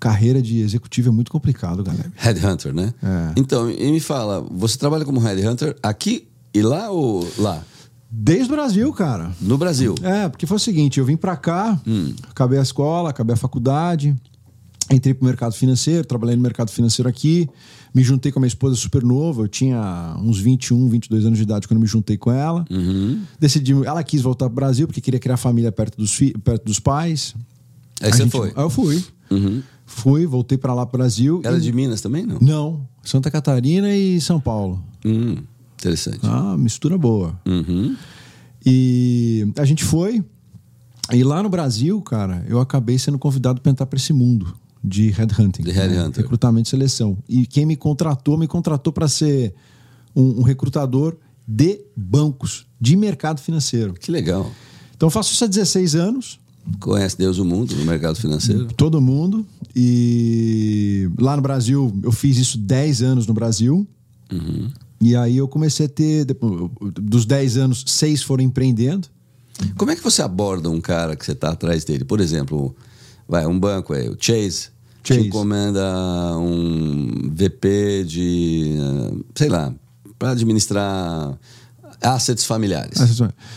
[0.00, 2.12] carreira de executivo é muito complicado, galera.
[2.16, 2.92] Headhunter, né?
[3.02, 3.32] É.
[3.36, 7.62] Então, e me fala, você trabalha como Headhunter aqui e lá ou lá?
[8.10, 9.30] Desde o Brasil, cara.
[9.40, 9.94] No Brasil.
[10.02, 12.14] É, porque foi o seguinte, eu vim pra cá, Hum.
[12.30, 14.14] acabei a escola, acabei a faculdade,
[14.90, 17.48] entrei pro mercado financeiro, trabalhei no mercado financeiro aqui,
[17.94, 21.42] me juntei com a minha esposa super nova, eu tinha uns 21, 22 anos de
[21.44, 22.64] idade quando me juntei com ela.
[22.70, 23.20] Uhum.
[23.40, 27.34] Decidi, ela quis voltar pro Brasil porque queria criar família perto dos, perto dos pais.
[28.00, 28.48] Aí A você gente- foi.
[28.54, 29.04] Aí eu fui.
[29.30, 29.62] Uhum.
[29.86, 31.40] Fui, voltei pra lá pro Brasil.
[31.44, 32.38] Era e- de Minas também, não?
[32.40, 34.82] Não, Santa Catarina e São Paulo.
[35.04, 35.36] Hum,
[35.74, 36.20] interessante.
[36.22, 37.38] Ah, mistura boa.
[37.46, 37.96] Uhum.
[38.64, 40.22] E a gente foi.
[41.12, 44.52] E lá no Brasil, cara, eu acabei sendo convidado para entrar para esse mundo
[44.82, 45.62] de headhunting.
[45.62, 46.22] De headhunter.
[46.22, 47.18] Recrutamento e seleção.
[47.28, 49.54] E quem me contratou, me contratou para ser
[50.14, 51.16] um, um recrutador
[51.46, 53.94] de bancos, de mercado financeiro.
[53.94, 54.50] Que legal.
[54.96, 56.38] Então eu faço isso há 16 anos,
[56.80, 58.66] Conhece Deus o mundo no mercado financeiro?
[58.76, 59.46] todo mundo.
[59.74, 63.86] E lá no Brasil, eu fiz isso 10 anos no Brasil.
[64.32, 64.70] Uhum.
[65.00, 69.08] E aí eu comecei a ter, depois, dos 10 anos, seis foram empreendendo.
[69.76, 72.04] Como é que você aborda um cara que você está atrás dele?
[72.04, 72.74] Por exemplo,
[73.28, 74.68] vai, um banco é o Chase.
[75.04, 75.20] Chase.
[75.22, 75.82] Te encomenda
[76.38, 79.72] um VP de, eh, sei lá,
[80.18, 81.38] para administrar
[82.02, 82.98] assets familiares.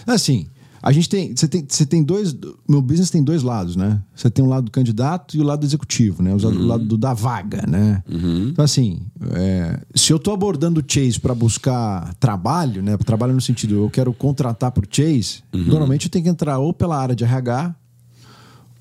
[0.06, 0.46] Assim,
[0.82, 1.36] a gente tem.
[1.36, 2.36] Você tem, você tem dois.
[2.68, 4.02] Meu business tem dois lados, né?
[4.16, 6.34] Você tem um lado do candidato e o lado do executivo, né?
[6.34, 8.04] O lado- o lado do, da vaga, né?
[8.52, 9.02] Então, assim,
[9.34, 12.96] é, se eu tô abordando o Chase para buscar trabalho, né?
[12.98, 16.98] Trabalho no sentido, eu quero contratar por Chase, normalmente eu tenho que entrar ou pela
[16.98, 17.76] área de RH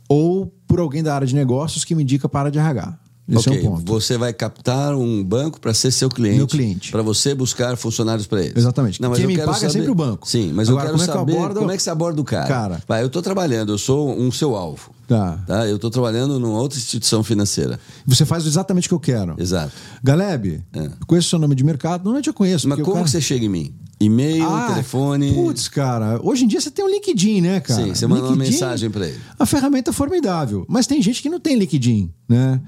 [0.08, 2.98] ou por alguém da área de negócios que me indica para de RH.
[3.30, 3.92] Esse ok, é um ponto.
[3.92, 6.36] você vai captar um banco para ser seu cliente.
[6.38, 6.90] Meu cliente.
[6.90, 8.56] Para você buscar funcionários para eles.
[8.56, 9.02] Exatamente.
[9.02, 10.26] Não, Quem me paga é saber- sempre o banco.
[10.26, 12.20] Sim, mas Agora, eu quero como é que saber abordo- como é que você aborda
[12.22, 12.46] o cara.
[12.48, 12.82] Cara.
[12.88, 14.92] Vai, eu estou trabalhando, eu sou um seu alvo.
[15.06, 15.44] Tá.
[15.46, 15.66] Tá?
[15.68, 17.78] Eu estou trabalhando numa outra instituição financeira.
[18.06, 19.34] Você faz exatamente o que eu quero.
[19.38, 19.72] Exato.
[20.02, 20.90] Galeb, É.
[21.06, 22.04] conheço seu nome de mercado?
[22.04, 22.66] Normalmente eu conheço.
[22.66, 23.74] Mas como cara- que você chega em mim?
[24.00, 25.32] E-mail, Ah, telefone.
[25.34, 27.82] Putz, cara, hoje em dia você tem um LinkedIn, né, cara?
[27.84, 29.18] Sim, você manda uma LinkedIn, mensagem pra ele.
[29.38, 30.64] A ferramenta é formidável.
[30.68, 32.60] Mas tem gente que não tem LinkedIn, né?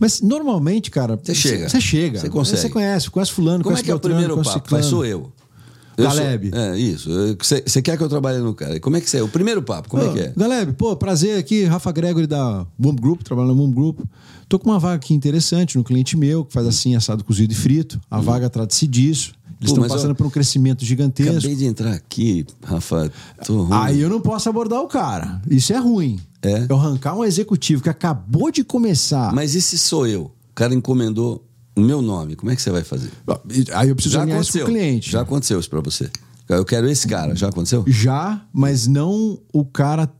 [0.00, 1.18] Mas normalmente, cara.
[1.22, 1.68] Você chega.
[1.68, 2.20] Você chega.
[2.20, 2.60] Você consegue.
[2.62, 4.50] Você conhece, conhece Fulano, Como é conhece que é o primeiro papo?
[4.50, 4.84] Ciclano.
[4.84, 5.30] sou eu.
[5.96, 6.50] Eu Galeb.
[6.50, 7.10] sou- é, isso.
[7.66, 8.78] Você quer que eu trabalhe no cara?
[8.78, 9.22] Como é que você é?
[9.22, 10.32] O primeiro papo, como é que é?
[10.36, 14.00] Galeb, pô, prazer aqui, Rafa Gregory da Boom Group, trabalhando no Boom Group.
[14.48, 17.56] Tô com uma vaga aqui interessante no cliente meu, que faz assim, assado, cozido e
[17.56, 18.00] frito.
[18.08, 19.32] A vaga trata-se disso.
[19.60, 21.32] Eles estão passando por um crescimento gigantesco.
[21.38, 23.10] Acabei de entrar aqui, Rafa.
[23.72, 25.42] Aí eu não posso abordar o cara.
[25.50, 26.20] Isso é ruim.
[26.40, 26.66] É?
[26.68, 29.34] Eu arrancar um executivo que acabou de começar.
[29.34, 30.22] Mas e se sou eu?
[30.50, 31.44] O cara encomendou
[31.74, 33.10] o meu nome, como é que você vai fazer?
[33.74, 34.64] Aí eu preciso Já isso com aconteceu.
[34.64, 35.10] o cliente.
[35.10, 36.10] Já aconteceu isso pra você.
[36.48, 37.34] Eu quero esse cara.
[37.36, 37.84] Já aconteceu?
[37.86, 40.10] Já, mas não o cara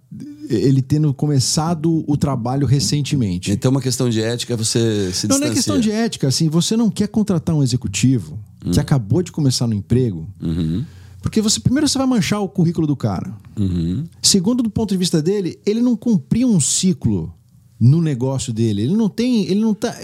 [0.48, 3.50] ele tendo começado o trabalho recentemente.
[3.50, 5.38] Então, uma questão de ética, você se Não, distancia.
[5.38, 8.38] não é questão de ética, assim, você não quer contratar um executivo
[8.72, 10.84] que acabou de começar no emprego, Uhum,
[11.22, 13.32] porque você primeiro você vai manchar o currículo do cara.
[13.58, 14.04] uhum.
[14.22, 17.32] Segundo, do ponto de vista dele, ele não cumpriu um ciclo
[17.80, 18.82] no negócio dele.
[18.82, 19.96] Ele não tem, ele não tá,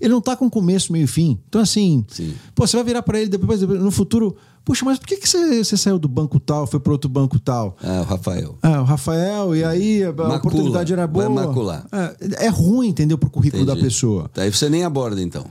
[0.00, 1.38] ele não tá com começo, meio e fim.
[1.48, 2.32] Então assim, Sim.
[2.54, 4.36] pô, você vai virar para ele depois, depois, no futuro,
[4.68, 7.38] Puxa, mas por que, que você, você saiu do banco tal, foi para outro banco
[7.38, 7.74] tal?
[7.82, 8.58] Ah, o Rafael.
[8.62, 11.24] É, o Rafael, e aí a Macula, oportunidade era boa.
[11.26, 11.86] vai macular.
[11.90, 13.86] É, é ruim, entendeu, pro currículo da Entendi.
[13.88, 14.30] pessoa.
[14.36, 15.46] Aí você nem aborda, então.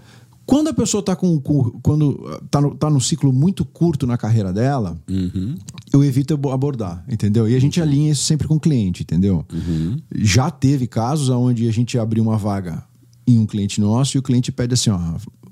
[0.48, 4.18] Quando a pessoa está com, com- quando tá no, tá num ciclo muito curto na
[4.18, 4.98] carreira dela,
[5.94, 7.48] eu evito abo- abordar, entendeu?
[7.50, 9.46] E a gente alinha isso sempre com o cliente, entendeu?
[10.16, 12.82] Já teve casos onde a gente abriu uma vaga
[13.28, 14.98] em um cliente nosso e o cliente pede assim, ó,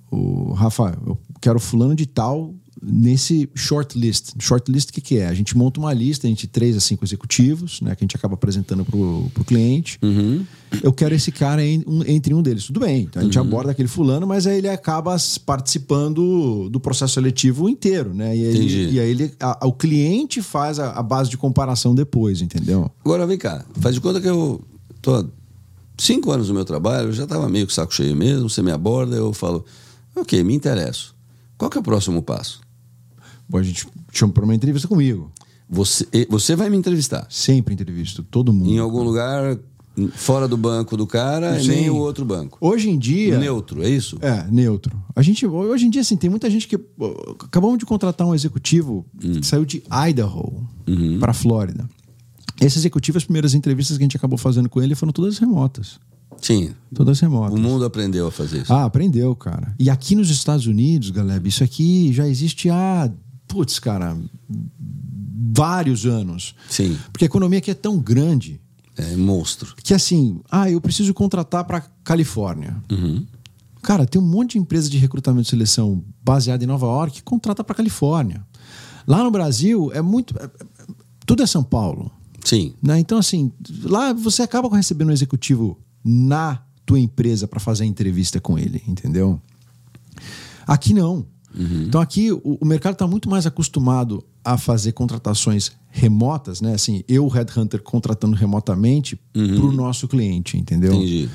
[0.09, 4.33] o Rafa, eu quero fulano de tal nesse shortlist.
[4.39, 5.27] Shortlist o que, que é?
[5.27, 7.95] A gente monta uma lista entre três a cinco executivos, né?
[7.95, 9.99] Que a gente acaba apresentando pro, pro cliente.
[10.83, 12.65] Eu quero esse cara em- um- entre um deles.
[12.65, 15.15] Tudo bem, então a gente aborda aquele fulano, mas aí ele acaba
[15.45, 18.35] participando do processo seletivo inteiro, né?
[18.35, 18.89] E aí, Entendi.
[18.91, 22.91] e aí ele, a- o cliente faz a, a base de comparação depois, entendeu?
[23.03, 24.61] Agora vem cá, faz de conta que eu
[25.01, 25.25] tô há
[25.97, 28.71] cinco anos no meu trabalho, eu já estava meio o saco cheio mesmo, você me
[28.71, 29.63] aborda, eu falo,
[30.15, 31.15] ok, me interesso.
[31.57, 32.59] Qual que é o próximo passo?
[33.47, 35.31] Bom, a gente chama para uma entrevista comigo.
[35.69, 38.69] Você, você vai me entrevistar Sempre entrevisto, todo mundo.
[38.69, 39.57] em algum lugar
[40.13, 41.67] fora do banco do cara Sim.
[41.69, 42.57] nem o outro banco.
[42.61, 43.37] Hoje em dia.
[43.39, 44.17] Neutro, é isso?
[44.21, 45.01] É, neutro.
[45.15, 46.77] A gente, hoje em dia, assim, tem muita gente que.
[47.43, 49.39] Acabamos de contratar um executivo Hum.
[49.39, 51.17] que saiu de Idaho Uhum.
[51.19, 51.89] para Flórida.
[52.61, 55.97] Esse executivo, as primeiras entrevistas que a gente acabou fazendo com ele foram todas remotas.
[56.41, 56.71] Sim.
[56.93, 57.57] Todas remotas.
[57.57, 58.71] O mundo aprendeu a fazer isso.
[58.73, 59.73] Ah, aprendeu, cara.
[59.79, 63.09] E aqui nos Estados Unidos, Galeb, isso aqui já existe há,
[63.55, 64.17] putz, cara,
[65.53, 66.53] vários anos.
[66.69, 66.97] Sim.
[67.11, 68.59] Porque a economia aqui é tão grande
[68.97, 69.73] É monstro.
[69.81, 72.75] que assim, ah, eu preciso contratar para Califórnia.
[72.91, 73.25] Uhum.
[73.81, 77.23] Cara, tem um monte de empresa de recrutamento e seleção baseada em Nova York que
[77.23, 78.45] contrata para Califórnia.
[79.07, 80.49] Lá no Brasil é muito, é- é-
[81.25, 82.11] tudo é São Paulo,
[82.43, 82.73] Sim.
[82.81, 82.99] né?
[82.99, 83.51] Então assim,
[83.83, 88.83] lá você acaba recebendo um executivo na tua empresa para fazer a entrevista com ele,
[88.87, 89.39] entendeu?
[90.67, 91.25] Aqui não.
[91.87, 96.73] Então aqui o, o mercado está muito mais acostumado a fazer contratações remotas, né?
[96.73, 100.93] Assim, eu, Headhunter, contratando remotamente para o nosso cliente, entendeu?
[100.93, 101.29] Entendi.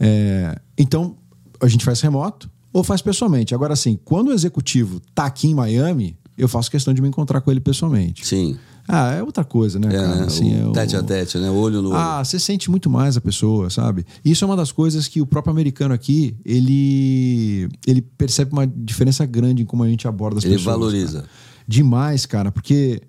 [0.00, 1.16] É, então,
[1.60, 3.54] a gente faz remoto ou faz pessoalmente.
[3.54, 7.40] Agora, assim, quando o executivo tá aqui em Miami, eu faço questão de me encontrar
[7.40, 8.26] com ele pessoalmente.
[8.26, 8.56] Sim.
[8.88, 10.24] Ah, é outra coisa, né, É, cara?
[10.24, 11.50] Assim, é o o- tete a tete, né?
[11.50, 11.96] Olho no olho.
[11.98, 14.06] ah, você sente muito mais a pessoa, sabe?
[14.24, 19.24] Isso é uma das coisas que o próprio americano aqui, ele, ele percebe uma diferença
[19.26, 20.74] grande em como a gente aborda as Ele pessoas.
[20.76, 21.18] valoriza.
[21.20, 21.30] cara.
[21.66, 23.02] Demais, cara, porque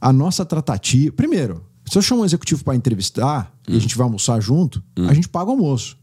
[0.00, 1.12] a nossa tratativa.
[1.12, 3.72] Primeiro, se eu chamo um executivo para entrevistar Hum.
[3.74, 5.96] e a gente vai almoçar junto, a gente paga o almoço.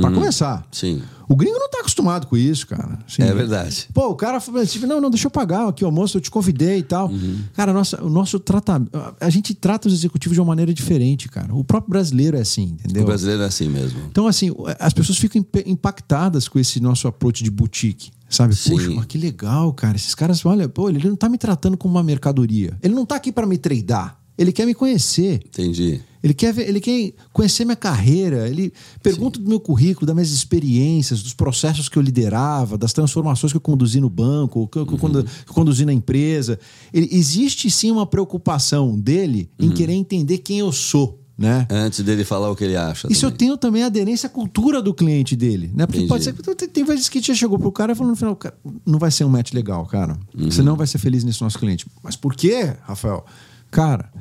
[0.00, 0.66] Pra começar.
[0.72, 1.02] Sim.
[1.28, 2.98] O gringo não tá acostumado com isso, cara.
[3.06, 3.88] Assim, É verdade.
[3.94, 6.30] Pô, o cara falou assim: não, não, deixa eu pagar aqui o almoço, eu te
[6.30, 7.08] convidei e tal.
[7.08, 7.38] Uhum.
[7.54, 8.90] Cara, nossa, o nosso tratamento.
[9.20, 11.54] A gente trata os executivos de uma maneira diferente, cara.
[11.54, 13.04] O próprio brasileiro é assim, entendeu?
[13.04, 14.00] O brasileiro é assim mesmo.
[14.10, 18.10] Então, assim, as pessoas ficam imp- impactadas com esse nosso approach de boutique.
[18.28, 18.54] Sabe?
[18.54, 18.70] Sim.
[18.70, 19.96] Puxa, mas que legal, cara.
[19.96, 22.76] Esses caras, olha, pô, ele não tá me tratando como uma mercadoria.
[22.82, 24.18] Ele não tá aqui para me treinar.
[24.38, 25.42] Ele quer me conhecer.
[25.46, 26.00] Entendi.
[26.22, 28.48] Ele quer, ver- ele quer conhecer minha carreira.
[28.48, 28.72] Ele
[29.02, 33.56] pergunta do meu currículo, das minhas experiências, dos processos que eu liderava, das transformações que
[33.56, 36.58] eu conduzi no banco, que eu, eu condu- que eu conduzi na empresa.
[36.92, 41.66] Ele- existe sim uma preocupação dele em querer entender quem eu sou, né?
[41.70, 43.08] Antes dele falar o que ele acha.
[43.10, 43.38] Isso eu também.
[43.38, 45.86] tenho também a aderência à cultura do cliente dele, né?
[45.86, 46.08] Porque Entendi.
[46.08, 48.36] pode ser que tem, tem vezes que já chegou pro cara e falou no final,
[48.36, 50.18] "Cara, não vai ser um match legal, cara.
[50.36, 50.50] Uhum.
[50.50, 51.86] Você não vai ser feliz nesse nosso cliente.
[52.02, 53.24] Mas por quê, Rafael?
[53.70, 54.12] Cara,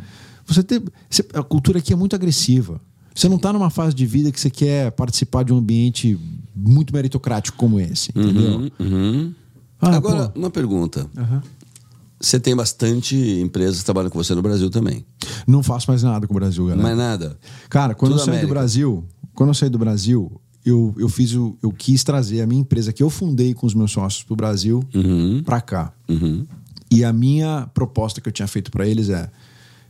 [0.53, 0.81] você tem.
[1.09, 2.79] você- a cultura aqui é muito agressiva.
[3.15, 6.17] Você não está numa fase de vida que você quer participar de um ambiente
[6.55, 8.59] muito meritocrático como esse, entendeu?
[8.59, 9.33] Uhum, uhum.
[9.81, 10.39] Ah, Agora, pô.
[10.39, 11.05] uma pergunta.
[11.17, 11.41] Aham.
[12.21, 15.05] Você tem bastante empresas que trabalham com você no Brasil também.
[15.47, 16.83] Não faço mais nada com o Brasil, galera.
[16.83, 17.37] Mais nada.
[17.69, 18.47] Cara, quando Tudo eu saí América.
[18.47, 22.45] do Brasil, quando eu saí do Brasil, eu, eu fiz o, eu quis trazer a
[22.45, 25.41] minha empresa que eu fundei com os meus sócios pro Brasil Uhum.
[25.45, 25.93] pra cá.
[26.09, 26.45] Uhum.
[26.91, 29.31] E a minha proposta que eu tinha feito para eles é: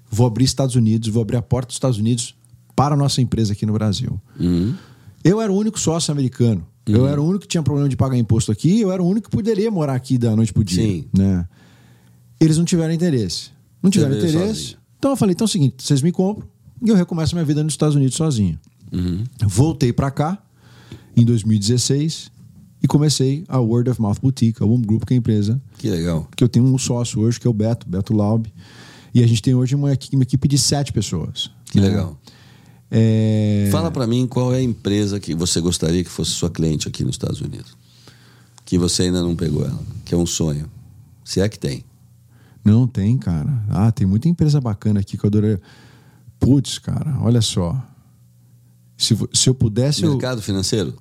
[0.09, 2.35] vou abrir Estados Unidos, vou abrir a porta dos Estados Unidos
[2.75, 4.19] para a nossa empresa aqui no Brasil.
[4.39, 4.73] Uhum.
[5.23, 6.65] Eu era o único sócio americano.
[6.87, 9.29] Eu era o único que tinha problema de pagar imposto aqui, eu era o único
[9.29, 10.81] que poderia morar aqui da noite pro dia.
[10.83, 11.05] Sim.
[11.15, 11.45] Né?
[12.39, 13.51] Eles não tiveram interesse.
[13.83, 14.59] Não tiveram veio interesse.
[14.61, 14.77] sozinho.
[14.97, 16.47] Então eu falei: então é o seguinte, vocês me compram
[16.83, 18.57] e eu recomeço minha vida nos Estados Unidos sozinho.
[18.91, 19.23] Uhum.
[19.45, 20.41] Voltei para cá
[21.15, 22.31] em 2016
[22.81, 25.89] e comecei a Word of Mouth Boutique, a Home Group, que é a empresa Que
[25.89, 26.27] legal.
[26.35, 28.47] que eu tenho um sócio hoje, que é o Beto, Beto Laub.
[29.13, 31.49] E a gente tem hoje uma, uma equipe de sete pessoas.
[31.65, 31.87] Que né?
[31.89, 32.19] legal.
[32.91, 33.67] É...
[33.71, 37.03] Fala pra mim qual é a empresa que você gostaria que fosse sua cliente aqui
[37.03, 37.77] nos Estados Unidos.
[38.65, 39.79] Que você ainda não pegou ela.
[40.05, 40.69] Que é um sonho.
[41.23, 41.83] Se é que tem.
[42.63, 43.63] Não tem, cara.
[43.69, 45.61] Ah, tem muita empresa bacana aqui que eu adoraria.
[46.39, 47.75] Putz, cara, olha só.
[48.97, 50.03] Se, se eu pudesse.
[50.03, 50.93] eu- Mercado financeiro?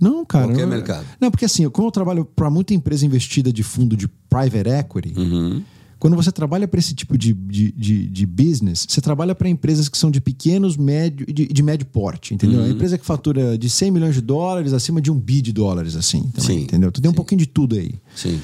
[0.00, 0.46] Não, cara.
[0.48, 1.06] Qualquer não, mercado.
[1.20, 5.14] Não, porque assim, como eu trabalho para muita empresa investida de fundo de private equity,
[5.18, 5.62] Uhum.
[5.98, 9.88] Quando você trabalha para esse tipo de, de, de, de business, você trabalha para empresas
[9.88, 12.62] que são de pequenos, médio de, de médio porte, entendeu?
[12.62, 15.96] A empresa que fatura de 100 milhões de dólares acima de um bi de dólares,
[15.96, 16.92] assim, também, Sim, entendeu?
[16.92, 17.16] Tu tem um sim.
[17.16, 17.94] pouquinho de tudo aí.
[18.14, 18.40] Sim.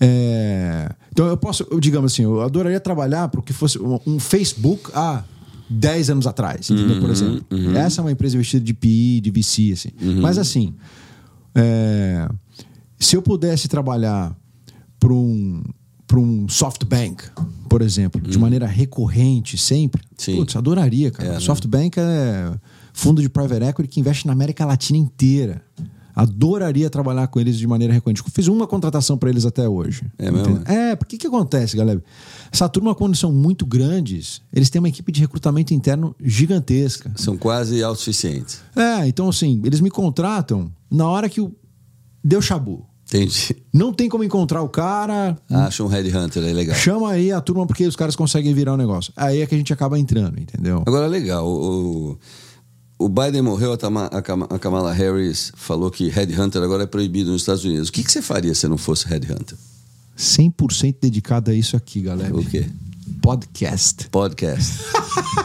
[0.00, 3.98] É, então eu posso, eu, digamos assim, eu adoraria trabalhar para o que fosse um,
[4.06, 5.24] um Facebook há
[5.70, 6.96] 10 anos atrás, entendeu?
[6.96, 7.44] Uhum, Por exemplo.
[7.76, 9.88] Essa é uma empresa investida de PI, de VC, assim.
[10.00, 10.20] Uhum.
[10.20, 10.74] Mas assim,
[11.54, 12.28] é,
[12.98, 14.36] se eu pudesse trabalhar
[15.00, 15.62] para um,
[16.08, 17.22] pra um SoftBank,
[17.68, 20.14] por exemplo, de maneira recorrente, sempre, Uhum.
[20.16, 20.36] Sim.
[20.36, 21.28] putz, adoraria, cara.
[21.28, 21.40] É, né?
[21.40, 22.50] SoftBank é
[22.92, 25.62] fundo de private equity que investe na América Latina inteira.
[26.16, 28.20] Adoraria trabalhar com eles de maneira recorrente.
[28.32, 30.02] Fiz uma contratação para eles até hoje.
[30.18, 30.56] É mesmo?
[30.56, 30.70] Entende?
[30.72, 32.02] É, porque que acontece, galera?
[32.50, 37.12] Essa turma, quando são muito grandes, eles têm uma equipe de recrutamento interno gigantesca.
[37.14, 38.60] São quase autossuficientes.
[38.74, 41.54] É, então assim, eles me contratam na hora que o...
[42.24, 42.84] deu chabu.
[43.08, 43.56] Entendi.
[43.72, 46.76] Não tem como encontrar o cara, Acha um headhunter aí legal.
[46.76, 49.12] chama aí a turma porque os caras conseguem virar o negócio.
[49.16, 50.82] Aí é que a gente acaba entrando, entendeu?
[50.86, 51.48] Agora, legal.
[51.48, 52.18] O,
[52.98, 57.88] o Biden morreu, a Kamala Harris falou que headhunter agora é proibido nos Estados Unidos.
[57.88, 59.56] O que, que você faria se não fosse headhunter?
[60.18, 62.36] 100% dedicado a isso aqui, galera.
[62.36, 62.66] O quê?
[63.22, 64.08] Podcast.
[64.10, 64.82] Podcast.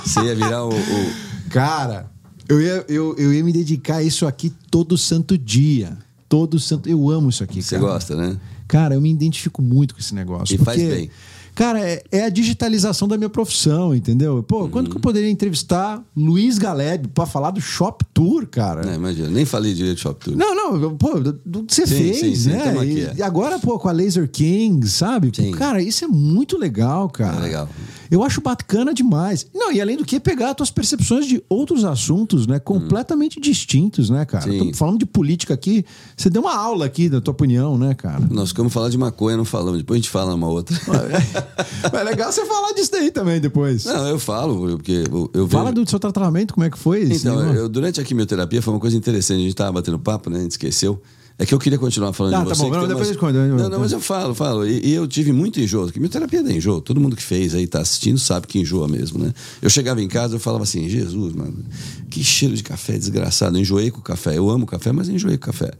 [0.06, 0.70] você ia virar o...
[0.70, 1.14] o-
[1.50, 2.12] Cara,
[2.50, 5.96] eu ia, eu, eu ia me dedicar a isso aqui todo santo dia.
[6.34, 6.90] Todo santo.
[6.90, 7.94] Eu amo isso aqui, Você cara.
[7.94, 8.36] gosta, né?
[8.68, 10.56] Cara, eu me identifico muito com esse negócio.
[10.56, 11.10] E porque, faz bem.
[11.54, 14.42] Cara, é, é a digitalização da minha profissão, entendeu?
[14.42, 14.92] Pô, quando Uhum.
[14.94, 18.90] que eu poderia entrevistar Luiz Galeb pra falar do Shop Tour, cara?
[18.92, 20.36] É, imagina, nem falei direito de Shop Tour.
[20.36, 22.70] Não, não, pô, do que você Sim, fez, sim, sim, né?
[22.70, 23.14] aqui, e, é.
[23.18, 25.32] e agora, pô, com a Laser King, sabe?
[25.32, 25.52] Pô.
[25.56, 27.38] Cara, isso é muito legal, cara.
[27.38, 27.70] É legal.
[28.10, 29.46] Eu acho bacana demais.
[29.54, 32.60] Não, e além do que, pegar as tuas percepções de outros assuntos, né?
[32.60, 34.50] Completamente distintos, né, cara?
[34.50, 34.72] Sim.
[34.72, 35.86] Tô falando de política aqui,
[36.16, 38.28] você deu uma aula aqui da tua opinião, né, cara?
[38.30, 39.80] Nós ficamos falando de maconha, não falamos.
[39.80, 40.78] Depois a gente fala uma outra.
[41.94, 43.86] é legal você falar disso daí também depois.
[43.86, 45.84] Não, eu falo, porque eu, eu Fala vejo...
[45.84, 47.04] do seu tratamento, como é que foi?
[47.04, 49.40] Então, eu, durante a quimioterapia foi uma coisa interessante.
[49.40, 50.40] A gente tava batendo papo, né?
[50.40, 51.02] A gente esqueceu.
[51.38, 52.62] É que eu queria continuar falando Ah, de tá você.
[52.64, 54.68] bom, não, depois umas- gente conta, Não, não, mas eu falo, falo.
[54.68, 55.92] E, e eu tive muito enjoo.
[55.92, 56.80] Quimioterapia dá enjoo.
[56.80, 59.34] Todo mundo que fez aí, tá assistindo, sabe que enjoa mesmo, né?
[59.62, 61.56] Eu chegava em casa, eu falava assim, Jesus, mano,
[62.10, 63.58] que cheiro de café desgraçado.
[63.58, 64.38] Eu enjoei com o café.
[64.38, 65.72] Eu amo café, mas enjoei com o café.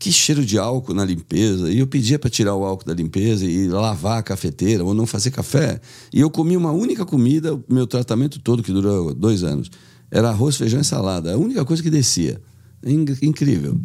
[0.00, 1.70] Que cheiro de álcool na limpeza.
[1.70, 5.06] E eu pedia para tirar o álcool da limpeza e lavar a cafeteira ou não
[5.06, 5.80] fazer café.
[6.12, 9.70] E eu comi uma única comida, o meu tratamento todo, que durou dois anos.
[10.10, 11.32] Era arroz, feijão e salada.
[11.34, 12.40] A única coisa que descia.
[12.84, 13.76] In- Incrível.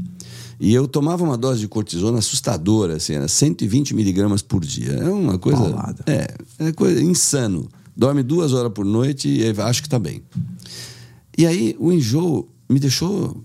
[0.65, 4.93] E eu tomava uma dose de cortisona assustadora, assim, era 120 miligramas por dia.
[4.93, 5.59] É uma coisa.
[5.59, 6.05] Paulada.
[6.07, 7.67] É, é coisa insano.
[7.93, 10.23] Dorme duas horas por noite e acho que tá bem.
[11.37, 13.43] E aí o enjoo me deixou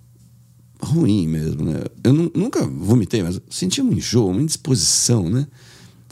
[0.81, 1.83] ruim mesmo, né?
[2.05, 5.45] Eu nu- nunca vomitei, mas senti um enjoo, uma indisposição, né?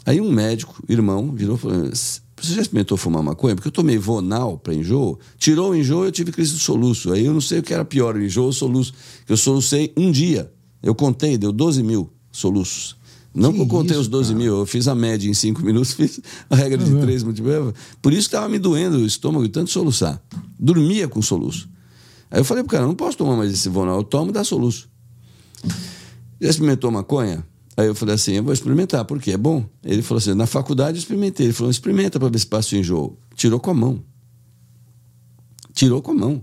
[0.04, 2.20] Aí um médico, irmão, virou e falou: Você
[2.52, 3.54] já experimentou fumar maconha?
[3.54, 7.12] Porque eu tomei Vonal para enjoo, tirou o enjoo e eu tive crise de soluço.
[7.12, 8.92] Aí eu não sei o que era pior, o enjoo ou soluço.
[9.28, 10.52] Eu solucei um dia.
[10.82, 12.96] Eu contei, deu 12 mil soluços.
[13.34, 14.38] Não que, Que eu contei isso, os 12 cara.
[14.44, 17.00] mil, eu fiz a média em 5 minutos, fiz a regra de Uhum.
[17.02, 17.74] 3 multiplicadas.
[18.00, 20.22] Por isso estava me doendo o estômago de tanto soluçar.
[20.58, 21.68] Dormia com soluço.
[22.30, 24.42] Aí eu falei pro cara, não posso tomar mais esse Vonal, eu tomo e dá
[24.42, 24.88] soluço.
[26.40, 27.44] Já experimentou maconha?
[27.76, 29.64] Aí eu falei assim, eu vou experimentar, porque é bom.
[29.84, 31.46] Ele falou assim, na faculdade eu experimentei.
[31.46, 33.18] Ele falou, experimenta para ver se passa o enjoo.
[33.34, 34.02] Tirou com a mão.
[35.74, 36.42] Tirou com a mão.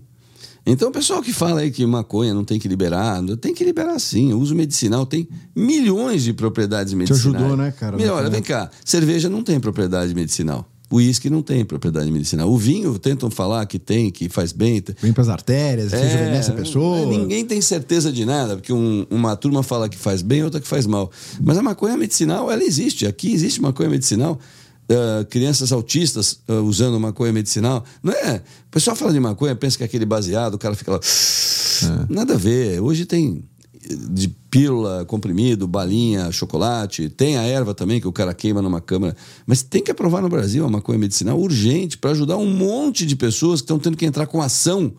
[0.65, 3.99] Então o pessoal que fala aí que maconha não tem que liberar, tem que liberar
[3.99, 4.31] sim.
[4.33, 7.25] O uso medicinal tem milhões de propriedades medicinais.
[7.35, 10.65] ajudou, né, cara, na Olha, vem cá, cerveja não tem propriedade medicinal.
[10.89, 12.47] O uísque não tem propriedade medicinal.
[12.51, 14.81] O vinho tentam falar que tem, que faz bem.
[15.01, 17.07] Vem pras artérias, que É, rejuvenesce a pessoa.
[17.07, 20.67] Ninguém tem certeza de nada, porque um- uma turma fala que faz bem, outra que
[20.67, 21.11] faz mal.
[21.41, 23.07] Mas a maconha medicinal, ela existe.
[23.07, 24.39] Aqui existe maconha medicinal.
[24.89, 27.83] Ah, crianças autistas ah, usando maconha medicinal.
[28.01, 28.37] Não é?
[28.67, 30.99] O pessoal fala de maconha, pensa que é aquele baseado, o cara fica lá.
[32.09, 32.81] Nada a ver.
[32.81, 33.43] Hoje tem
[34.09, 37.09] de pílula, comprimido, balinha, chocolate.
[37.09, 39.15] Tem a erva também que o cara queima numa câmara.
[39.45, 43.15] Mas tem que aprovar no Brasil a maconha medicinal urgente para ajudar um monte de
[43.15, 44.93] pessoas que estão tendo que entrar com ação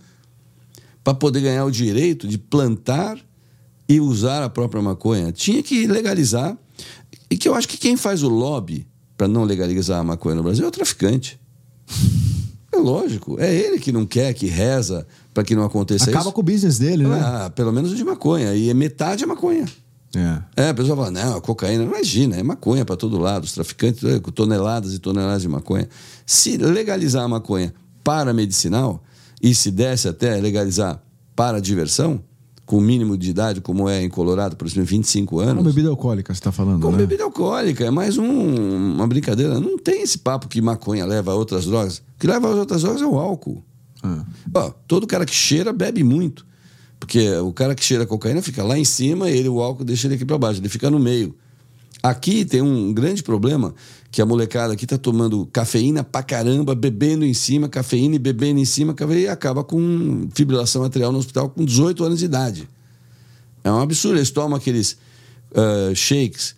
[1.02, 3.19] para poder ganhar o direito de plantar
[3.89, 5.32] e usar a própria maconha.
[5.32, 6.56] Tinha que legalizar.
[7.31, 10.42] E que eu acho que quem faz o lobby para não legalizar a maconha no
[10.42, 11.40] Brasil é o traficante.
[12.72, 13.38] É lógico.
[13.38, 16.32] É ele que não quer, que reza para que não aconteça Acaba isso.
[16.32, 17.20] com o business dele, né?
[17.22, 18.54] Ah, pelo menos o de maconha.
[18.54, 19.64] E é metade é maconha.
[20.16, 20.64] É.
[20.64, 24.04] É, a pessoa fala, não, a cocaína, imagina, é maconha para todo lado, os traficantes
[24.04, 25.88] é, com toneladas e toneladas de maconha.
[26.24, 27.74] Se legalizar a maconha
[28.04, 29.02] para medicinal,
[29.44, 31.02] e se desse até legalizar
[31.36, 32.22] para diversão,
[32.66, 35.64] com o mínimo de idade, como é em Colorado, por exemplo, 25 Uma anos.
[35.64, 36.98] bebida alcoólica, você está falando, Com né?
[36.98, 39.60] bebida alcoólica, é mais um- uma brincadeira.
[39.60, 41.98] Não tem esse papo que maconha leva a outras drogas.
[41.98, 43.62] O que leva a outras drogas é o álcool.
[44.02, 44.24] Ah.
[44.54, 46.46] Ó, todo cara que cheira bebe muito.
[46.98, 50.06] Porque o cara que cheira cocaína fica lá em cima e ele, o álcool deixa
[50.06, 51.34] ele aqui para baixo, ele fica no meio.
[52.02, 53.74] Aqui tem um grande problema
[54.14, 58.60] que a molecada aqui tá tomando cafeína pra caramba, bebendo em cima, cafeína e bebendo
[58.60, 62.68] em cima, e acaba com fibrilação atrial no hospital com 18 anos de idade.
[63.64, 64.16] É um absurdo.
[64.16, 64.96] Eles tomam aqueles
[65.52, 66.54] ah, shakes,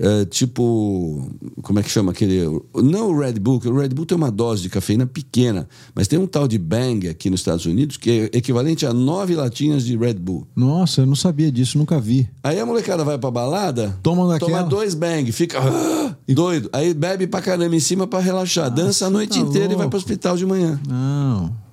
[0.00, 1.30] ah, tipo.
[1.62, 2.40] Como é que chama aquele?
[2.74, 6.06] Não o Red Bull, que o Red Bull tem uma dose de cafeína pequena, mas
[6.06, 9.84] tem um tal de Bang aqui nos Estados Unidos que é equivalente a nove latinhas
[9.84, 10.46] de Red Bull.
[10.54, 12.28] Nossa, eu não sabia disso, nunca vi.
[12.42, 14.58] Aí a molecada vai pra balada, Toma daquela.
[14.58, 16.70] toma dois bang, fica ah, doido.
[16.72, 18.70] Aí bebe pra caramba em cima pra relaxar.
[18.70, 19.90] Dança a noite tá inteira e vai louco.
[19.90, 20.80] pro hospital de manhã.
[20.86, 21.67] Não.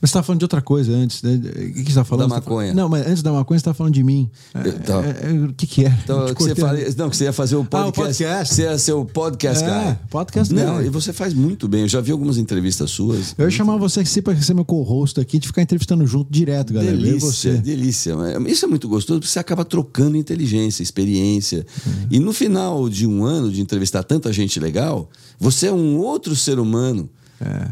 [0.00, 1.22] Mas você tá falando de outra coisa antes.
[1.22, 1.34] né?
[1.34, 1.40] O
[1.74, 2.28] que que você tá falando?
[2.30, 2.68] Da tá maconha.
[2.68, 4.30] falando- Não, mas antes da maconha você tá falando de mim.
[4.54, 5.02] É, Então.
[5.02, 5.98] é, é, o que que era?
[6.02, 7.94] Então, Eu que você fala, não, que você ia fazer o podcast.
[8.24, 8.54] podcast.
[8.54, 10.00] Você ia ser o podcast, É, cara.
[10.10, 10.86] podcast Não, guy.
[10.86, 11.82] e você faz muito bem.
[11.82, 13.34] Eu já vi algumas entrevistas suas.
[13.36, 16.72] Eu ia chamar você aqui para ser meu co-host aqui, de ficar entrevistando junto direto,
[16.72, 16.92] galera.
[16.94, 17.52] Eu e Delícia, você.
[17.58, 18.14] delícia.
[18.46, 21.66] Isso é muito gostoso porque você acaba trocando inteligência, experiência.
[21.86, 21.92] Uhum.
[22.10, 26.34] E no final de um ano de entrevistar tanta gente legal, você é um outro
[26.36, 27.08] ser humano.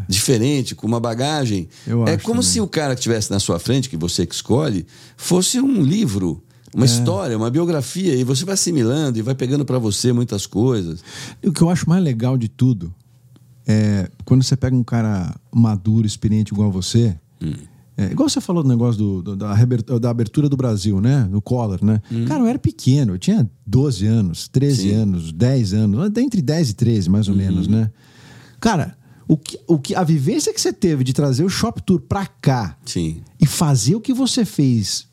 [0.08, 1.68] Diferente, com uma bagagem.
[1.86, 1.92] É.
[1.92, 2.42] Eu é como também.
[2.50, 4.86] se o cara que estivesse na sua frente, que você que escolhe,
[5.16, 6.76] fosse um livro, É.
[6.76, 8.14] uma história, uma biografia.
[8.14, 11.02] E você vai assimilando e vai pegando para você muitas coisas.
[11.42, 12.92] E o que eu acho mais legal de tudo
[13.66, 17.16] é quando você pega um cara maduro, experiente igual você.
[17.40, 17.52] Hum.
[17.96, 19.54] É, igual você falou do negócio do- do- da,
[19.98, 21.28] da abertura do Brasil, né?
[21.30, 22.00] Do Collor, né?
[22.26, 24.90] Cara, eu era pequeno, eu tinha 12 anos, 13 Hum.
[24.90, 24.96] Sim.
[24.96, 25.02] Uhum.
[25.02, 27.90] anos, 10 anos, entre 10 e 13, mais ou menos, né?
[28.58, 28.96] Cara,
[29.32, 32.26] o que, o que, a vivência que você teve de trazer o Shop Tour pra
[32.26, 33.22] cá Sim.
[33.40, 35.06] e fazer o que você fez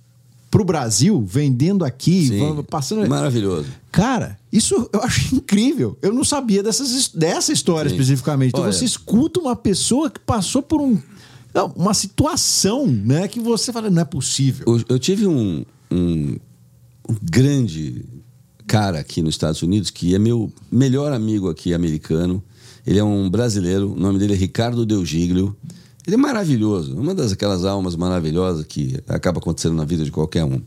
[0.52, 2.66] pro Brasil, vendendo aqui, Sim.
[2.70, 3.08] passando.
[3.08, 3.68] Maravilhoso.
[3.90, 5.98] Cara, isso eu acho incrível.
[6.02, 7.96] Eu não sabia dessas, dessa história Sim.
[7.96, 8.50] especificamente.
[8.50, 8.74] Então Olha.
[8.74, 11.00] você escuta uma pessoa que passou por um,
[11.78, 13.26] uma situação, né?
[13.30, 14.66] Que você fala, não é possível.
[14.68, 16.36] Eu, eu tive um, um,
[17.08, 18.04] um grande
[18.68, 22.44] cara aqui nos Estados Unidos que é meu melhor amigo aqui americano.
[22.86, 25.56] Ele é um brasileiro, o nome dele é Ricardo Delgiglio.
[26.06, 30.44] Ele é maravilhoso, uma das aquelas almas maravilhosas que acaba acontecendo na vida de qualquer
[30.44, 30.62] um.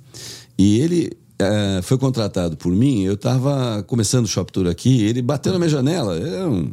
[0.56, 5.20] E ele eh, foi contratado por mim, eu estava começando o Shop Tour aqui, ele
[5.20, 6.72] bateu na minha janela, é um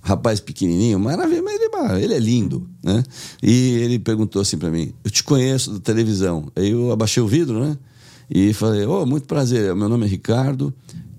[0.00, 3.04] rapaz pequenininho, maravilha, mas ele, ele é lindo, né?
[3.42, 6.50] E ele perguntou assim pra mim: "Eu te conheço da televisão".
[6.56, 7.78] Aí eu abaixei o vidro, né?
[8.28, 10.74] E falei: "Oh, muito prazer, meu nome é Ricardo,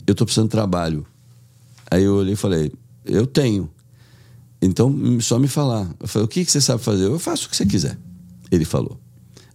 [0.05, 1.05] eu tô precisando de trabalho".
[1.89, 2.71] Aí eu olhei e falei:
[3.07, 3.69] "Eu tenho".
[4.61, 5.89] Então, só me falar.
[5.99, 7.05] Eu falei: "O que que você sabe fazer?".
[7.05, 7.97] Eu faço o que você quiser.
[8.51, 8.99] Ele falou.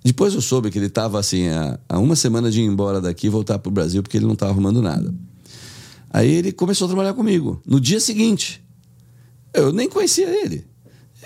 [0.04, 3.28] Depois eu soube que ele estava assim há, há uma semana de ir embora daqui
[3.28, 5.14] e voltar pro Brasil porque ele não estava arrumando nada.
[6.10, 7.62] Aí ele começou a trabalhar comigo.
[7.64, 8.62] No dia seguinte,
[9.54, 10.66] eu nem conhecia ele.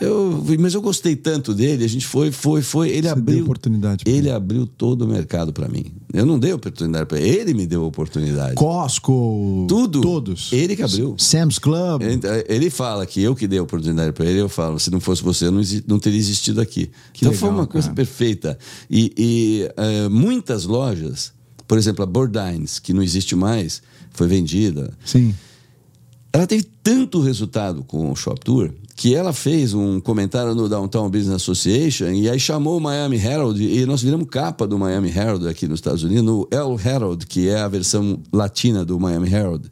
[0.01, 2.91] Eu, mas eu gostei tanto dele, a gente foi, foi, foi.
[2.91, 5.87] Ele Você abriu deu oportunidade Ele abriu todo o mercado para mim.
[6.13, 8.55] Eu não dei oportunidade para ele, ele me deu oportunidade.
[8.57, 9.67] Costco.
[9.69, 10.03] Tudo.
[10.03, 10.53] Todos.
[10.53, 11.17] Ele que abriu.
[11.19, 12.03] Sam's Club.
[12.03, 15.01] Ele, ele fala que eu que dei a oportunidade para ele, eu falo, se não
[15.01, 16.91] fosse você, eu não, não teria existido aqui.
[17.13, 17.97] Que então legal, foi uma coisa cara.
[17.97, 18.59] perfeita.
[18.91, 21.33] E, e, eh, muitas lojas,
[21.67, 23.83] por exemplo, a Bordines, que não existe mais,
[24.13, 24.93] foi vendida.
[25.05, 25.35] Sim.
[26.33, 31.11] Ela teve tanto resultado com o Shop Tour que ela fez um comentário no Downtown
[31.11, 35.49] Business Association e aí chamou o Miami Herald e nós viramos capa do Miami Herald
[35.49, 39.69] aqui nos Estados Unidos, no El Herald, que é a versão latina do Miami Herald.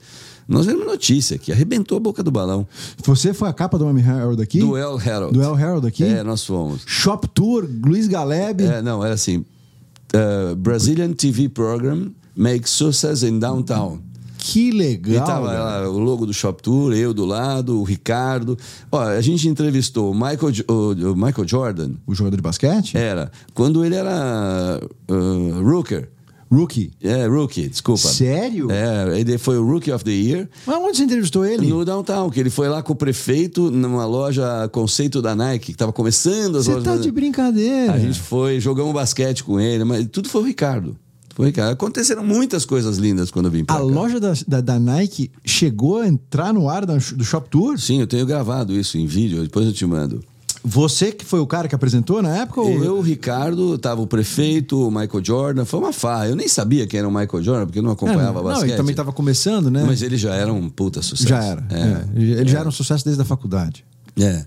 [0.49, 2.67] Nós vimos notícia que arrebentou a boca do balão.
[3.05, 4.59] Você foi a capa do Miami Herald aqui?
[4.59, 5.33] Do El Herald.
[5.33, 6.03] Do El Herald aqui?
[6.03, 6.83] É, nós fomos.
[6.85, 8.61] Shop Tour, Luiz Galeb.
[8.61, 14.01] É, não, era assim: uh, Brazilian TV program makes success in downtown.
[14.47, 15.25] Que E legal.
[15.25, 15.63] tava velho.
[15.65, 18.59] lá o logo do Shop Tour, eu do lado, o Ricardo.
[18.93, 21.93] Ó, a gente entrevistou o Michael, o, o Michael Jordan.
[22.07, 22.95] O jogador de basquete?
[22.97, 23.33] Era.
[23.55, 24.81] Quando ele era
[25.11, 26.11] uh, rooker.
[26.53, 26.93] Rookie.
[27.03, 28.07] É, rookie, desculpa.
[28.07, 28.69] Sério?
[28.71, 30.49] É, ele foi o Rookie of the Year.
[30.65, 31.67] Mas onde você entrevistou ele?
[31.67, 35.73] No Downtown, que ele foi lá com o prefeito numa loja conceito da Nike, que
[35.73, 37.93] estava começando as Você lojas tá da- de brincadeira.
[37.95, 40.97] A gente foi, jogamos basquete com ele, mas tudo foi o Ricardo.
[41.35, 41.73] Foi Ricardo.
[41.73, 43.85] Aconteceram muitas coisas lindas quando eu vim pra A cá.
[43.85, 47.79] loja da, da, da Nike chegou a entrar no ar da- do Shop Tour?
[47.79, 50.23] Sim, eu tenho gravado isso em vídeo, depois eu te mando.
[50.67, 52.61] Você que foi o cara que apresentou na época?
[52.63, 52.83] Ou...
[52.83, 56.29] Eu, o Ricardo, tava o prefeito, o Michael Jordan, foi uma farra.
[56.29, 58.69] Eu nem sabia quem era o Michael Jordan, porque eu não É, acompanhava não, basquete.
[58.69, 59.85] ele também estava começando, né?
[59.87, 61.29] Mas ele já era um puta sucesso.
[61.29, 61.67] Já era.
[61.71, 61.79] É.
[61.81, 62.05] é.
[62.41, 63.85] Ele já era um sucesso desde a faculdade.
[64.19, 64.45] É.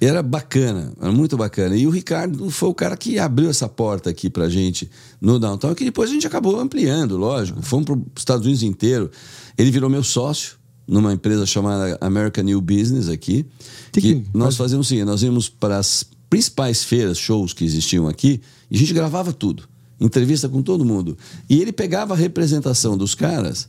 [0.00, 1.76] Era bacana, era muito bacana.
[1.76, 4.88] E o Ricardo foi o cara que abriu essa porta aqui pra gente
[5.20, 7.60] no Downtown, que depois a gente acabou ampliando, lógico.
[7.62, 9.10] Fomos para os Estados Unidos inteiro.
[9.56, 10.56] Ele virou meu sócio
[10.86, 13.44] numa empresa chamada American New Business aqui.
[13.92, 14.56] Que Que, que nós faz?
[14.56, 18.78] fazíamos o seguinte, nós íamos para as principais feiras, shows que existiam aqui, e a
[18.78, 19.64] gente gravava tudo.
[20.00, 21.18] Entrevista com todo mundo.
[21.50, 23.68] E ele pegava a representação dos caras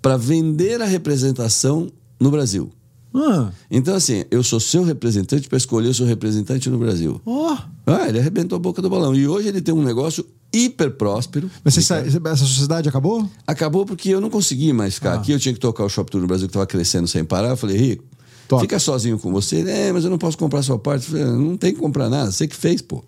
[0.00, 2.72] para vender a representação no Brasil.
[3.16, 7.20] Ah, Então, assim, eu sou seu representante para escolher o seu representante no Brasil.
[7.24, 7.56] ó.
[7.86, 9.14] Ah, ele arrebentou a boca do balão.
[9.14, 11.50] E hoje ele tem um negócio hiper próspero.
[11.64, 13.28] Mas você sa- essa sociedade acabou?
[13.46, 15.32] Acabou porque eu não consegui mais ficar aqui.
[15.32, 17.50] Eu tinha que tocar o Shop Tour no Brasil, que estava crescendo sem parar.
[17.50, 18.04] Eu falei, Rico,
[18.48, 18.62] Toca.
[18.62, 19.60] fica sozinho com você.
[19.68, 21.06] É, mas eu não posso comprar sua parte.
[21.06, 22.30] Falei, não tem que comprar nada.
[22.30, 23.04] Você que fez, pô.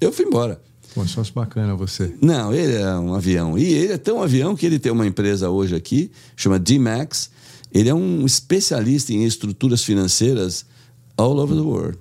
[0.00, 0.60] Eu fui embora.
[0.94, 2.14] Pô, sócio bacana você.
[2.22, 3.58] Não, ele é um avião.
[3.58, 7.30] E ele é tão avião que ele tem uma empresa hoje aqui, chama D-Max.
[7.72, 10.64] Ele é um especialista em estruturas financeiras
[11.16, 11.98] all over the world.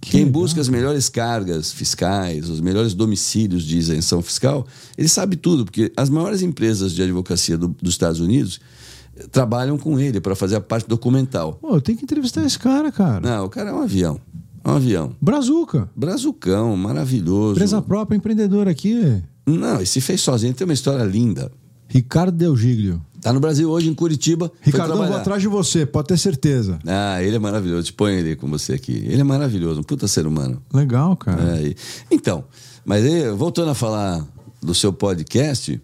[0.00, 0.32] Quem legal.
[0.42, 4.66] busca as melhores cargas fiscais, os melhores domicílios de isenção fiscal,
[4.98, 8.60] ele sabe tudo, porque as maiores empresas de advocacia do- dos Estados Unidos
[9.16, 11.54] eh, trabalham com ele para fazer a parte documental.
[11.54, 13.20] Pô, eu tenho que entrevistar esse cara, cara.
[13.26, 14.20] Não, o cara é um avião.
[14.62, 15.16] É um avião.
[15.20, 15.88] Brazuca.
[15.96, 17.52] Brazucão, maravilhoso.
[17.52, 19.22] Empresa própria, empreendedor aqui.
[19.46, 21.50] Não, e se fez sozinho, tem uma história linda.
[21.88, 23.00] Ricardo Del Giglio.
[23.24, 24.48] Tá no Brasil hoje, em Curitiba.
[24.48, 26.78] foi Ricardão, vou atrás de você, pode ter certeza.
[26.86, 27.84] Ah, ele é maravilhoso.
[27.86, 28.92] Te ponho ele com você aqui.
[28.92, 30.62] Ele é maravilhoso, um puta ser humano.
[30.72, 31.56] Legal, cara.
[31.58, 31.76] É, e-
[32.10, 32.44] então,
[32.84, 34.22] mas aí, voltando a falar
[34.62, 35.80] do seu podcast,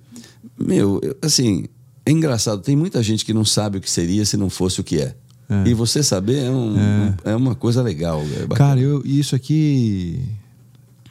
[0.59, 1.65] meu, eu- assim,
[2.05, 2.61] é engraçado.
[2.61, 5.15] Tem muita gente que não sabe o que seria se não fosse o que é.
[5.49, 5.69] É.
[5.69, 8.23] E você saber é, um- é uma coisa legal.
[8.23, 8.55] É.
[8.55, 10.21] Cara, eu, isso aqui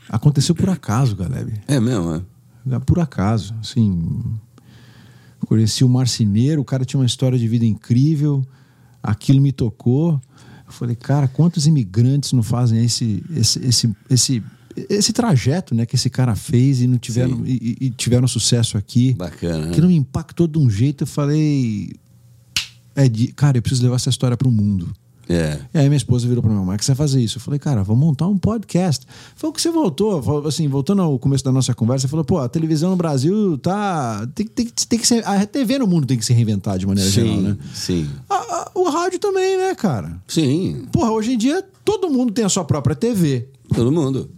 [0.08, 1.54] aconteceu por acaso, Galeb.
[1.68, 2.24] é mesmo,
[2.68, 2.80] é?
[2.86, 4.00] Por acaso, assim.
[5.50, 8.46] Conheci o marceneiro, o cara tinha uma história de vida incrível,
[9.02, 10.22] aquilo me tocou.
[10.64, 14.44] Eu falei, cara, quantos imigrantes não fazem esse, esse, esse, esse,
[14.88, 19.16] esse trajeto né, que esse cara fez e não tiveram, e, e- tiveram sucesso aqui?
[19.16, 19.72] Bacana, né?
[19.72, 21.94] Aquilo me impactou de um jeito, eu falei.
[22.96, 24.94] É de, cara, eu preciso levar essa história para o mundo.
[25.30, 25.60] É.
[25.72, 27.38] E aí minha esposa virou para mim, que você vai fazer isso?
[27.38, 29.06] Eu falei, cara, vamos montar um podcast.
[29.36, 32.26] Foi o que você voltou, falou assim, voltando ao começo da nossa conversa, você falou,
[32.26, 34.28] pô, a televisão no Brasil tá.
[34.34, 35.24] Tem, tem, tem que ser.
[35.28, 37.58] A TV no mundo tem que se reinventar de maneira geral, Sim, né?
[37.76, 38.10] sim.
[38.28, 40.20] A- a- o rádio também, né, cara?
[40.28, 43.48] Sim, Porra, hoje em dia todo mundo tem a sua própria TV.
[43.76, 44.30] todo mundo.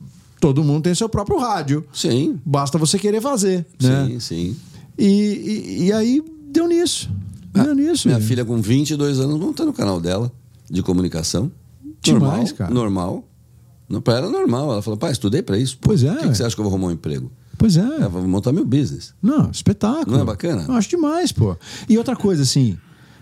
[0.42, 1.86] Todo mundo tem seu próprio rádio.
[1.94, 3.66] Sim, Basta você querer fazer.
[3.82, 4.08] Né?
[4.08, 4.56] sim, sim.
[4.98, 7.10] E, e, e aí deu nisso.
[7.54, 8.08] Deu nisso.
[8.08, 10.32] Minha filha com 22 anos montando o canal dela
[10.72, 11.52] de comunicação.
[12.02, 12.74] Demais, normal, cara.
[12.74, 13.28] Normal.
[13.90, 14.72] Não, pra ela é normal.
[14.72, 15.78] Ela falou, pai, estudei pra isso.
[15.78, 16.10] Pô, Pois é.
[16.12, 17.32] Por que, que você acha que eu vou arrumar um emprego?
[17.58, 17.82] Pois é.
[17.82, 19.14] É, vou montar meu business.
[19.22, 20.16] Não, espetáculo.
[20.16, 20.66] Não é bacana?
[20.68, 21.56] Eu acho demais, pô.
[21.88, 22.78] E outra coisa, assim,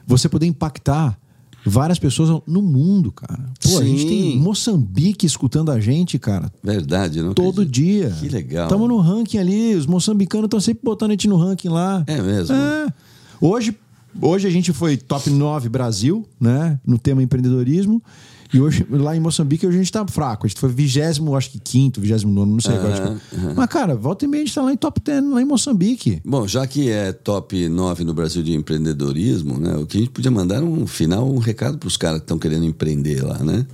[0.06, 1.20] você poder impactar
[1.66, 3.38] várias pessoas no mundo, cara.
[3.62, 4.08] Pô, a gente Sim.
[4.08, 7.74] tem Moçambique escutando a gente, cara, Verdade, não todo acredito.
[7.74, 8.10] dia.
[8.12, 8.66] Que legal.
[8.68, 12.04] Estamos no ranking ali, os moçambicanos estão sempre botando a gente no ranking lá.
[12.08, 12.56] É mesmo?
[12.56, 12.88] É.
[13.42, 13.78] Hoje,
[14.22, 16.80] hoje a gente foi top 9 Brasil, né?
[16.86, 18.02] No tema empreendedorismo.
[18.52, 20.48] E hoje, lá em Moçambique, hoje a gente tá fraco.
[20.48, 22.76] A gente foi vigésimo, acho que quinto, vigésimo nono, não sei.
[22.76, 23.54] Acho que- aham.
[23.56, 26.20] Mas, cara, volta e meia a gente tá lá em top 10, lá em Moçambique.
[26.26, 29.76] Bom, já que é top 9 no Brasil de empreendedorismo, né?
[29.76, 32.40] O que a gente podia mandar um final, um recado para os caras que estão
[32.40, 33.68] querendo empreender lá, né?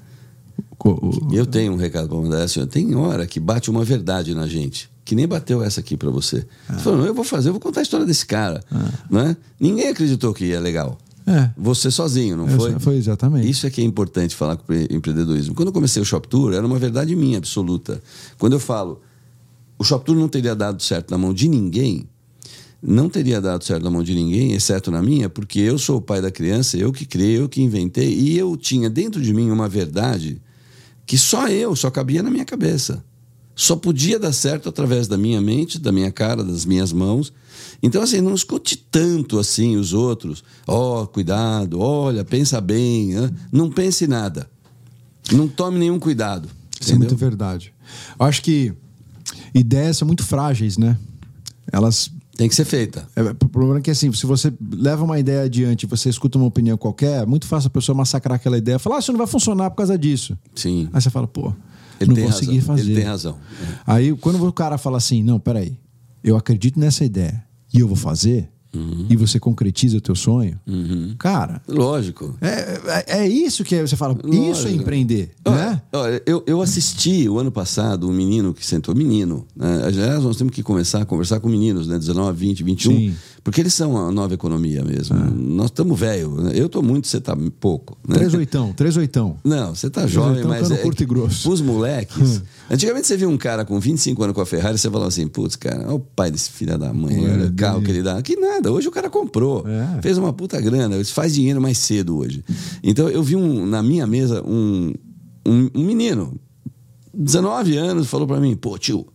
[0.84, 4.45] O- Eu tenho um recado para mandar assim, tem hora que bate uma verdade na
[4.45, 6.45] gente, que nem bateu essa aqui para você.
[6.68, 8.64] Você falou, não, eu vou fazer, eu vou contar a história desse cara,
[9.10, 9.38] né?
[9.60, 10.98] Ninguém acreditou que ia legal.
[11.27, 11.49] É.
[11.57, 12.80] Você sozinho, não É, foi?
[12.80, 13.49] foi exatamente.
[13.49, 15.56] Isso é que é importante falar com o empreendedorismo.
[15.56, 18.02] Quando eu comecei o Shop Tour, era uma verdade minha, absoluta.
[18.38, 19.02] Quando eu falo,
[19.77, 22.07] o Shop Tour não teria dado certo na mão de ninguém,
[22.82, 26.02] não teria dado certo na mão de ninguém, exceto na minha, porque eu sou o
[26.02, 29.49] pai da criança, eu que criei, eu que inventei, e eu tinha dentro de mim
[29.49, 30.41] uma verdade
[31.06, 33.03] que só eu, só cabia na minha cabeça.
[33.56, 37.32] Só podia dar certo através da minha mente, da minha cara, das minhas mãos.
[37.82, 40.44] Então, assim, não escute tanto assim os outros.
[40.68, 43.14] Ó, oh, cuidado, olha, pensa bem.
[43.52, 44.49] Não pense nada.
[45.32, 46.49] Não tome nenhum cuidado.
[46.80, 47.10] Isso é entendeu?
[47.10, 47.73] muito verdade.
[48.19, 48.73] Eu acho que
[49.53, 50.98] ideias são muito frágeis, né?
[51.72, 52.11] Elas.
[52.36, 53.07] Tem que ser feita.
[53.15, 56.45] É, o problema é que assim, se você leva uma ideia adiante, você escuta uma
[56.45, 59.27] opinião qualquer, é muito fácil a pessoa massacrar aquela ideia, falar, ah, isso não vai
[59.27, 60.38] funcionar por causa disso.
[60.53, 60.90] Sim.
[60.91, 61.53] Aí você fala, pô,
[62.00, 62.62] Ele não vou razão.
[62.62, 62.82] fazer.
[62.82, 63.38] Ele tem razão.
[63.62, 63.76] É.
[63.88, 65.78] Aí quando o cara fala assim, não, peraí,
[66.24, 67.44] eu acredito nessa ideia
[67.74, 69.06] e eu vou fazer, Uhum.
[69.10, 70.60] e você concretiza o teu sonho,
[71.18, 72.36] cara, Lógico.
[72.42, 74.70] é, é, é isso que você fala, isso é Lógico.
[74.82, 75.82] empreender, Olha, né?
[75.94, 79.82] olha, eu, eu assisti o ano passado um menino que sentou, menino, né?
[79.86, 81.98] aliás, nós temos que começar a conversar com meninos, né?
[81.98, 83.16] 19, 20, 21, Sim.
[83.46, 85.16] Porque eles são a nova economia mesmo.
[85.38, 86.32] Nós estamos velho.
[86.42, 86.54] né?
[86.56, 87.96] Eu estou muito, você está pouco.
[88.06, 88.16] Né?
[88.16, 89.38] Três oitão, três oitão.
[89.44, 91.52] Não, você tá jovem, oitão mas tá no é, curto e grosso.
[91.52, 92.42] os moleques.
[92.68, 95.56] antigamente você via um cara com 25 anos com a Ferrari, você falava assim, putz,
[95.56, 98.20] cara, olha o pai desse filho da mãe, É, olha o carro que ele dá.
[98.20, 100.02] Que nada, hoje o cara comprou, É.
[100.02, 102.44] fez uma puta grana, faz dinheiro mais cedo hoje.
[102.82, 104.92] Então eu vi um, na minha mesa um,
[105.46, 106.34] um, um menino,
[107.14, 109.06] 19 anos, falou pra mim, pô, tio,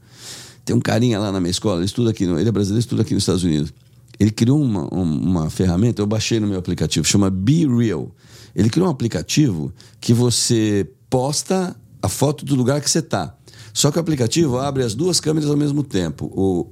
[0.64, 3.12] tem um carinha lá na minha escola, ele estuda aqui, ele é brasileiro, estuda aqui
[3.12, 3.72] nos Estados Unidos.
[4.20, 8.14] Ele criou uma, um- uma ferramenta, eu baixei no meu aplicativo, chama Be Real.
[8.54, 13.34] Ele criou um aplicativo que você posta a foto do lugar que você está.
[13.72, 16.26] Só que o aplicativo abre as duas câmeras ao mesmo tempo.
[16.34, 16.70] O,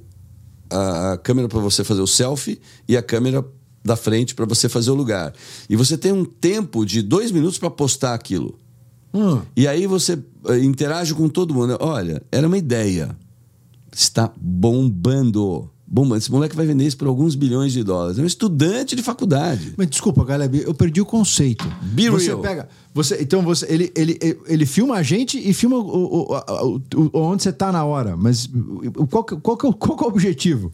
[0.69, 3.43] a, a câmera para você fazer o selfie e a câmera
[3.83, 5.33] da frente para você fazer o lugar.
[5.69, 8.59] E você tem um tempo de dois minutos para postar aquilo.
[9.13, 9.41] Hum.
[9.55, 10.19] E aí você
[10.49, 11.77] eh, interage com todo mundo.
[11.79, 13.17] Olha, era uma ideia.
[13.91, 15.69] Está bombando.
[15.91, 16.17] Bombando.
[16.17, 18.19] Esse moleque vai vender isso por alguns bilhões de dólares.
[18.19, 19.73] É um estudante de faculdade.
[19.75, 21.65] Mas desculpa, galera, eu perdi o conceito.
[21.81, 22.39] Be você real.
[22.41, 22.69] pega.
[22.93, 27.41] Você, então você, ele, ele, ele, filma a gente e filma o, o- o- onde
[27.41, 28.15] você tá na hora.
[28.15, 28.47] Mas
[29.09, 30.71] qual, que- qual, que é o- qual que é o objetivo?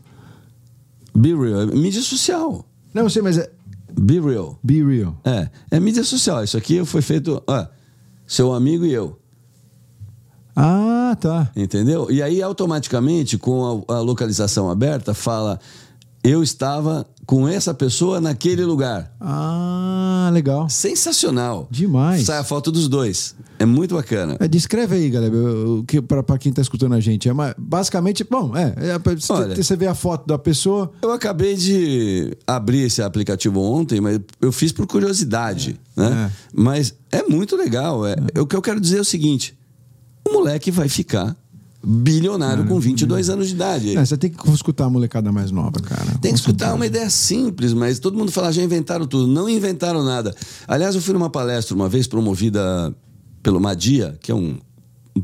[1.16, 1.62] Be real.
[1.62, 2.66] É mídia social.
[2.94, 3.50] Não, eu sei, mas é.
[3.98, 4.60] Be real.
[4.62, 5.18] Be real.
[5.24, 6.44] É, é mídia social.
[6.44, 7.42] Isso aqui foi feito.
[7.48, 7.66] Ó,
[8.28, 9.18] seu amigo e eu.
[10.56, 11.52] Ah, tá.
[11.56, 12.10] Entendeu?
[12.10, 15.60] E aí, automaticamente, com a, a localização aberta, fala:
[16.24, 19.12] eu estava com essa pessoa naquele lugar.
[19.20, 20.70] Ah, legal.
[20.70, 21.68] Sensacional.
[21.72, 22.24] Demais.
[22.26, 23.36] Sai a foto dos dois.
[23.58, 24.38] É muito bacana.
[24.40, 27.28] É, descreve aí, galera, o que para quem tá escutando a gente.
[27.28, 29.56] É uma- basicamente, bom, é, é pra- você- Olha.
[29.56, 30.92] você vê a foto da pessoa.
[31.02, 36.32] Eu acabei de abrir esse aplicativo ontem, mas eu fiz por curiosidade, né?
[36.54, 38.06] Mas é muito legal.
[38.06, 39.58] É, O que eu quero dizer é o seguinte:
[40.28, 41.36] o moleque vai ficar
[41.86, 43.96] bilionário com 22 anos de idade.
[43.96, 46.18] É, você tem que escutar a molecada mais nova, cara.
[46.20, 49.28] Tem que escutar uma ideia simples, mas todo mundo fala, já inventaram tudo.
[49.28, 50.34] Não inventaram nada.
[50.68, 52.94] Aliás, eu fui numa palestra uma vez promovida
[53.44, 54.58] pelo Madia, que é um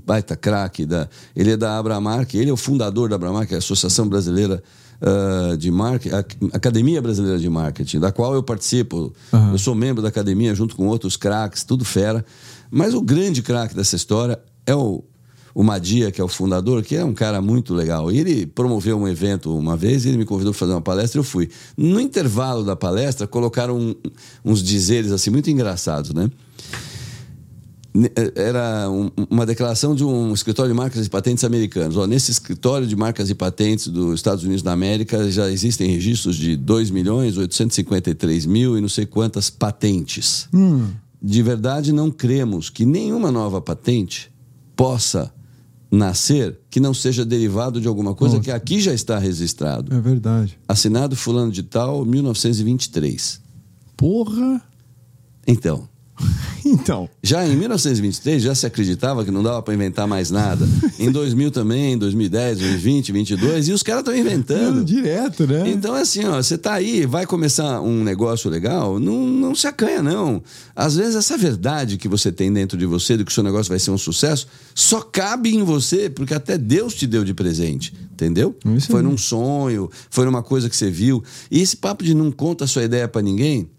[0.05, 0.85] baita craque.
[0.85, 4.61] Da, ele é da Abramark, ele é o fundador da Abramark, é a Associação Brasileira
[5.01, 6.15] ah, de Marketing,
[6.53, 9.11] Academia Brasileira de Marketing, da qual eu participo.
[9.51, 12.23] Eu sou membro da academia junto com outros craques, tudo fera.
[12.69, 15.03] Mas o grande craque dessa história é o
[15.53, 18.09] o Madia, que é o fundador, que é um cara muito legal.
[18.09, 21.19] E ele promoveu um evento uma vez, ele me convidou para fazer uma palestra e
[21.19, 21.49] eu fui.
[21.75, 23.95] No intervalo da palestra, colocaram um-
[24.45, 26.31] uns dizeres assim muito engraçados, né?
[27.93, 31.97] Ne- Era um- uma declaração de um escritório de marcas e patentes americanos.
[31.97, 36.37] Ó, nesse escritório de marcas e patentes dos Estados Unidos da América já existem registros
[36.37, 40.47] de 2 milhões 853 mil e não sei quantas patentes.
[41.21, 44.30] De verdade, não cremos que nenhuma nova patente
[44.75, 45.33] possa
[45.91, 49.93] nascer que não seja derivado de alguma coisa que aqui já está registrado.
[49.93, 50.57] É verdade.
[50.67, 53.41] Assinado fulano de tal, 1923.
[53.97, 54.61] Porra!
[55.45, 55.89] Então,
[56.71, 57.09] Então.
[57.21, 60.67] já em 1923 já se acreditava que não dava para inventar mais nada.
[60.97, 64.83] Em 2000 também, em 2010, 2020, 2022, e os caras estão inventando.
[64.83, 65.69] Direto, né?
[65.69, 69.67] Então é assim, ó, você tá aí, vai começar um negócio legal, não, não se
[69.67, 70.41] acanha, não.
[70.75, 73.69] Às vezes essa verdade que você tem dentro de você, de que o seu negócio
[73.69, 77.93] vai ser um sucesso, só cabe em você, porque até Deus te deu de presente,
[78.13, 78.55] entendeu?
[78.75, 79.05] Isso foi aí.
[79.05, 81.23] num sonho, foi numa coisa que você viu.
[81.49, 83.69] E esse papo de não conta a sua ideia para ninguém,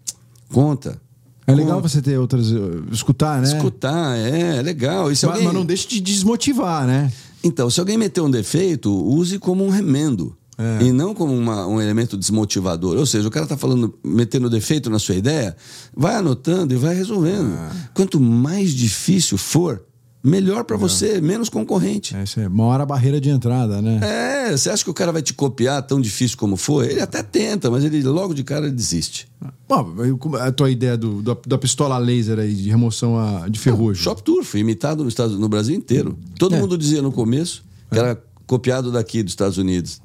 [0.51, 1.01] conta.
[1.45, 2.51] É legal você ter outras.
[2.51, 3.47] uh, escutar, né?
[3.47, 5.07] Escutar, é, é legal.
[5.07, 5.43] Mas, alguém...
[5.43, 7.11] mas não deixe de desmotivar, né?
[7.43, 10.35] Então, se alguém meter um defeito, use como um remendo.
[10.57, 10.83] É.
[10.85, 12.97] E não como uma- um elemento desmotivador.
[12.97, 15.55] Ou seja, o cara está falando, metendo defeito na sua ideia,
[15.95, 17.53] vai anotando e vai resolvendo.
[17.53, 17.69] É.
[17.93, 19.81] Quanto mais difícil for,
[20.23, 22.15] melhor para você, menos concorrente.
[22.15, 23.99] É, isso é uma hora a barreira de entrada, né?
[24.01, 26.89] É, você acha que o cara vai te copiar tão difícil como for?
[26.89, 29.27] Ele até tenta, mas ele logo de cara desiste.
[29.67, 29.93] Bom,
[30.39, 34.01] a tua ideia do, da, da pistola laser aí de remoção a- de ferrugem.
[34.01, 36.17] Shop Tour foi imitado nos Estados, no Brasil inteiro.
[36.39, 36.59] Todo É.
[36.59, 40.01] mundo dizia no começo que era copiado daqui dos Estados Unidos.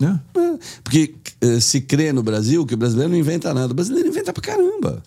[0.00, 0.18] Né?
[0.36, 3.72] É, Porque eh, se crê no Brasil que o brasileiro não inventa nada.
[3.72, 5.02] O brasileiro inventa pra caramba.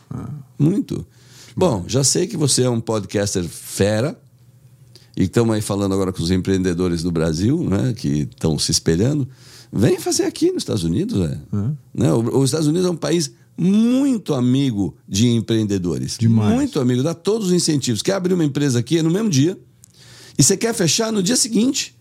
[0.58, 1.06] Muito.
[1.56, 4.20] Bom, já sei que você é um podcaster fera.
[5.18, 9.28] E estamos aí falando agora com os empreendedores do Brasil, né, que estão se espelhando.
[9.72, 11.20] Vem fazer aqui nos Estados Unidos.
[11.30, 11.38] É.
[11.94, 12.14] Né?
[12.14, 16.18] Os Estados Unidos é um país muito amigo de empreendedores.
[16.18, 16.56] Demais.
[16.56, 18.02] Muito amigo, dá todos os incentivos.
[18.02, 19.58] Quer abrir uma empresa aqui é no mesmo dia.
[20.38, 21.94] E você quer fechar no dia seguinte.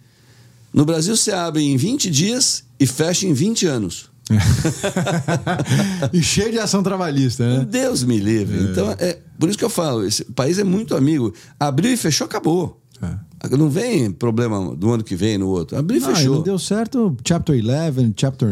[0.73, 4.09] No Brasil, você abre em 20 dias e fecha em 20 anos.
[6.13, 7.67] e cheio de ação trabalhista, né?
[7.69, 8.71] Deus me livre.
[8.71, 11.33] Então, é por isso que eu falo: esse país é muito amigo.
[11.59, 12.81] Abriu e fechou, acabou.
[13.01, 13.57] É.
[13.57, 15.79] Não vem problema do ano que vem, no outro.
[15.79, 16.37] Abrir e Não, fechou.
[16.37, 18.49] não deu certo, Chapter 11, Chapter.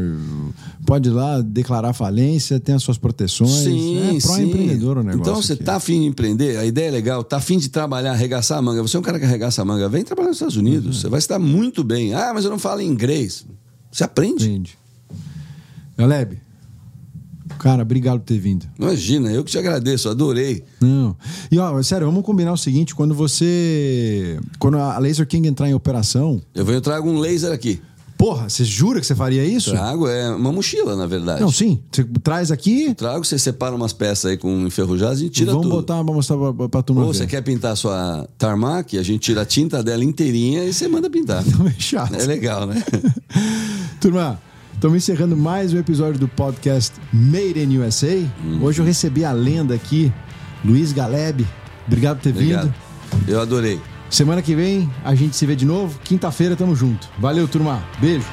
[0.86, 3.50] Pode ir lá declarar falência, tem as suas proteções.
[3.50, 4.26] Sim, é sim.
[4.26, 5.20] pró-empreendedor o negócio.
[5.20, 5.64] Então você aqui.
[5.64, 8.80] tá afim de empreender, a ideia é legal, tá afim de trabalhar, arregaçar a manga.
[8.80, 10.86] Você é um cara que arregaça a manga, vem trabalhar nos Estados Unidos.
[10.86, 11.02] Uhum.
[11.02, 12.14] Você vai estar muito bem.
[12.14, 13.44] Ah, mas eu não falo inglês.
[13.90, 14.48] Você aprende.
[14.48, 14.78] Entende.
[15.96, 16.38] Galeb,
[17.58, 18.66] cara, obrigado por ter vindo.
[18.78, 20.62] Imagina, eu que te agradeço, adorei.
[20.80, 21.16] Não.
[21.50, 24.38] E ó, sério, vamos combinar o seguinte: quando você.
[24.58, 26.40] Quando a Laser King entrar em operação.
[26.54, 27.80] Eu venho trago um laser aqui.
[28.18, 29.70] Porra, você jura que você faria isso?
[29.70, 31.40] Trago é uma mochila, na verdade.
[31.42, 31.82] Não, sim.
[31.92, 32.94] Você traz aqui.
[32.94, 35.76] Trago, você separa umas peças aí com enferrujadas e tira vamos tudo.
[35.76, 37.02] botar pra mostrar pra, pra turma.
[37.02, 37.18] Ou ver.
[37.18, 40.88] você quer pintar a sua tarmac, a gente tira a tinta dela inteirinha e você
[40.88, 41.44] manda pintar.
[41.44, 42.14] Não é chato.
[42.14, 42.82] É legal, né?
[44.00, 44.40] Turma,
[44.76, 48.22] estamos encerrando mais um episódio do podcast Made in USA.
[48.44, 48.62] Uhum.
[48.62, 50.12] Hoje eu recebi a lenda aqui,
[50.64, 51.46] Luiz Galeb.
[51.86, 52.74] Obrigado por ter Obrigado.
[53.12, 53.30] vindo.
[53.30, 53.80] Eu adorei.
[54.10, 55.98] Semana que vem a gente se vê de novo.
[56.04, 57.08] Quinta-feira tamo junto.
[57.18, 57.82] Valeu, turma.
[57.98, 58.26] Beijo.